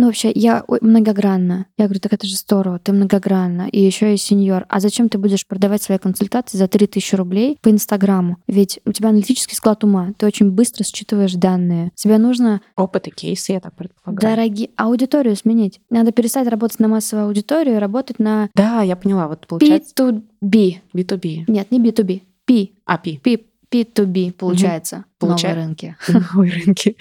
ну, 0.00 0.06
вообще, 0.06 0.32
я 0.34 0.64
многогранна. 0.80 1.66
Я 1.76 1.84
говорю, 1.84 2.00
так 2.00 2.14
это 2.14 2.26
же 2.26 2.34
здорово, 2.34 2.78
ты 2.78 2.90
многогранна. 2.90 3.68
И 3.70 3.80
еще 3.82 4.14
и 4.14 4.16
сеньор. 4.16 4.64
А 4.70 4.80
зачем 4.80 5.10
ты 5.10 5.18
будешь 5.18 5.46
продавать 5.46 5.82
свои 5.82 5.98
консультации 5.98 6.56
за 6.56 6.68
3000 6.68 7.14
рублей 7.16 7.58
по 7.60 7.70
Инстаграму? 7.70 8.38
Ведь 8.46 8.80
у 8.86 8.92
тебя 8.92 9.10
аналитический 9.10 9.54
склад 9.54 9.84
ума. 9.84 10.14
Ты 10.16 10.24
очень 10.24 10.52
быстро 10.52 10.84
считываешь 10.84 11.34
данные. 11.34 11.92
Тебе 11.96 12.16
нужно... 12.16 12.62
Опыт 12.76 13.08
и 13.08 13.10
кейсы, 13.10 13.52
я 13.52 13.60
так 13.60 13.74
предполагаю. 13.74 14.36
Дорогие... 14.36 14.70
Аудиторию 14.76 15.36
сменить. 15.36 15.80
Надо 15.90 16.12
перестать 16.12 16.48
работать 16.48 16.80
на 16.80 16.88
массовую 16.88 17.26
аудиторию 17.26 17.76
и 17.76 17.78
работать 17.78 18.18
на... 18.18 18.48
Да, 18.54 18.80
я 18.80 18.96
поняла. 18.96 19.28
Вот 19.28 19.46
получается... 19.46 19.94
B2B. 20.42 20.76
B2B. 20.94 21.44
Нет, 21.46 21.70
не 21.70 21.78
B2B. 21.78 22.22
P. 22.46 22.70
А, 22.86 22.96
P. 22.96 23.20
P. 23.22 23.49
P2B 23.70 24.32
получается. 24.32 24.96
Угу. 24.96 25.04
Получай... 25.18 25.50
Новые 25.50 25.66
рынки. 25.66 25.96
Новые 26.08 26.52
рынки. 26.52 26.96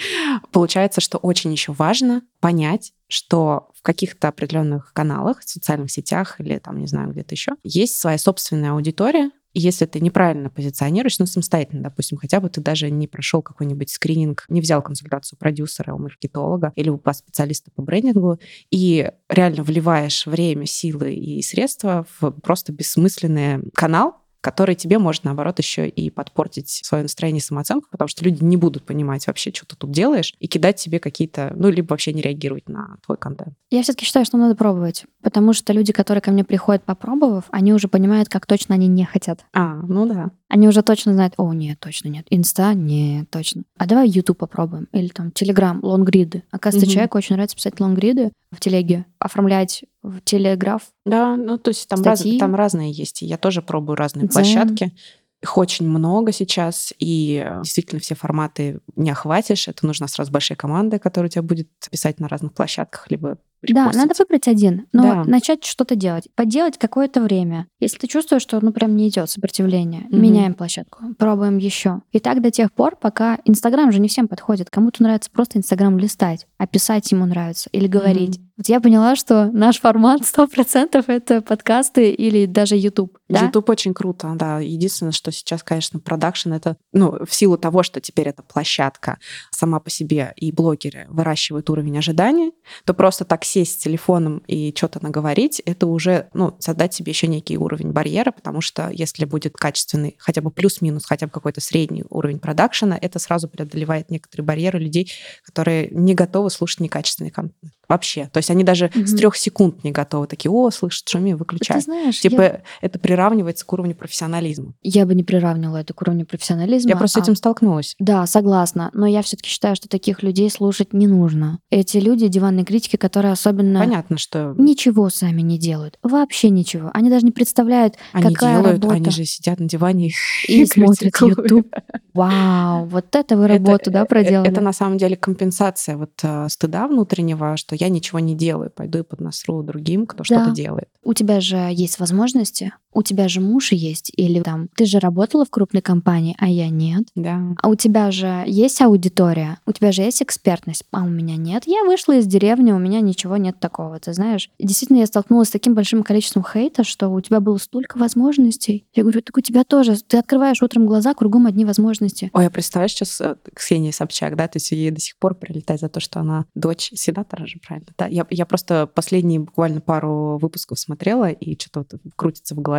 Получается, 0.52 1.02
что 1.02 1.18
очень 1.18 1.52
еще 1.52 1.72
важно 1.72 2.22
понять, 2.40 2.94
что 3.08 3.70
в 3.74 3.82
каких-то 3.82 4.28
определенных 4.28 4.94
каналах, 4.94 5.42
социальных 5.44 5.92
сетях 5.92 6.40
или 6.40 6.58
там, 6.60 6.80
не 6.80 6.88
знаю, 6.88 7.12
где-то 7.12 7.34
еще, 7.34 7.54
есть 7.64 7.98
своя 7.98 8.18
собственная 8.18 8.74
аудитория, 8.74 9.32
если 9.54 9.86
ты 9.86 10.00
неправильно 10.00 10.50
позиционируешь, 10.50 11.18
ну, 11.18 11.26
самостоятельно, 11.26 11.84
допустим, 11.84 12.18
хотя 12.18 12.40
бы 12.40 12.50
ты 12.50 12.62
даже 12.62 12.92
не 12.92 13.08
прошел 13.08 13.42
какой-нибудь 13.42 13.90
скрининг, 13.90 14.46
не 14.48 14.62
взял 14.62 14.82
консультацию 14.82 15.40
продюсера, 15.40 15.94
у 15.94 15.98
маркетолога 15.98 16.72
или 16.76 16.90
у 16.90 17.02
специалиста 17.12 17.72
по 17.72 17.82
брендингу, 17.82 18.40
и 18.70 19.12
реально 19.28 19.64
вливаешь 19.64 20.28
время, 20.28 20.66
силы 20.66 21.14
и 21.14 21.42
средства 21.42 22.06
в 22.20 22.32
просто 22.32 22.72
бессмысленный 22.72 23.72
канал, 23.74 24.19
который 24.42 24.76
тебе 24.76 25.00
может, 25.00 25.24
наоборот, 25.24 25.60
еще 25.60 25.88
и 25.88 26.10
подпортить 26.10 26.70
свое 26.70 27.04
настроение 27.04 27.40
и 27.40 27.44
самооценку, 27.44 27.88
потому 27.92 28.08
что 28.08 28.24
люди 28.24 28.44
не 28.44 28.58
будут 28.58 28.86
понимать 28.86 29.28
вообще, 29.28 29.52
что 29.54 29.66
ты 29.66 29.76
тут 29.76 29.92
делаешь, 29.92 30.34
и 30.40 30.48
кидать 30.48 30.78
тебе 30.78 31.00
какие-то, 31.00 31.54
ну, 31.56 31.70
либо 31.70 31.90
вообще 31.90 32.14
не 32.14 32.22
реагировать 32.22 32.70
на 32.70 32.98
твой 33.06 33.18
контент. 33.18 33.54
Я 33.70 33.84
все-таки 33.84 34.06
считаю, 34.06 34.26
что 34.26 34.38
надо 34.38 34.56
пробовать, 34.56 35.06
потому 35.22 35.54
что 35.54 35.74
люди, 35.74 35.94
которые 35.94 36.22
ко 36.22 36.32
мне 36.32 36.44
приходят, 36.44 36.84
попробовав, 36.84 37.46
они 37.52 37.74
уже 37.74 37.88
понимают, 37.88 38.30
как 38.30 38.46
точно 38.46 38.76
они 38.76 38.88
не 38.88 39.06
хотят. 39.06 39.46
А, 39.54 39.76
ну 39.76 40.06
да. 40.06 40.32
Они 40.50 40.68
уже 40.68 40.82
точно 40.82 41.14
знают, 41.14 41.36
о, 41.38 41.54
нет, 41.54 41.80
точно 41.80 42.10
нет. 42.10 42.26
Инста, 42.32 42.74
нет, 42.74 43.30
точно. 43.30 43.64
А 43.78 43.86
давай 43.86 44.10
YouTube 44.10 44.40
попробуем. 44.40 44.88
Или 44.92 45.10
там 45.10 45.28
Telegram, 45.28 45.78
лонгриды. 45.82 46.44
Оказывается, 46.50 46.88
угу. 46.88 46.94
человеку 46.94 47.18
очень 47.20 47.36
нравится 47.36 47.56
писать 47.56 47.80
лонгриды 47.80 48.32
в 48.52 48.60
телеге, 48.60 49.06
оформлять 49.20 49.84
в 50.02 50.20
телеграф. 50.22 50.82
Да, 51.06 51.38
ну 51.38 51.60
то 51.60 51.70
есть 51.70 51.88
там, 51.88 52.02
раз, 52.02 52.26
там 52.40 52.56
разные 52.56 52.92
есть. 52.92 53.22
Я 53.22 53.38
тоже 53.38 53.62
пробую 53.62 53.96
разные 53.96 54.28
Дзен. 54.28 54.34
площадки. 54.34 54.94
Их 55.42 55.58
очень 55.58 55.88
много 55.88 56.34
сейчас, 56.34 56.94
и 57.00 57.48
действительно 57.64 58.02
все 58.02 58.16
форматы 58.16 58.80
не 58.96 59.12
охватишь. 59.12 59.68
Это 59.68 59.86
нужна 59.86 60.08
сразу 60.08 60.32
большая 60.32 60.58
команда, 60.58 61.00
которая 61.00 61.30
тебя 61.30 61.44
будет 61.44 61.70
писать 61.92 62.20
на 62.20 62.28
разных 62.28 62.54
площадках, 62.54 63.10
либо 63.10 63.38
да, 63.62 63.92
надо 63.94 64.14
выбрать 64.18 64.48
один, 64.48 64.88
но 64.94 65.04
да. 65.04 65.24
начать 65.26 65.66
что-то 65.66 65.96
делать. 65.96 66.28
Поделать 66.36 66.78
какое-то 66.78 67.22
время. 67.22 67.68
Если 67.80 67.98
ты 67.98 68.08
чувствуешь, 68.08 68.42
что 68.42 68.64
ну 68.64 68.72
прям 68.72 68.96
не 68.96 69.10
идет 69.10 69.30
сопротивление, 69.30 70.04
угу. 70.10 70.18
меняем 70.18 70.54
площадку, 70.54 71.14
пробуем 71.18 71.58
еще. 71.58 72.02
И 72.12 72.20
так 72.20 72.42
до 72.42 72.52
тех 72.52 72.72
пор, 72.72 72.96
пока 72.96 73.40
Инстаграм 73.46 73.92
же 73.92 74.00
не 74.00 74.08
всем 74.08 74.28
подходит. 74.28 74.70
Кому-то 74.70 75.04
нравится 75.04 75.30
просто 75.32 75.58
Инстаграм 75.58 75.98
листать, 75.98 76.48
а 76.58 76.68
писать 76.68 77.12
ему 77.12 77.26
нравится 77.26 77.70
или 77.72 77.88
говорить. 77.88 78.38
Угу. 78.38 78.46
Вот 78.60 78.68
я 78.68 78.82
поняла, 78.82 79.16
что 79.16 79.50
наш 79.54 79.80
формат 79.80 80.22
100% 80.22 81.06
это 81.08 81.42
подкасты 81.42 82.12
или 82.12 82.46
даже 82.46 82.76
YouTube. 82.76 83.18
Да? 83.30 83.46
YouTube 83.46 83.70
очень 83.70 83.94
круто, 83.94 84.34
да. 84.36 84.60
Единственное, 84.60 85.14
что 85.14 85.32
сейчас, 85.32 85.64
конечно, 85.64 86.00
продакшн 86.00 86.52
это, 86.52 86.76
ну, 86.92 87.26
в 87.26 87.34
силу 87.34 87.58
того, 87.58 87.84
что 87.84 88.02
теперь 88.02 88.28
эта 88.28 88.44
площадка 88.44 89.18
сама 89.60 89.80
по 89.80 89.90
себе 89.90 90.34
и 90.38 90.52
блогеры 90.52 91.06
выращивают 91.10 91.70
уровень 91.70 91.98
ожиданий, 91.98 92.54
то 92.86 92.94
просто 92.94 93.26
так 93.26 93.44
сесть 93.44 93.74
с 93.74 93.84
телефоном 93.84 94.42
и 94.48 94.74
что-то 94.76 95.04
наговорить, 95.04 95.62
это 95.66 95.86
уже, 95.86 96.30
ну, 96.34 96.56
создать 96.60 96.94
себе 96.94 97.12
еще 97.12 97.28
некий 97.28 97.58
уровень 97.58 97.92
барьера, 97.92 98.32
потому 98.32 98.62
что 98.62 98.90
если 98.90 99.26
будет 99.26 99.54
качественный, 99.54 100.16
хотя 100.18 100.42
бы 100.42 100.50
плюс-минус, 100.50 101.06
хотя 101.06 101.28
бы 101.28 101.32
какой-то 101.32 101.60
средний 101.60 102.06
уровень 102.10 102.40
продакшена, 102.40 102.98
это 103.00 103.20
сразу 103.20 103.50
преодолевает 103.50 104.10
некоторые 104.10 104.46
барьеры 104.46 104.80
людей, 104.80 105.12
которые 105.44 105.90
не 105.92 106.16
готовы 106.16 106.50
слушать 106.50 106.80
некачественный 106.80 107.32
контент. 107.32 107.74
Вообще. 107.90 108.30
То 108.32 108.38
есть 108.38 108.50
они 108.52 108.64
даже 108.64 108.90
Мгм. 108.94 109.08
с 109.08 109.14
трех 109.16 109.36
секунд 109.36 109.84
не 109.84 109.92
готовы. 109.92 110.28
Такие, 110.28 110.52
о, 110.52 110.70
слышит, 110.72 111.08
шуми, 111.10 111.32
Ты 111.32 111.38
выключай. 111.38 111.82
знаешь, 111.82 112.20
Типа 112.20 112.42
я, 112.42 112.62
это 112.82 113.00
приравнивается 113.00 113.66
к 113.66 113.74
уровню 113.74 113.96
профессионализма. 113.96 114.74
я 114.84 115.06
бы 115.06 115.16
не 115.16 115.24
приравнивала 115.24 115.78
это 115.78 115.94
к 115.94 116.02
уровню 116.02 116.26
профессионализма. 116.26 116.90
Я 116.92 116.96
просто 116.96 117.20
с 117.20 117.22
а 117.22 117.24
этим 117.26 117.36
столкнулась. 117.36 117.96
Да, 118.00 118.26
согласна. 118.28 118.92
Но 118.94 119.06
я 119.08 119.22
все-таки 119.24 119.50
считаю, 119.50 119.76
что 119.76 119.90
таких 119.90 120.24
людей 120.24 120.50
слушать 120.50 120.94
не 120.94 121.08
нужно. 121.08 121.60
Эти 121.72 121.98
люди 121.98 122.28
диванные 122.28 122.64
критики, 122.66 122.96
которые 122.96 123.32
особенно 123.34 123.80
Понятно, 123.80 124.18
что 124.18 124.54
ничего 124.58 125.10
сами 125.10 125.42
не 125.42 125.58
делают. 125.58 125.98
Вообще 126.04 126.50
ничего. 126.50 126.92
Они 126.94 127.10
даже 127.10 127.26
не 127.26 127.32
представляют 127.32 127.96
они 128.14 128.34
какая 128.36 128.58
делают, 128.62 128.82
работа. 128.84 128.96
они 128.96 129.10
же 129.10 129.26
сидят 129.26 129.60
на 129.60 129.68
диване 129.68 130.12
и 130.48 130.66
смотрят 130.68 131.12
критикуют. 131.14 131.38
YouTube. 131.52 131.74
Вау, 132.14 132.86
вот 132.86 133.16
это 133.16 133.38
вы 133.38 133.48
работу, 133.48 133.92
да, 133.92 134.02
э, 134.04 134.06
проделали? 134.06 134.50
Это 134.50 134.62
на 134.62 134.74
самом 134.74 134.98
деле 134.98 135.16
компенсация 135.16 135.96
вот 135.98 136.12
э, 136.24 136.48
стыда 136.50 136.88
внутреннего, 136.88 137.56
что 137.58 137.76
я 137.80 137.90
ничего 137.90 138.20
не 138.20 138.36
делаю, 138.36 138.70
пойду 138.72 139.00
и 139.00 139.04
поднасру 139.04 139.64
другим, 139.64 140.06
кто 140.06 140.20
Да. 140.20 140.24
что-то 140.24 140.52
делает. 140.52 140.90
У 141.04 141.14
тебя 141.14 141.40
же 141.40 141.58
есть 141.72 142.00
возможности, 142.00 142.74
у 142.94 143.04
тебя 143.04 143.28
же 143.28 143.42
муж 143.42 143.72
есть, 143.72 144.12
или 144.16 144.42
там 144.42 144.70
ты 144.76 144.86
же 144.86 145.00
работала 145.00 145.46
в 145.46 145.50
крупной 145.50 145.82
компании, 145.82 146.36
а 146.40 146.48
я 146.48 146.70
нет. 146.70 147.04
Да. 147.16 147.40
А 147.62 147.70
у 147.70 147.76
тебя 147.76 148.12
же 148.12 148.44
есть 148.48 148.82
аудитория, 148.82 149.60
у 149.66 149.72
тебя 149.72 149.92
же 149.92 150.02
есть 150.02 150.22
экспертность, 150.22 150.84
а 150.92 151.04
у 151.04 151.08
меня 151.08 151.36
нет. 151.36 151.64
Я 151.66 151.84
вышла 151.84 152.18
из 152.18 152.26
деревни, 152.26 152.72
у 152.72 152.80
меня 152.80 153.02
ничего 153.02 153.38
нет 153.38 153.60
такого, 153.60 154.00
ты 154.00 154.14
знаешь. 154.14 154.50
И 154.58 154.66
действительно, 154.66 155.00
я 155.00 155.06
столкнулась 155.06 155.50
с 155.50 155.52
таким 155.52 155.76
большим 155.76 156.04
количеством 156.04 156.44
хейта, 156.44 156.84
что 156.84 157.10
у 157.10 157.22
тебя 157.22 157.40
было 157.40 157.58
столько 157.58 157.98
возможностей. 157.98 158.86
Я 158.94 159.04
говорю, 159.04 159.22
так 159.22 159.38
у 159.38 159.42
тебя 159.42 159.64
тоже. 159.64 159.96
Ты 160.08 160.18
открываешь 160.18 160.62
утром 160.62 160.86
глаза, 160.86 161.14
кругом 161.14 161.46
одни 161.46 161.66
возможности. 161.66 162.32
Ой, 162.34 162.44
я 162.44 162.50
представляю 162.50 162.90
сейчас 162.90 163.22
э, 163.22 163.36
Ксения 163.54 163.92
Собчак, 163.92 164.36
да, 164.36 164.48
то 164.48 164.58
есть 164.58 164.72
ей 164.72 164.92
до 164.92 165.00
сих 165.00 165.18
пор 165.18 165.36
прилетает 165.36 165.80
за 165.80 165.90
то, 165.90 166.00
что 166.00 166.20
она 166.20 166.46
дочь 166.56 166.92
сенатора 166.96 167.46
же, 167.46 167.60
правильно? 167.66 167.90
Да, 167.98 168.08
я, 168.08 168.26
я 168.30 168.46
просто 168.46 168.88
последние 168.88 169.40
буквально 169.40 169.82
пару 169.82 170.38
выпусков 170.38 170.80
смотрела, 170.80 171.30
и 171.30 171.60
что-то 171.60 172.00
вот 172.04 172.14
крутится 172.16 172.56
в 172.56 172.60
голове, 172.60 172.79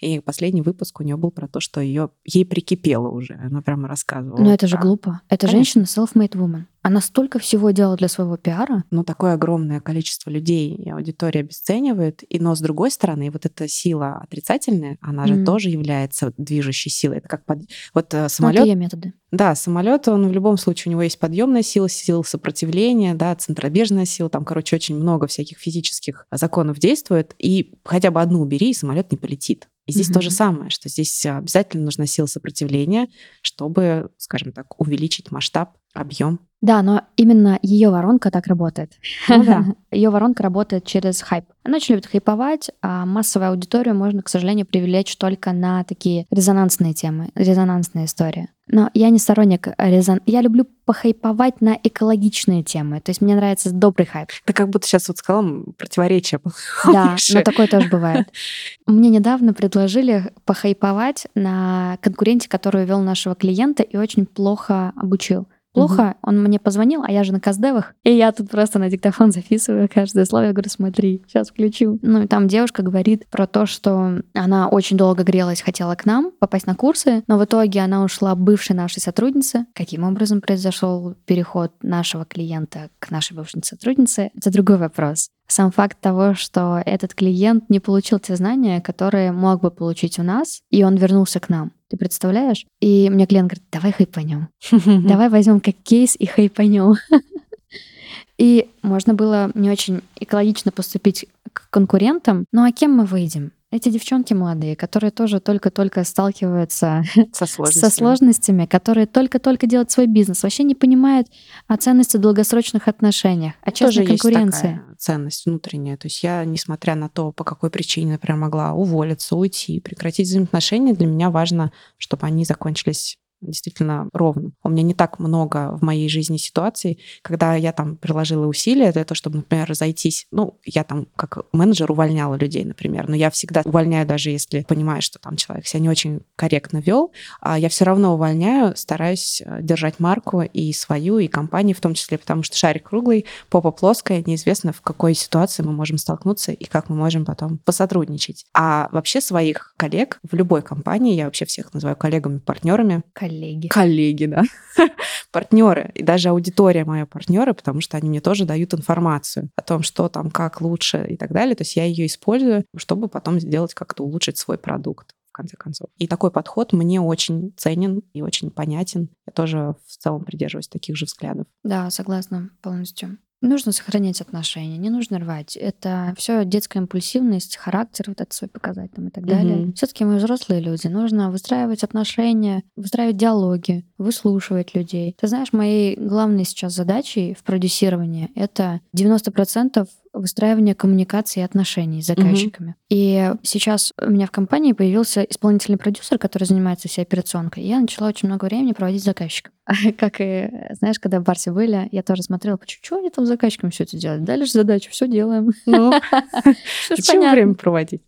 и 0.00 0.20
последний 0.20 0.62
выпуск 0.62 1.00
у 1.00 1.02
нее 1.02 1.16
был 1.16 1.30
про 1.30 1.48
то, 1.48 1.60
что 1.60 1.80
ее, 1.80 2.10
ей 2.24 2.44
прикипело 2.44 3.08
уже, 3.08 3.34
она 3.34 3.62
прямо 3.62 3.88
рассказывала. 3.88 4.40
Но 4.40 4.52
это 4.52 4.66
же 4.66 4.76
глупо. 4.78 5.20
Это 5.28 5.46
Конечно. 5.46 5.82
женщина 5.82 6.06
self-made 6.06 6.32
woman. 6.32 6.64
Она 6.86 7.00
столько 7.00 7.40
всего 7.40 7.72
делала 7.72 7.96
для 7.96 8.06
своего 8.08 8.36
пиара. 8.36 8.84
ну, 8.92 9.02
такое 9.02 9.32
огромное 9.32 9.80
количество 9.80 10.30
людей 10.30 10.72
и 10.72 10.88
аудитория 10.88 11.40
обесценивает, 11.40 12.22
и, 12.28 12.38
но 12.38 12.54
с 12.54 12.60
другой 12.60 12.92
стороны, 12.92 13.30
вот 13.32 13.44
эта 13.44 13.66
сила 13.66 14.18
отрицательная, 14.22 14.96
она 15.00 15.26
же 15.26 15.34
Мгм. 15.34 15.44
тоже 15.44 15.68
является 15.70 16.32
движущей 16.38 16.90
силой. 16.90 17.18
Это 17.18 17.28
как 17.28 17.44
под... 17.44 17.62
вот 17.92 18.12
Но 18.12 18.28
самолет, 18.28 18.60
это 18.60 18.68
ее 18.68 18.76
методы. 18.76 19.12
Да, 19.32 19.56
самолет, 19.56 20.06
он 20.06 20.28
в 20.28 20.32
любом 20.32 20.56
случае, 20.58 20.90
у 20.90 20.92
него 20.92 21.02
есть 21.02 21.18
подъемная 21.18 21.62
сила, 21.62 21.88
сила 21.88 22.22
сопротивления, 22.22 23.14
да, 23.14 23.34
центробежная 23.34 24.04
сила, 24.04 24.30
там, 24.30 24.44
короче, 24.44 24.76
очень 24.76 24.94
много 24.94 25.26
всяких 25.26 25.58
физических 25.58 26.26
законов 26.30 26.78
действует, 26.78 27.34
и 27.38 27.74
хотя 27.84 28.12
бы 28.12 28.22
одну 28.22 28.40
убери, 28.40 28.70
и 28.70 28.74
самолет 28.74 29.10
не 29.10 29.18
полетит. 29.18 29.68
И 29.86 29.92
здесь 29.92 30.06
Мгм. 30.08 30.14
то 30.14 30.20
же 30.20 30.30
самое, 30.30 30.70
что 30.70 30.88
здесь 30.88 31.26
обязательно 31.26 31.84
нужна 31.84 32.06
сила 32.06 32.26
сопротивления, 32.26 33.08
чтобы, 33.42 34.10
скажем 34.18 34.52
так, 34.52 34.80
увеличить 34.80 35.32
масштаб, 35.32 35.76
объем. 35.92 36.40
Да, 36.62 36.82
но 36.82 37.02
именно 37.16 37.58
ее 37.62 37.90
воронка 37.90 38.30
так 38.30 38.46
работает. 38.46 38.92
Ну 39.28 39.44
да. 39.44 39.64
Ее 39.90 40.10
воронка 40.10 40.42
работает 40.42 40.84
через 40.84 41.20
хайп. 41.20 41.44
Она 41.64 41.76
очень 41.76 41.94
любит 41.94 42.06
хайповать, 42.06 42.70
а 42.80 43.04
массовую 43.04 43.50
аудиторию 43.50 43.94
можно, 43.94 44.22
к 44.22 44.28
сожалению, 44.28 44.66
привлечь 44.66 45.16
только 45.16 45.52
на 45.52 45.84
такие 45.84 46.26
резонансные 46.30 46.94
темы, 46.94 47.30
резонансные 47.34 48.06
истории. 48.06 48.48
Но 48.68 48.90
я 48.94 49.10
не 49.10 49.18
сторонник 49.18 49.68
резон... 49.78 50.20
Я 50.26 50.40
люблю 50.40 50.66
похайповать 50.84 51.60
на 51.60 51.78
экологичные 51.82 52.64
темы. 52.64 53.00
То 53.00 53.10
есть 53.10 53.20
мне 53.20 53.36
нравится 53.36 53.70
добрый 53.72 54.06
хайп. 54.06 54.28
Ты 54.44 54.52
как 54.52 54.70
будто 54.70 54.86
сейчас 54.86 55.08
вот 55.08 55.18
сказала 55.18 55.62
противоречие. 55.78 56.40
Да, 56.86 57.16
но 57.32 57.42
такое 57.42 57.66
тоже 57.66 57.88
бывает. 57.88 58.28
Мне 58.86 59.10
недавно 59.10 59.52
предложили 59.54 60.32
похайповать 60.44 61.26
на 61.34 61.98
конкуренте, 62.00 62.48
который 62.48 62.84
вел 62.84 63.00
нашего 63.00 63.34
клиента 63.34 63.82
и 63.82 63.96
очень 63.96 64.26
плохо 64.26 64.92
обучил. 64.96 65.46
Плохо, 65.76 66.14
он 66.22 66.42
мне 66.42 66.58
позвонил, 66.58 67.02
а 67.06 67.12
я 67.12 67.22
же 67.22 67.32
на 67.32 67.40
каздевах, 67.40 67.94
и 68.02 68.10
я 68.10 68.32
тут 68.32 68.50
просто 68.50 68.78
на 68.78 68.88
диктофон 68.88 69.32
записываю 69.32 69.88
каждое 69.92 70.24
слово, 70.24 70.44
я 70.44 70.52
говорю, 70.52 70.70
смотри, 70.70 71.22
сейчас 71.26 71.50
включу. 71.50 71.98
Ну 72.02 72.22
и 72.22 72.26
там 72.26 72.48
девушка 72.48 72.82
говорит 72.82 73.26
про 73.28 73.46
то, 73.46 73.66
что 73.66 74.22
она 74.34 74.68
очень 74.68 74.96
долго 74.96 75.22
грелась, 75.22 75.60
хотела 75.60 75.94
к 75.94 76.06
нам 76.06 76.32
попасть 76.38 76.66
на 76.66 76.74
курсы, 76.74 77.22
но 77.26 77.38
в 77.38 77.44
итоге 77.44 77.80
она 77.80 78.02
ушла 78.02 78.34
бывшей 78.34 78.74
нашей 78.74 79.00
сотруднице. 79.00 79.66
Каким 79.74 80.04
образом 80.04 80.40
произошел 80.40 81.14
переход 81.26 81.72
нашего 81.82 82.24
клиента 82.24 82.88
к 82.98 83.10
нашей 83.10 83.36
бывшей 83.36 83.62
сотруднице, 83.62 84.30
это 84.34 84.50
другой 84.50 84.78
вопрос. 84.78 85.28
Сам 85.48 85.70
факт 85.70 86.00
того, 86.00 86.34
что 86.34 86.82
этот 86.84 87.14
клиент 87.14 87.70
не 87.70 87.78
получил 87.78 88.18
те 88.18 88.34
знания, 88.34 88.80
которые 88.80 89.30
мог 89.30 89.60
бы 89.60 89.70
получить 89.70 90.18
у 90.18 90.22
нас, 90.22 90.60
и 90.70 90.82
он 90.82 90.96
вернулся 90.96 91.38
к 91.38 91.48
нам. 91.48 91.72
Ты 91.88 91.96
представляешь? 91.96 92.66
И 92.80 93.08
мне 93.10 93.26
клиент 93.26 93.48
говорит, 93.50 93.64
давай 93.70 93.92
хайпанем. 93.92 94.48
Давай 95.06 95.28
возьмем 95.28 95.60
как 95.60 95.76
кейс 95.82 96.16
и 96.18 96.26
хайпанем. 96.26 96.94
И 98.38 98.68
можно 98.82 99.14
было 99.14 99.50
не 99.54 99.70
очень 99.70 100.02
экологично 100.20 100.70
поступить 100.70 101.26
к 101.52 101.70
конкурентам. 101.70 102.44
Ну 102.52 102.64
а 102.64 102.72
кем 102.72 102.92
мы 102.92 103.04
выйдем? 103.04 103.52
Эти 103.72 103.88
девчонки 103.88 104.32
молодые, 104.32 104.76
которые 104.76 105.10
тоже 105.10 105.40
только-только 105.40 106.04
сталкиваются 106.04 107.02
Со 107.32 107.46
со 107.46 107.46
сложностями. 107.46 107.90
сложностями, 107.90 108.66
которые 108.66 109.06
только-только 109.06 109.66
делают 109.66 109.90
свой 109.90 110.06
бизнес, 110.06 110.44
вообще 110.44 110.62
не 110.62 110.76
понимают 110.76 111.26
о 111.66 111.76
ценности 111.76 112.16
долгосрочных 112.16 112.86
отношениях, 112.86 113.54
о 113.62 113.72
Тоже 113.72 113.98
честной 114.00 114.06
есть 114.12 114.22
конкуренции. 114.22 114.60
такая 114.78 114.94
ценность 114.98 115.46
внутренняя. 115.46 115.96
То 115.96 116.06
есть 116.06 116.22
я, 116.22 116.44
несмотря 116.44 116.94
на 116.94 117.08
то, 117.08 117.32
по 117.32 117.42
какой 117.42 117.70
причине, 117.70 118.12
например, 118.12 118.38
могла 118.38 118.72
уволиться, 118.72 119.34
уйти, 119.34 119.80
прекратить 119.80 120.28
взаимоотношения, 120.28 120.94
для 120.94 121.06
меня 121.08 121.30
важно, 121.30 121.72
чтобы 121.98 122.26
они 122.26 122.44
закончились 122.44 123.18
действительно 123.40 124.08
ровно. 124.12 124.52
У 124.62 124.68
меня 124.68 124.82
не 124.82 124.94
так 124.94 125.18
много 125.18 125.76
в 125.76 125.82
моей 125.82 126.08
жизни 126.08 126.36
ситуаций, 126.36 126.98
когда 127.22 127.54
я 127.54 127.72
там 127.72 127.96
приложила 127.96 128.46
усилия 128.46 128.92
для 128.92 129.04
того, 129.04 129.16
чтобы, 129.16 129.36
например, 129.36 129.68
разойтись. 129.68 130.26
Ну, 130.30 130.58
я 130.64 130.84
там 130.84 131.06
как 131.16 131.46
менеджер 131.52 131.90
увольняла 131.90 132.36
людей, 132.36 132.64
например, 132.64 133.08
но 133.08 133.16
я 133.16 133.30
всегда 133.30 133.62
увольняю, 133.64 134.06
даже 134.06 134.30
если 134.30 134.62
понимаю, 134.62 135.02
что 135.02 135.18
там 135.18 135.36
человек 135.36 135.66
себя 135.66 135.80
не 135.80 135.88
очень 135.88 136.20
корректно 136.36 136.78
вел, 136.78 137.12
а 137.40 137.58
я 137.58 137.68
все 137.68 137.84
равно 137.84 138.14
увольняю, 138.14 138.76
стараюсь 138.76 139.42
э, 139.44 139.62
держать 139.62 140.00
марку 140.00 140.42
и 140.42 140.72
свою, 140.72 141.18
и 141.18 141.28
компании 141.28 141.72
в 141.72 141.80
том 141.80 141.94
числе, 141.94 142.18
потому 142.18 142.42
что 142.42 142.56
шарик 142.56 142.88
круглый, 142.88 143.26
попа 143.48 143.70
плоская, 143.70 144.22
неизвестно, 144.26 144.72
в 144.72 144.80
какой 144.80 145.14
ситуации 145.14 145.62
мы 145.62 145.72
можем 145.72 145.98
столкнуться 145.98 146.52
и 146.52 146.64
как 146.64 146.88
мы 146.88 146.96
можем 146.96 147.24
потом 147.24 147.58
посотрудничать. 147.58 148.46
А 148.54 148.88
вообще 148.92 149.20
своих 149.20 149.74
коллег 149.76 150.18
в 150.28 150.34
любой 150.34 150.62
компании, 150.62 151.14
я 151.14 151.24
вообще 151.26 151.44
всех 151.44 151.72
называю 151.74 151.96
коллегами, 151.96 152.38
партнерами, 152.38 153.02
Коллеги. 153.28 153.68
коллеги, 153.68 154.26
да, 154.26 154.42
партнеры, 155.32 155.90
и 155.94 156.02
даже 156.02 156.28
аудитория 156.28 156.84
моя 156.84 157.06
партнеры, 157.06 157.54
потому 157.54 157.80
что 157.80 157.96
они 157.96 158.08
мне 158.08 158.20
тоже 158.20 158.44
дают 158.44 158.74
информацию 158.74 159.50
о 159.56 159.62
том, 159.62 159.82
что 159.82 160.08
там, 160.08 160.30
как 160.30 160.60
лучше 160.60 161.06
и 161.08 161.16
так 161.16 161.32
далее. 161.32 161.54
То 161.54 161.62
есть 161.62 161.76
я 161.76 161.84
ее 161.84 162.06
использую, 162.06 162.64
чтобы 162.76 163.08
потом 163.08 163.40
сделать 163.40 163.74
как-то 163.74 164.04
улучшить 164.04 164.38
свой 164.38 164.58
продукт 164.58 165.14
в 165.28 165.32
конце 165.32 165.56
концов. 165.56 165.88
И 165.98 166.06
такой 166.06 166.30
подход 166.30 166.72
мне 166.72 167.00
очень 167.00 167.52
ценен 167.56 168.02
и 168.12 168.22
очень 168.22 168.50
понятен. 168.50 169.10
Я 169.26 169.32
тоже 169.32 169.74
в 169.86 169.96
целом 169.98 170.24
придерживаюсь 170.24 170.68
таких 170.68 170.96
же 170.96 171.04
взглядов. 171.04 171.46
Да, 171.62 171.90
согласна 171.90 172.50
полностью. 172.62 173.18
Нужно 173.42 173.72
сохранять 173.72 174.20
отношения, 174.20 174.78
не 174.78 174.90
нужно 174.90 175.18
рвать. 175.18 175.56
Это 175.56 176.14
все 176.16 176.44
детская 176.44 176.80
импульсивность, 176.80 177.56
характер 177.56 178.06
вот 178.08 178.20
этот 178.20 178.32
свой 178.32 178.48
показать 178.48 178.92
там 178.92 179.08
и 179.08 179.10
так 179.10 179.26
далее. 179.26 179.56
Мгм. 179.56 179.72
Все-таки 179.74 180.04
мы 180.04 180.16
взрослые 180.16 180.60
люди, 180.60 180.86
нужно 180.86 181.30
выстраивать 181.30 181.84
отношения, 181.84 182.62
выстраивать 182.76 183.16
диалоги, 183.16 183.84
выслушивать 183.98 184.74
людей. 184.74 185.14
Ты 185.20 185.26
знаешь, 185.28 185.52
моей 185.52 185.96
главной 185.96 186.44
сейчас 186.44 186.74
задачей 186.74 187.34
в 187.34 187.42
продюсировании 187.44 188.30
это 188.34 188.80
90% 188.94 189.86
выстраивание 190.16 190.74
коммуникации 190.74 191.40
и 191.40 191.42
отношений 191.42 192.02
с 192.02 192.06
заказчиками. 192.06 192.74
И 192.88 193.32
сейчас 193.42 193.92
у 194.00 194.10
меня 194.10 194.26
в 194.26 194.30
компании 194.30 194.72
появился 194.72 195.22
исполнительный 195.22 195.78
продюсер, 195.78 196.18
который 196.18 196.44
занимается 196.44 196.88
всей 196.88 197.02
операционкой. 197.02 197.64
И 197.64 197.68
я 197.68 197.80
начала 197.80 198.08
очень 198.08 198.28
много 198.28 198.46
времени 198.46 198.72
проводить 198.72 199.02
с 199.02 199.04
заказчиком. 199.04 199.52
Как 199.98 200.20
и, 200.20 200.50
знаешь, 200.78 200.98
когда 200.98 201.20
в 201.20 201.24
Барсе 201.24 201.52
были, 201.52 201.88
я 201.92 202.02
тоже 202.02 202.22
смотрела, 202.22 202.58
что 202.66 202.96
они 202.96 203.10
там 203.10 203.26
с 203.26 203.28
заказчиком 203.28 203.70
все 203.70 203.84
это 203.84 203.96
делают? 203.96 204.24
Дали 204.24 204.44
же 204.44 204.52
задачу, 204.52 204.90
все 204.90 205.06
делаем. 205.08 205.50
Ну, 205.66 205.92
зачем 206.88 207.16
понятно. 207.16 207.32
время 207.32 207.54
проводить? 207.54 208.02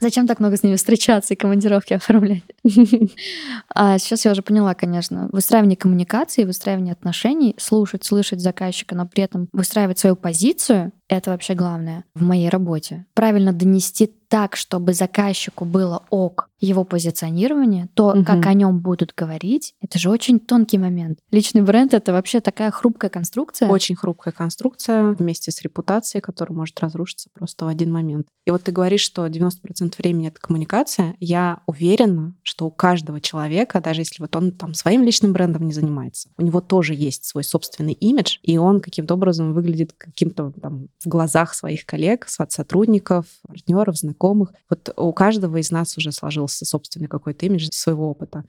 Зачем 0.00 0.26
так 0.26 0.40
много 0.40 0.56
с 0.56 0.62
ними 0.62 0.74
встречаться 0.74 1.34
и 1.34 1.36
командировки 1.36 1.94
оформлять? 1.94 2.42
А 3.76 3.98
сейчас 3.98 4.24
я 4.24 4.32
уже 4.32 4.42
поняла, 4.42 4.74
конечно, 4.74 5.28
выстраивание 5.32 5.76
коммуникации, 5.76 6.44
выстраивание 6.44 6.92
отношений, 6.92 7.54
слушать, 7.58 8.04
слышать 8.04 8.40
заказчика, 8.40 8.94
но 8.94 9.06
при 9.06 9.24
этом 9.24 9.48
выстраивать 9.52 9.98
свою 9.98 10.16
позицию— 10.16 10.92
это 11.16 11.30
вообще 11.30 11.54
главное 11.54 12.04
в 12.14 12.22
моей 12.22 12.48
работе. 12.48 13.06
Правильно 13.14 13.52
донести 13.52 14.12
так, 14.28 14.56
чтобы 14.56 14.94
заказчику 14.94 15.64
было 15.64 16.02
ок 16.10 16.48
его 16.58 16.84
позиционирование, 16.84 17.88
то, 17.94 18.08
угу. 18.08 18.24
как 18.24 18.46
о 18.46 18.54
нем 18.54 18.80
будут 18.80 19.12
говорить, 19.14 19.74
это 19.80 19.98
же 19.98 20.10
очень 20.10 20.40
тонкий 20.40 20.78
момент. 20.78 21.18
Личный 21.30 21.62
бренд— 21.62 21.92
это 21.94 22.12
вообще 22.12 22.40
такая 22.40 22.70
хрупкая 22.70 23.10
конструкция. 23.10 23.68
Очень 23.68 23.96
хрупкая 23.96 24.32
конструкция 24.32 25.12
вместе 25.12 25.52
с 25.52 25.60
репутацией, 25.62 26.22
которая 26.22 26.56
может 26.56 26.80
разрушиться 26.80 27.28
просто 27.34 27.66
в 27.66 27.68
один 27.68 27.92
момент. 27.92 28.26
И 28.46 28.50
вот 28.50 28.62
ты 28.62 28.72
говоришь, 28.72 29.02
что 29.02 29.26
90% 29.26 29.94
времени— 29.98 30.28
это 30.28 30.40
коммуникация. 30.40 31.14
Я 31.20 31.60
уверена, 31.66 32.34
что 32.42 32.66
у 32.66 32.70
каждого 32.70 33.20
человека, 33.20 33.80
даже 33.80 34.00
если 34.00 34.22
вот 34.22 34.34
он 34.34 34.52
там 34.52 34.74
своим 34.74 35.04
личным 35.04 35.32
брендом 35.32 35.66
не 35.66 35.72
занимается, 35.72 36.30
у 36.38 36.42
него 36.42 36.60
тоже 36.60 36.94
есть 36.94 37.24
свой 37.24 37.44
собственный 37.44 37.92
имидж, 37.92 38.38
и 38.42 38.56
он 38.58 38.80
каким-то 38.80 39.14
образом 39.14 39.52
выглядит 39.52 39.92
каким-то 39.92 40.52
там 40.60 40.88
в 41.04 41.08
глазах 41.08 41.54
своих 41.54 41.86
коллег, 41.86 42.26
сотрудников, 42.28 43.26
партнеров, 43.46 43.96
знакомых. 43.96 44.52
Вот 44.70 44.92
у 44.96 45.12
каждого 45.12 45.58
из 45.58 45.70
нас 45.70 45.96
уже 45.98 46.12
сложился 46.12 46.64
собственный 46.64 47.08
какой-то 47.08 47.46
имидж 47.46 47.68
своего 47.72 48.10
опыта. 48.10 48.44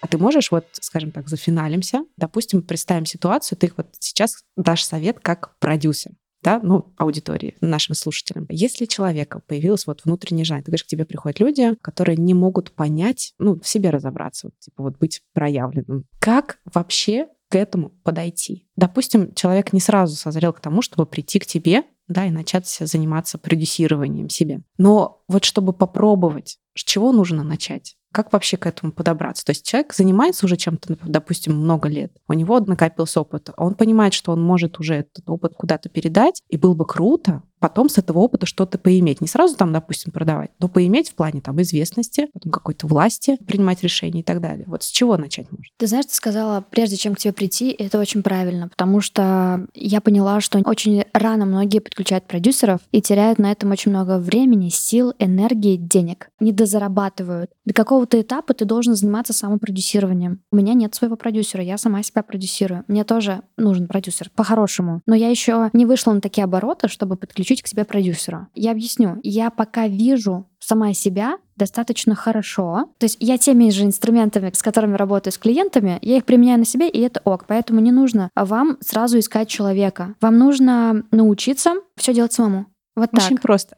А 0.00 0.06
ты 0.06 0.18
можешь 0.18 0.50
вот, 0.50 0.66
скажем 0.72 1.12
так, 1.12 1.28
зафиналимся, 1.28 2.04
допустим, 2.18 2.62
представим 2.62 3.06
ситуацию, 3.06 3.56
ты 3.58 3.72
вот 3.76 3.86
сейчас 3.98 4.44
дашь 4.56 4.84
совет 4.84 5.18
как 5.20 5.58
продюсер 5.58 6.12
да, 6.44 6.60
ну, 6.62 6.92
аудитории, 6.96 7.56
нашим 7.60 7.94
слушателям. 7.94 8.46
Если 8.50 8.84
человека 8.84 9.40
появилась 9.46 9.86
вот 9.86 10.02
внутренняя 10.04 10.44
желание, 10.44 10.62
ты 10.62 10.70
говоришь, 10.70 10.84
к 10.84 10.88
тебе 10.88 11.06
приходят 11.06 11.40
люди, 11.40 11.74
которые 11.80 12.16
не 12.16 12.34
могут 12.34 12.70
понять, 12.72 13.32
ну, 13.38 13.58
в 13.58 13.66
себе 13.66 13.90
разобраться, 13.90 14.48
вот, 14.48 14.58
типа 14.60 14.82
вот 14.82 14.98
быть 14.98 15.22
проявленным. 15.32 16.04
Как 16.20 16.58
вообще 16.72 17.28
к 17.48 17.56
этому 17.56 17.90
подойти. 18.02 18.66
Допустим, 18.76 19.32
человек 19.34 19.72
не 19.72 19.80
сразу 19.80 20.16
созрел 20.16 20.52
к 20.52 20.60
тому, 20.60 20.82
чтобы 20.82 21.06
прийти 21.06 21.38
к 21.38 21.46
тебе, 21.46 21.84
да, 22.08 22.26
и 22.26 22.30
начать 22.30 22.66
заниматься 22.68 23.38
продюсированием 23.38 24.28
себя. 24.28 24.60
Но 24.76 25.22
вот 25.28 25.44
чтобы 25.44 25.72
попробовать, 25.72 26.58
с 26.74 26.84
чего 26.84 27.12
нужно 27.12 27.42
начать? 27.42 27.96
Как 28.14 28.32
вообще 28.32 28.56
к 28.56 28.64
этому 28.64 28.92
подобраться? 28.92 29.44
То 29.44 29.50
есть 29.50 29.66
человек 29.66 29.92
занимается 29.92 30.46
уже 30.46 30.56
чем-то, 30.56 30.98
допустим, 31.02 31.56
много 31.56 31.88
лет, 31.88 32.12
у 32.28 32.32
него 32.32 32.60
накопился 32.60 33.20
опыт, 33.20 33.50
он 33.56 33.74
понимает, 33.74 34.14
что 34.14 34.30
он 34.30 34.40
может 34.40 34.78
уже 34.78 34.94
этот 34.94 35.28
опыт 35.28 35.54
куда-то 35.56 35.88
передать, 35.88 36.40
и 36.48 36.56
было 36.56 36.74
бы 36.74 36.86
круто 36.86 37.42
потом 37.64 37.88
с 37.88 37.96
этого 37.96 38.18
опыта 38.18 38.44
что-то 38.44 38.76
поиметь. 38.76 39.22
Не 39.22 39.26
сразу 39.26 39.56
там, 39.56 39.72
допустим, 39.72 40.12
продавать, 40.12 40.50
но 40.60 40.68
поиметь 40.68 41.08
в 41.08 41.14
плане 41.14 41.40
там 41.40 41.62
известности, 41.62 42.28
потом 42.34 42.52
какой-то 42.52 42.86
власти, 42.86 43.38
принимать 43.46 43.82
решения 43.82 44.20
и 44.20 44.22
так 44.22 44.42
далее. 44.42 44.66
Вот 44.66 44.82
с 44.82 44.88
чего 44.88 45.16
начать 45.16 45.50
можно? 45.50 45.64
Ты 45.78 45.86
знаешь, 45.86 46.04
ты 46.04 46.14
сказала, 46.14 46.62
прежде 46.68 46.98
чем 46.98 47.14
к 47.14 47.18
тебе 47.18 47.32
прийти, 47.32 47.70
это 47.70 47.98
очень 47.98 48.22
правильно, 48.22 48.68
потому 48.68 49.00
что 49.00 49.66
я 49.72 50.02
поняла, 50.02 50.42
что 50.42 50.58
очень 50.58 51.06
рано 51.14 51.46
многие 51.46 51.78
подключают 51.78 52.26
продюсеров 52.26 52.82
и 52.92 53.00
теряют 53.00 53.38
на 53.38 53.50
этом 53.50 53.70
очень 53.70 53.92
много 53.92 54.18
времени, 54.18 54.68
сил, 54.68 55.14
энергии, 55.18 55.76
денег. 55.76 56.28
Не 56.40 56.52
дозарабатывают. 56.52 57.50
До 57.64 57.72
какого-то 57.72 58.20
этапа 58.20 58.52
ты 58.52 58.66
должен 58.66 58.94
заниматься 58.94 59.32
самопродюсированием. 59.32 60.42
У 60.52 60.56
меня 60.56 60.74
нет 60.74 60.94
своего 60.94 61.16
продюсера, 61.16 61.64
я 61.64 61.78
сама 61.78 62.02
себя 62.02 62.22
продюсирую. 62.22 62.84
Мне 62.88 63.04
тоже 63.04 63.40
нужен 63.56 63.88
продюсер, 63.88 64.30
по-хорошему. 64.36 65.00
Но 65.06 65.14
я 65.14 65.30
еще 65.30 65.70
не 65.72 65.86
вышла 65.86 66.12
на 66.12 66.20
такие 66.20 66.44
обороты, 66.44 66.88
чтобы 66.88 67.16
подключить 67.16 67.53
подключить 67.54 67.62
к 67.62 67.68
себе 67.68 67.84
продюсера. 67.84 68.48
Я 68.54 68.72
объясню. 68.72 69.18
Я 69.22 69.50
пока 69.50 69.86
вижу 69.86 70.46
сама 70.58 70.94
себя 70.94 71.38
достаточно 71.56 72.14
хорошо. 72.14 72.88
То 72.98 73.04
есть 73.04 73.16
я 73.20 73.38
теми 73.38 73.70
же 73.70 73.84
инструментами, 73.84 74.50
с 74.52 74.62
которыми 74.62 74.96
работаю 74.96 75.32
с 75.32 75.38
клиентами, 75.38 75.98
я 76.02 76.16
их 76.16 76.24
применяю 76.24 76.58
на 76.58 76.64
себе, 76.64 76.88
и 76.88 77.00
это 77.00 77.20
ок. 77.24 77.44
Поэтому 77.46 77.80
не 77.80 77.92
нужно 77.92 78.30
вам 78.34 78.76
сразу 78.80 79.18
искать 79.18 79.48
человека. 79.48 80.14
Вам 80.20 80.38
нужно 80.38 81.04
научиться 81.10 81.74
все 81.96 82.12
делать 82.12 82.32
самому. 82.32 82.66
Вот 82.96 83.10
так. 83.10 83.24
Очень 83.24 83.38
просто. 83.38 83.74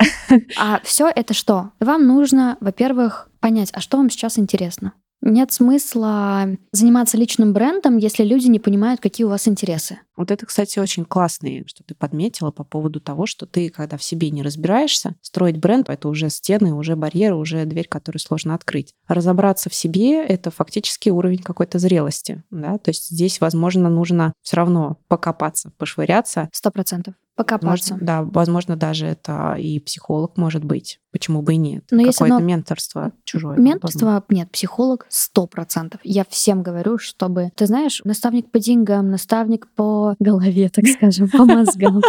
А 0.58 0.80
все 0.84 1.08
это 1.14 1.34
что? 1.34 1.70
Вам 1.80 2.06
нужно, 2.06 2.56
во-первых, 2.60 3.30
понять, 3.40 3.70
а 3.72 3.80
что 3.80 3.96
вам 3.96 4.10
сейчас 4.10 4.38
интересно. 4.38 4.92
Нет 5.22 5.52
смысла 5.52 6.46
заниматься 6.72 7.16
личным 7.16 7.52
брендом, 7.52 7.96
если 7.96 8.22
люди 8.22 8.46
не 8.46 8.60
понимают, 8.60 9.00
какие 9.00 9.24
у 9.24 9.30
вас 9.30 9.48
интересы. 9.48 9.98
Вот 10.16 10.30
это, 10.30 10.46
кстати, 10.46 10.78
очень 10.78 11.04
классно, 11.04 11.48
что 11.66 11.82
ты 11.84 11.94
подметила 11.94 12.50
по 12.50 12.64
поводу 12.64 13.00
того, 13.00 13.26
что 13.26 13.46
ты, 13.46 13.68
когда 13.70 13.96
в 13.96 14.02
себе 14.02 14.30
не 14.30 14.42
разбираешься, 14.42 15.16
строить 15.22 15.58
бренд— 15.58 15.88
это 15.90 16.08
уже 16.08 16.30
стены, 16.30 16.74
уже 16.74 16.96
барьеры, 16.96 17.34
уже 17.34 17.64
дверь, 17.64 17.88
которую 17.88 18.20
сложно 18.20 18.54
открыть. 18.54 18.94
Разобраться 19.08 19.68
в 19.68 19.74
себе— 19.74 20.24
это 20.26 20.50
фактически 20.50 21.10
уровень 21.10 21.42
какой-то 21.42 21.78
зрелости. 21.78 22.42
Да? 22.50 22.78
То 22.78 22.90
есть 22.90 23.08
здесь, 23.08 23.40
возможно, 23.40 23.88
нужно 23.90 24.32
все 24.42 24.56
равно 24.56 24.98
покопаться, 25.08 25.72
пошвыряться. 25.76 26.48
Сто 26.52 26.70
процентов 26.70 27.14
покопаться. 27.36 27.94
Может, 27.94 28.06
да, 28.06 28.22
возможно, 28.22 28.76
даже 28.76 29.06
это 29.06 29.54
и 29.58 29.78
психолог 29.78 30.36
может 30.36 30.64
быть. 30.64 30.98
Почему 31.12 31.40
бы 31.40 31.54
и 31.54 31.56
нет? 31.56 31.84
Но 31.90 32.04
Какое-то 32.04 32.36
оно... 32.36 32.40
менторство 32.40 33.12
чужое. 33.24 33.56
Менторство 33.58 34.22
нет, 34.28 34.50
психолог 34.50 35.06
сто 35.08 35.46
процентов. 35.46 36.00
Я 36.02 36.26
всем 36.28 36.62
говорю, 36.62 36.98
чтобы... 36.98 37.52
Ты 37.54 37.66
знаешь, 37.66 38.02
наставник 38.04 38.50
по 38.50 38.58
деньгам, 38.58 39.10
наставник 39.10 39.66
по 39.68 40.14
голове, 40.18 40.68
так 40.68 40.86
скажем, 40.96 41.30
по 41.30 41.46
мозгам, 41.46 42.02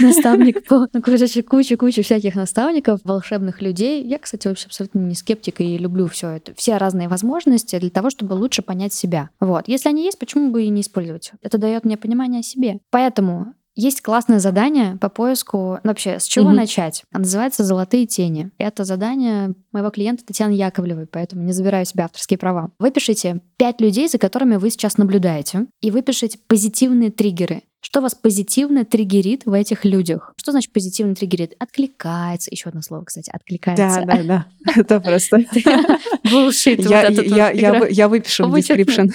наставник 0.00 0.66
по... 0.66 0.88
Ну, 0.92 1.00
короче, 1.02 1.42
куча-куча 1.42 2.02
всяких 2.02 2.34
наставников, 2.34 3.00
волшебных 3.04 3.62
людей. 3.62 4.04
Я, 4.04 4.18
кстати, 4.18 4.48
вообще 4.48 4.66
абсолютно 4.66 4.98
не 4.98 5.14
скептик 5.14 5.60
и 5.60 5.78
люблю 5.78 6.06
все 6.08 6.28
это. 6.28 6.54
Все 6.54 6.76
разные 6.76 7.08
возможности 7.08 7.78
для 7.78 7.90
того, 7.90 8.10
чтобы 8.10 8.34
лучше 8.34 8.60
понять 8.60 8.92
себя. 8.92 9.30
Вот. 9.40 9.68
Если 9.68 9.88
они 9.88 10.04
есть, 10.04 10.18
почему 10.18 10.50
бы 10.50 10.64
и 10.64 10.68
не 10.68 10.82
использовать? 10.82 11.32
Это 11.40 11.56
дает 11.56 11.84
мне 11.84 11.96
понимание 11.96 12.40
о 12.40 12.42
себе. 12.42 12.80
Поэтому 12.90 13.54
есть 13.74 14.02
классное 14.02 14.40
задание 14.40 14.96
по 14.96 15.08
поиску 15.08 15.78
вообще, 15.84 16.18
с 16.18 16.24
чего 16.24 16.46
угу. 16.46 16.54
начать. 16.54 17.04
Оно 17.12 17.22
называется 17.22 17.64
«Золотые 17.64 18.06
тени». 18.06 18.50
Это 18.58 18.84
задание 18.84 19.54
моего 19.72 19.90
клиента 19.90 20.24
Татьяны 20.24 20.52
Яковлевой, 20.52 21.06
поэтому 21.06 21.42
не 21.42 21.52
забираю 21.52 21.86
себе 21.86 22.04
авторские 22.04 22.38
права. 22.38 22.70
Выпишите 22.78 23.40
пять 23.56 23.80
людей, 23.80 24.08
за 24.08 24.18
которыми 24.18 24.56
вы 24.56 24.70
сейчас 24.70 24.98
наблюдаете, 24.98 25.66
и 25.80 25.90
выпишите 25.90 26.38
позитивные 26.46 27.10
триггеры. 27.10 27.62
Что 27.82 28.02
вас 28.02 28.14
позитивно 28.14 28.84
триггерит 28.84 29.46
в 29.46 29.54
этих 29.54 29.86
людях? 29.86 30.34
Что 30.36 30.52
значит 30.52 30.70
позитивно 30.70 31.14
триггерит? 31.14 31.54
Откликается. 31.58 32.50
Еще 32.50 32.68
одно 32.68 32.82
слово, 32.82 33.04
кстати, 33.04 33.30
откликается. 33.30 34.02
Да, 34.04 34.16
да, 34.16 34.22
да. 34.22 34.46
Это 34.76 35.00
просто... 35.00 35.38
Bullshit. 36.24 36.82
Я 37.90 38.08
выпишу 38.08 38.46
в 38.46 38.54
description 38.54 39.10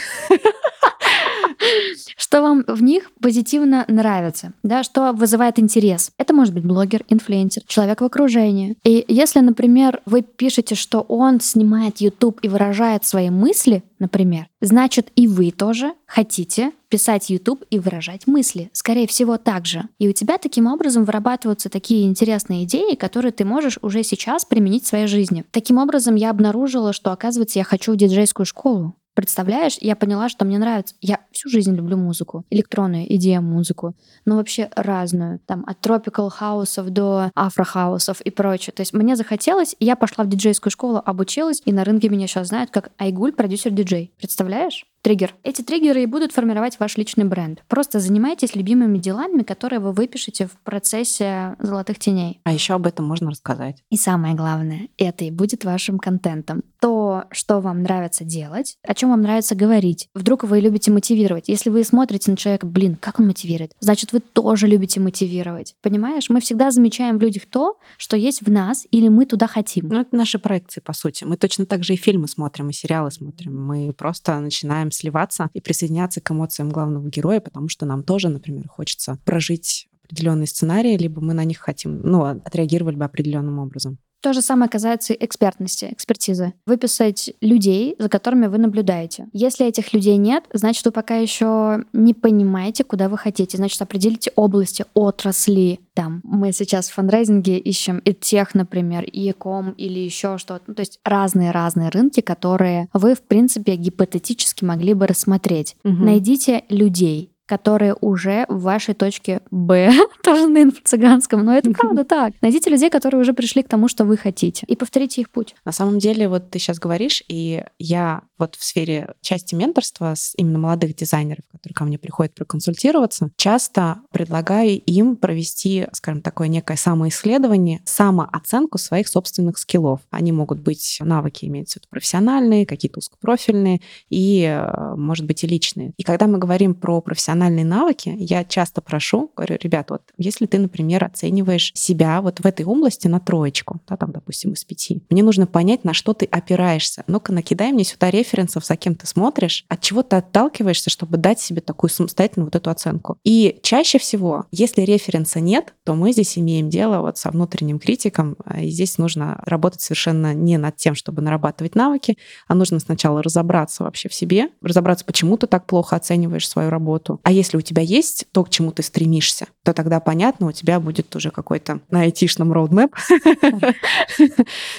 что 2.17 2.41
вам 2.41 2.63
в 2.67 2.82
них 2.82 3.11
позитивно 3.21 3.86
нравится, 3.88 4.53
да, 4.63 4.84
что 4.84 5.13
вызывает 5.13 5.59
интерес. 5.59 6.11
Это 6.17 6.34
может 6.34 6.53
быть 6.53 6.65
блогер, 6.65 7.05
инфлюенсер, 7.09 7.63
человек 7.67 8.01
в 8.01 8.05
окружении. 8.05 8.78
И 8.84 9.05
если, 9.07 9.39
например, 9.39 10.01
вы 10.05 10.21
пишете, 10.21 10.76
что 10.76 11.01
он 11.01 11.39
снимает 11.39 11.97
YouTube 11.97 12.39
и 12.41 12.47
выражает 12.47 13.05
свои 13.05 13.30
мысли, 13.30 13.84
например, 13.99 14.47
значит 14.61 15.11
и 15.15 15.28
вы 15.28 15.51
тоже 15.51 15.93
хотите 16.05 16.71
писать 16.89 17.30
YouTube 17.30 17.63
и 17.69 17.80
выражать 17.80 18.28
мысли. 18.28 18.69
Скорее 18.71 19.07
всего, 19.07 19.38
так 19.38 19.65
же. 19.65 19.84
И 19.99 20.07
у 20.07 20.13
тебя 20.13 20.38
таким 20.38 20.67
образом 20.67 21.03
вырабатываются 21.03 21.69
такие 21.69 22.05
интересные 22.07 22.63
идеи, 22.63 22.95
которые 22.95 23.32
ты 23.32 23.43
можешь 23.43 23.80
уже 23.82 24.03
сейчас 24.03 24.45
применить 24.45 24.86
в 24.86 24.88
своей 24.88 25.07
жизни. 25.07 25.43
Таким 25.51 25.78
образом, 25.78 26.15
я 26.15 26.30
обнаружила, 26.30 26.93
что, 26.93 27.11
оказывается, 27.11 27.59
я 27.59 27.65
хочу 27.65 27.93
в 27.93 27.97
диджейскую 27.97 28.45
школу. 28.45 28.95
Представляешь, 29.16 29.78
я 29.80 29.95
поняла, 29.95 30.28
что 30.28 30.43
мне 30.43 30.59
нравится. 30.59 30.93
Я 30.99 31.22
всю 31.32 31.49
жизнь 31.49 31.74
люблю 31.74 31.95
музыку, 31.95 32.45
электронную, 32.49 33.07
EDM-музыку, 33.07 33.95
но 34.26 34.36
вообще 34.36 34.70
разную. 34.76 35.39
Там 35.45 35.63
от 35.66 35.80
tropical 35.80 36.30
хаусов 36.30 36.89
до 36.89 37.32
афрохаусов 37.34 38.20
и 38.20 38.30
прочее. 38.30 38.74
То 38.76 38.82
есть 38.82 38.93
мне 38.93 39.16
захотелось, 39.16 39.76
я 39.80 39.95
пошла 39.95 40.26
в 40.26 40.30
диджейскую 40.30 40.70
школу, 40.70 41.01
обучилась, 41.03 41.61
и 41.63 41.72
на 41.72 41.86
рынке 41.86 42.09
меня 42.09 42.28
сейчас 42.28 42.49
знают 42.49 42.72
как 42.72 42.91
Айгуль, 42.97 43.32
продюсер-диджей. 43.32 44.11
Представляешь? 44.18 44.86
Триггер. 45.06 45.36
Эти 45.43 45.62
триггеры 45.62 46.01
и 46.01 46.08
будут 46.08 46.32
формировать 46.32 46.80
ваш 46.80 46.97
личный 46.97 47.26
бренд. 47.26 47.64
Просто 47.68 47.99
занимайтесь 47.99 48.56
любимыми 48.56 48.97
делами, 48.97 49.43
которые 49.43 49.80
вы 49.80 49.91
выпишете 49.91 50.47
в 50.47 50.58
процессе 50.64 51.56
золотых 51.60 51.99
теней. 51.99 52.39
А 52.43 52.51
еще 52.51 52.74
об 52.74 52.88
этом 52.88 53.06
можно 53.06 53.30
рассказать. 53.30 53.84
И 53.91 53.97
самое 53.97 54.34
главное, 54.34 54.88
это 54.97 55.24
и 55.24 55.30
будет 55.30 55.64
вашим 55.64 55.99
контентом. 55.99 56.64
То, 56.80 57.26
что 57.30 57.60
вам 57.60 57.84
нравится 57.84 58.24
делать, 58.24 58.78
о 58.82 58.95
чем 58.95 59.12
вам 59.12 59.22
нравится 59.22 59.53
говорить. 59.53 60.10
Вдруг 60.16 60.43
вы 60.43 60.60
любите 60.60 60.89
мотивировать. 60.89 61.49
Если 61.49 61.70
вы 61.70 61.84
смотрите 61.84 62.32
на 62.32 62.38
человека, 62.38 62.66
блин, 62.66 62.97
как 62.99 63.20
он 63.20 63.28
мотивирует, 63.28 63.74
значит, 63.80 64.12
вы 64.12 64.22
тоже 64.22 64.66
любите 64.66 64.99
мотивировать. 64.99 65.76
Понимаешь? 65.84 66.32
Мы 66.32 66.41
всегда 66.41 66.72
замечаем 66.72 67.20
в 67.20 67.22
людях 67.22 67.43
то, 67.45 67.78
что 67.97 68.18
есть 68.18 68.41
в 68.41 68.49
нас, 68.49 68.88
или 68.89 69.10
мы 69.10 69.28
туда 69.28 69.45
хотим. 69.45 69.88
Ну, 69.88 69.99
это 69.99 70.16
наши 70.16 70.39
проекции, 70.39 70.82
по 70.82 70.93
сути. 70.93 71.26
Мы 71.26 71.38
точно 71.38 71.68
так 71.68 71.84
же 71.84 71.93
и 71.93 71.95
фильмы 71.95 72.28
смотрим, 72.28 72.72
и 72.72 72.74
сериалы 72.74 73.12
смотрим. 73.12 73.68
Мы 73.68 73.93
просто 73.93 74.39
начинаем 74.39 74.89
сливаться 74.96 75.50
и 75.54 75.62
присоединяться 75.62 76.22
к 76.22 76.32
эмоциям 76.32 76.70
главного 76.70 77.08
героя, 77.10 77.39
потому 77.39 77.70
что 77.70 77.86
нам 77.86 78.04
тоже, 78.04 78.30
например, 78.30 78.68
хочется 78.68 79.20
прожить 79.26 79.88
определенные 80.06 80.48
сценарии, 80.48 80.98
либо 80.98 81.22
мы 81.22 81.34
на 81.34 81.43
них 81.43 81.60
хотим, 81.60 82.02
ну, 82.02 82.24
отреагировали 82.24 82.96
бы 82.96 83.06
определенным 83.06 83.60
образом. 83.60 83.98
То 84.26 84.34
же 84.34 84.41
самое 84.41 84.71
касается 84.71 85.13
экспертности, 85.13 85.88
экспертизы. 85.91 86.53
Выписать 86.65 87.32
людей, 87.41 87.95
за 87.99 88.09
которыми 88.09 88.47
вы 88.47 88.57
наблюдаете. 88.57 89.28
Если 89.34 89.67
этих 89.67 89.93
людей 89.93 90.17
нет, 90.17 90.45
значит, 90.51 90.84
вы 90.84 90.91
пока 90.91 91.17
еще 91.17 91.84
не 91.93 92.15
понимаете, 92.15 92.84
куда 92.84 93.07
вы 93.07 93.19
хотите. 93.19 93.57
Значит, 93.57 93.80
определите 93.84 94.32
области, 94.36 94.84
отрасли. 94.95 95.80
Там 95.93 96.21
мы 96.23 96.53
сейчас 96.53 96.89
в 96.89 96.93
фандрайзинге 96.95 97.59
ищем 97.59 97.99
и 97.99 98.15
тех, 98.15 98.55
например, 98.55 99.03
и 99.03 99.32
ком 99.32 99.73
или 99.73 99.99
еще 99.99 100.39
что-то. 100.39 100.63
Ну, 100.65 100.73
то 100.73 100.80
есть 100.80 100.99
разные-разные 101.05 101.89
рынки, 101.89 102.21
которые 102.21 102.89
вы, 102.93 103.13
в 103.13 103.21
принципе, 103.21 103.76
гипотетически 103.76 104.65
могли 104.65 104.95
бы 104.95 105.05
рассмотреть. 105.05 105.76
Угу. 105.84 106.03
Найдите 106.03 106.63
людей, 106.69 107.30
которые 107.46 107.96
уже 108.02 108.46
в 108.50 108.62
вашей 108.62 108.93
точке 108.93 109.41
Б, 109.52 109.91
тоже 110.24 110.48
на 110.48 110.64
инфо-цыганском, 110.64 111.43
но 111.43 111.56
это 111.56 111.72
правда 111.72 112.04
так. 112.06 112.34
Найдите 112.41 112.70
людей, 112.70 112.89
которые 112.89 113.22
уже 113.22 113.34
пришли 113.34 113.64
к 113.64 113.70
тому, 113.70 113.88
что 113.88 114.06
вы 114.06 114.18
хотите, 114.18 114.66
и 114.68 114.76
повторите 114.76 115.22
их 115.22 115.30
путь. 115.30 115.56
На 115.66 115.72
самом 115.72 116.00
деле, 116.00 116.28
вот 116.28 116.50
ты 116.50 116.60
сейчас 116.60 116.80
говоришь, 116.80 117.24
и 117.28 117.64
я 117.80 118.24
вот 118.38 118.56
в 118.56 118.64
сфере 118.64 119.14
части 119.22 119.56
менторства 119.56 120.14
с 120.16 120.34
именно 120.38 120.60
молодых 120.60 120.96
дизайнеров, 120.96 121.43
которые 121.52 121.74
ко 121.76 121.86
мне 121.86 121.98
приходят 121.98 122.34
проконсультироваться, 122.34 123.32
часто 123.38 124.00
предлагаю 124.12 124.80
им 124.80 125.16
провести, 125.16 125.88
скажем, 125.93 126.22
такое 126.22 126.48
некое 126.48 126.78
самоисследование, 126.78 127.82
самооценку 127.86 128.78
своих 128.78 129.08
собственных 129.08 129.58
скиллов. 129.58 130.02
Они 130.10 130.32
могут 130.32 130.60
быть 130.60 130.98
навыки, 131.02 131.46
имеются 131.46 131.80
в 131.80 131.84
виду 131.84 131.88
профессиональные, 131.89 132.66
какие-то 132.66 133.00
узкопрофильные 133.00 133.82
и, 134.10 134.43
э, 134.43 134.96
может 134.96 135.26
быть, 135.26 135.43
и 135.43 135.48
личные. 135.48 135.93
И 135.98 136.04
когда 136.04 136.28
мы 136.28 136.38
говорим 136.38 136.76
про 136.76 137.02
профессиональные 137.02 137.35
профессиональные 137.36 137.66
навыки, 137.66 138.16
я 138.18 138.44
часто 138.46 138.82
прошу, 138.82 139.32
говорю, 139.36 139.58
ребят, 139.62 139.90
вот 139.90 140.02
если 140.18 140.46
ты, 140.46 140.58
например, 140.58 141.04
оцениваешь 141.04 141.72
себя 141.74 142.22
вот 142.22 142.40
в 142.40 142.46
этой 142.46 142.66
области 142.66 143.08
на 143.08 143.20
троечку, 143.20 143.82
да, 143.88 143.98
там, 143.98 144.12
допустим, 144.12 144.54
из 144.54 144.64
пяти, 144.64 145.04
мне 145.10 145.22
нужно 145.22 145.46
понять, 145.48 145.84
на 145.84 145.94
что 145.94 146.14
ты 146.14 146.26
опираешься. 146.26 147.04
Ну-ка, 147.08 147.34
накидай 147.34 147.74
мне 147.74 147.84
сюда 147.84 148.10
референсов, 148.10 148.66
за 148.66 148.76
кем 148.78 148.96
ты 148.96 149.06
смотришь, 149.06 149.66
от 149.68 149.82
чего 149.82 150.02
ты 150.02 150.16
отталкиваешься, 150.16 150.90
чтобы 150.90 151.18
дать 151.18 151.40
себе 151.40 151.62
такую 151.62 151.90
самостоятельную 151.90 152.48
вот 152.48 152.56
эту 152.56 152.70
оценку. 152.70 153.18
И 153.24 153.60
чаще 153.62 154.00
всего, 154.00 154.46
если 154.52 154.82
референса 154.82 155.42
нет, 155.42 155.74
то 155.84 155.94
мы 155.96 156.14
здесь 156.14 156.38
имеем 156.38 156.70
дело 156.70 157.02
вот 157.02 157.18
со 157.18 157.32
внутренним 157.32 157.80
критиком, 157.80 158.38
а, 158.46 158.62
и 158.62 158.70
здесь 158.70 158.98
нужно 158.98 159.42
работать 159.46 159.82
совершенно 159.82 160.34
не 160.34 160.58
над 160.58 160.78
тем, 160.78 160.96
чтобы 160.96 161.22
нарабатывать 161.22 161.76
навыки, 161.76 162.18
а 162.48 162.56
нужно 162.56 162.80
сначала 162.80 163.22
разобраться 163.22 163.84
вообще 163.84 164.08
в 164.08 164.14
себе, 164.14 164.50
разобраться, 164.62 165.04
почему 165.04 165.38
ты 165.38 165.48
так 165.48 165.66
плохо 165.66 165.96
оцениваешь 165.96 166.48
свою 166.48 166.70
работу, 166.70 167.20
а 167.26 167.32
если 167.32 167.57
у 167.57 167.61
тебя 167.61 167.82
есть 167.82 168.28
то, 168.32 168.43
к 168.43 168.51
чему 168.51 168.71
ты 168.71 168.84
стремишься, 168.84 169.47
то 169.63 169.73
тогда 169.73 169.99
понятно, 169.99 170.45
у 170.45 170.51
тебя 170.51 170.80
будет 170.80 171.15
уже 171.15 171.32
какой-то 171.32 171.80
на 171.89 172.01
айтишном 172.01 172.53
роудмэп, 172.53 172.95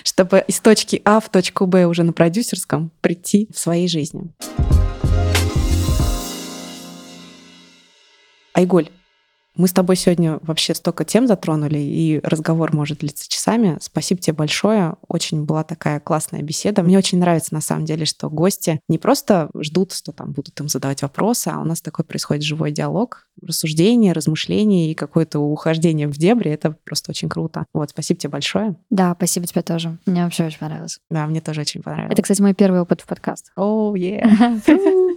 чтобы 0.05 0.45
из 0.47 0.61
точки 0.61 1.03
А 1.05 1.19
в 1.19 1.29
точку 1.29 1.67
Б 1.67 1.87
уже 1.87 2.05
на 2.05 2.13
продюсерском 2.13 2.93
прийти 3.01 3.49
в 3.53 3.59
своей 3.59 3.89
жизни. 3.89 4.31
Айголь, 8.55 8.91
мы 9.57 9.69
с 9.69 9.73
тобой 9.73 9.97
сегодня 9.97 10.39
вообще 10.43 10.75
столько 10.75 11.05
тем 11.05 11.27
затронули, 11.27 11.79
и 11.79 12.21
разговор 12.23 12.75
может 12.75 12.99
длиться 12.99 13.29
часами. 13.29 13.79
Спасибо 13.81 14.21
тебе 14.21 14.35
большое. 14.35 14.97
Очень 15.09 15.45
была 15.45 15.65
такая 15.65 16.01
классная 16.01 16.43
беседа. 16.43 16.83
Мне 16.83 16.99
очень 16.99 17.19
нравится, 17.19 17.55
на 17.55 17.61
самом 17.61 17.85
деле, 17.85 18.05
что 18.05 18.29
гости 18.31 18.81
не 18.89 18.99
просто 18.99 19.51
ждут, 19.59 19.93
что 19.93 20.13
там 20.13 20.33
будут 20.33 20.59
им 20.61 20.69
задавать 20.69 21.03
вопросы, 21.03 21.49
а 21.49 21.61
у 21.61 21.65
нас 21.65 21.81
такой 21.81 22.05
происходит 22.05 22.43
живой 22.43 22.71
диалог, 22.71 23.27
рассуждение, 23.43 24.13
размышление 24.13 24.91
и 24.91 24.95
какое-то 24.95 25.39
ухождение 25.41 26.09
в 26.09 26.17
дебри. 26.17 26.51
Это 26.51 26.77
просто 26.85 27.11
очень 27.11 27.29
круто. 27.29 27.65
Вот, 27.73 27.91
спасибо 27.91 28.21
тебе 28.21 28.31
большое. 28.31 28.77
Да, 28.91 29.15
спасибо 29.17 29.47
тебе 29.47 29.63
тоже. 29.63 29.99
Мне 30.07 30.25
вообще 30.25 30.47
очень 30.47 30.59
понравилось. 30.59 30.99
Да, 31.11 31.27
мне 31.27 31.41
тоже 31.41 31.63
очень 31.63 31.83
понравилось. 31.83 32.13
Это, 32.13 32.23
кстати, 32.23 32.41
мой 32.41 32.55
первый 32.55 32.81
опыт 32.81 33.01
в 33.01 33.07
подкаст. 33.07 33.53
О, 33.57 33.95
oh, 33.95 33.99
yeah. 33.99 35.11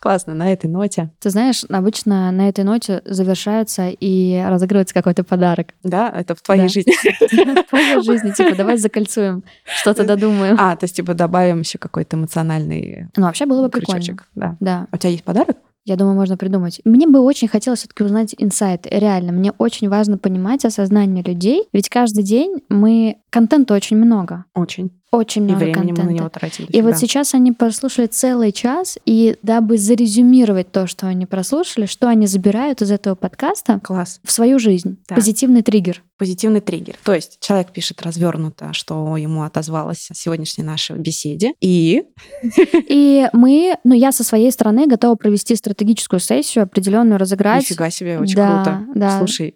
Классно, 0.00 0.34
на 0.34 0.52
этой 0.52 0.68
ноте. 0.68 1.10
Ты 1.20 1.30
знаешь, 1.30 1.64
обычно 1.68 2.30
на 2.30 2.48
этой 2.48 2.64
ноте 2.64 3.02
завершается 3.04 3.67
и 3.76 4.44
разыгрывается 4.46 4.94
какой-то 4.94 5.24
подарок. 5.24 5.74
Да, 5.82 6.10
это 6.10 6.34
в 6.34 6.42
твоей 6.42 6.68
жизни. 6.68 6.92
В 7.62 7.68
твоей 7.68 8.02
жизни, 8.02 8.30
типа, 8.32 8.56
давай 8.56 8.76
закольцуем, 8.76 9.42
что-то 9.64 10.04
додумаем. 10.04 10.56
А, 10.58 10.76
то 10.76 10.84
есть, 10.84 10.96
типа, 10.96 11.14
добавим 11.14 11.60
еще 11.60 11.78
какой-то 11.78 12.16
эмоциональный 12.16 13.08
Ну, 13.16 13.24
вообще 13.24 13.46
было 13.46 13.62
бы 13.62 13.68
прикольно. 13.68 14.18
Да. 14.34 14.56
Да. 14.60 14.86
У 14.92 14.96
тебя 14.96 15.10
есть 15.10 15.24
подарок? 15.24 15.56
Я 15.88 15.96
думаю, 15.96 16.16
можно 16.16 16.36
придумать. 16.36 16.82
Мне 16.84 17.06
бы 17.06 17.20
очень 17.20 17.48
хотелось 17.48 17.80
все-таки 17.80 18.04
узнать 18.04 18.34
инсайт. 18.36 18.86
Реально, 18.90 19.32
мне 19.32 19.52
очень 19.52 19.88
важно 19.88 20.18
понимать 20.18 20.66
осознание 20.66 21.24
людей, 21.24 21.66
ведь 21.72 21.88
каждый 21.88 22.24
день 22.24 22.62
мы 22.68 23.16
контента 23.30 23.72
очень 23.72 23.96
много. 23.96 24.44
Очень. 24.54 24.90
Очень 25.10 25.44
много 25.44 25.60
и 25.60 25.64
времени 25.64 25.74
контента. 25.74 26.02
мы 26.02 26.10
на 26.10 26.14
него 26.14 26.28
тратим. 26.28 26.66
И 26.66 26.82
вот 26.82 26.98
сейчас 26.98 27.32
они 27.34 27.52
прослушали 27.52 28.06
целый 28.06 28.52
час, 28.52 28.98
и 29.06 29.36
дабы 29.42 29.78
зарезюмировать 29.78 30.70
то, 30.70 30.86
что 30.86 31.06
они 31.06 31.24
прослушали, 31.24 31.86
что 31.86 32.08
они 32.08 32.26
забирают 32.26 32.82
из 32.82 32.90
этого 32.90 33.14
подкаста 33.14 33.80
Класс. 33.82 34.20
в 34.22 34.30
свою 34.30 34.58
жизнь. 34.58 34.98
Да. 35.08 35.14
Позитивный 35.14 35.62
триггер. 35.62 36.02
Позитивный 36.18 36.60
триггер. 36.60 36.96
То 37.04 37.14
есть 37.14 37.38
человек 37.40 37.70
пишет 37.70 38.02
развернуто, 38.02 38.72
что 38.72 39.16
ему 39.16 39.44
отозвалось 39.44 40.10
о 40.10 40.14
сегодняшней 40.14 40.64
нашей 40.64 40.96
беседе. 40.96 41.54
И... 41.60 42.02
И 42.88 43.28
мы, 43.32 43.76
ну 43.84 43.94
я 43.94 44.12
со 44.12 44.24
своей 44.24 44.50
стороны 44.50 44.86
готова 44.86 45.14
провести 45.14 45.54
стратегическую 45.54 46.20
сессию, 46.20 46.64
определенную 46.64 47.18
разыграть. 47.18 47.62
Нифига 47.62 47.88
себе, 47.90 48.18
очень 48.18 48.34
круто. 48.34 48.84
Слушай, 49.18 49.54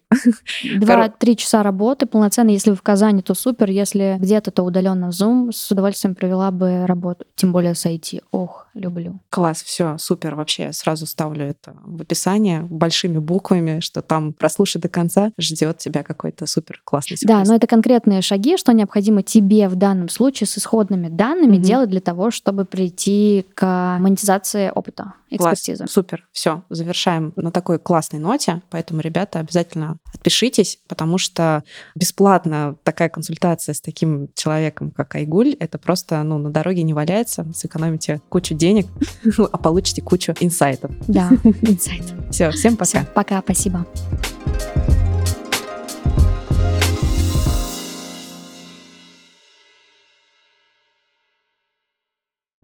Два-три 0.79 1.37
часа 1.37 1.63
работы 1.63 2.07
полноценно. 2.07 2.51
Если 2.51 2.71
вы 2.71 2.77
в 2.77 2.83
Казани, 2.83 3.23
то 3.23 3.35
супер. 3.35 3.71
Если 3.71 4.17
где-то, 4.21 4.51
то 4.51 4.63
удаленно 4.63 5.11
в 5.11 5.15
Zoom. 5.15 5.53
С 5.53 5.71
удовольствием 5.71 6.15
провела 6.15 6.51
бы 6.51 6.87
работу. 6.87 7.25
Тем 7.35 7.53
более 7.53 7.75
с 7.75 7.85
IT. 7.87 8.23
Ох, 8.31 8.67
люблю. 8.75 9.21
класс, 9.31 9.63
все, 9.63 9.97
супер. 9.99 10.35
Вообще, 10.35 10.65
я 10.65 10.73
сразу 10.73 11.07
ставлю 11.07 11.45
это 11.45 11.75
в 11.85 12.01
описание 12.03 12.63
большими 12.63 13.19
буквами, 13.19 13.81
что 13.81 14.03
там 14.03 14.33
прослушай 14.33 14.81
до 14.81 14.89
конца, 14.89 15.33
ждет 15.39 15.79
тебя 15.79 16.03
какой-то 16.03 16.47
супер 16.47 16.81
классный 16.85 17.17
Да, 17.23 17.35
сюрприз. 17.35 17.49
но 17.49 17.55
это 17.57 17.67
конкретные 17.67 18.23
шаги, 18.23 18.57
что 18.57 18.73
необходимо 18.73 19.23
тебе 19.23 19.69
в 19.69 19.77
данном 19.77 20.09
случае 20.09 20.47
с 20.47 20.59
исходными 20.59 21.09
данными 21.09 21.55
Мгм. 21.57 21.63
делать 21.63 21.91
для 21.91 22.01
того, 22.01 22.31
чтобы 22.31 22.65
прийти 22.65 23.45
к 23.55 23.97
монетизации 24.01 24.71
опыта, 24.75 25.15
Класс, 25.37 25.55
экспертизы. 25.61 25.87
Супер. 25.89 26.27
Все, 26.33 26.63
завершаем 26.69 27.33
на 27.37 27.51
такой 27.51 27.79
классной 27.79 28.19
ноте. 28.19 28.63
Поэтому, 28.71 29.01
ребята, 29.01 29.39
обязательно 29.39 29.97
отпишитесь, 30.13 30.79
потому 30.89 31.19
что 31.19 31.65
бесплатно 31.95 32.77
такая 32.85 33.09
консультация 33.09 33.75
с 33.75 33.81
таким 33.81 34.29
человеком, 34.35 34.91
как 34.91 35.15
Айгуль, 35.15 35.55
это 35.59 35.79
просто 35.79 36.23
ну, 36.23 36.39
на 36.39 36.51
дороге 36.51 36.83
не 36.83 36.95
валяется. 36.95 37.47
Сэкономите 37.55 38.21
кучу 38.29 38.55
денег, 38.55 38.87
а 39.53 39.59
получите 39.59 40.03
кучу 40.03 40.35
инсайтов. 40.41 40.93
Да, 41.09 41.31
инсайт. 41.63 42.05
Все, 42.31 42.51
всем 42.51 42.77
пока. 42.77 43.05
Пока, 43.15 43.41
спасибо. 43.43 43.87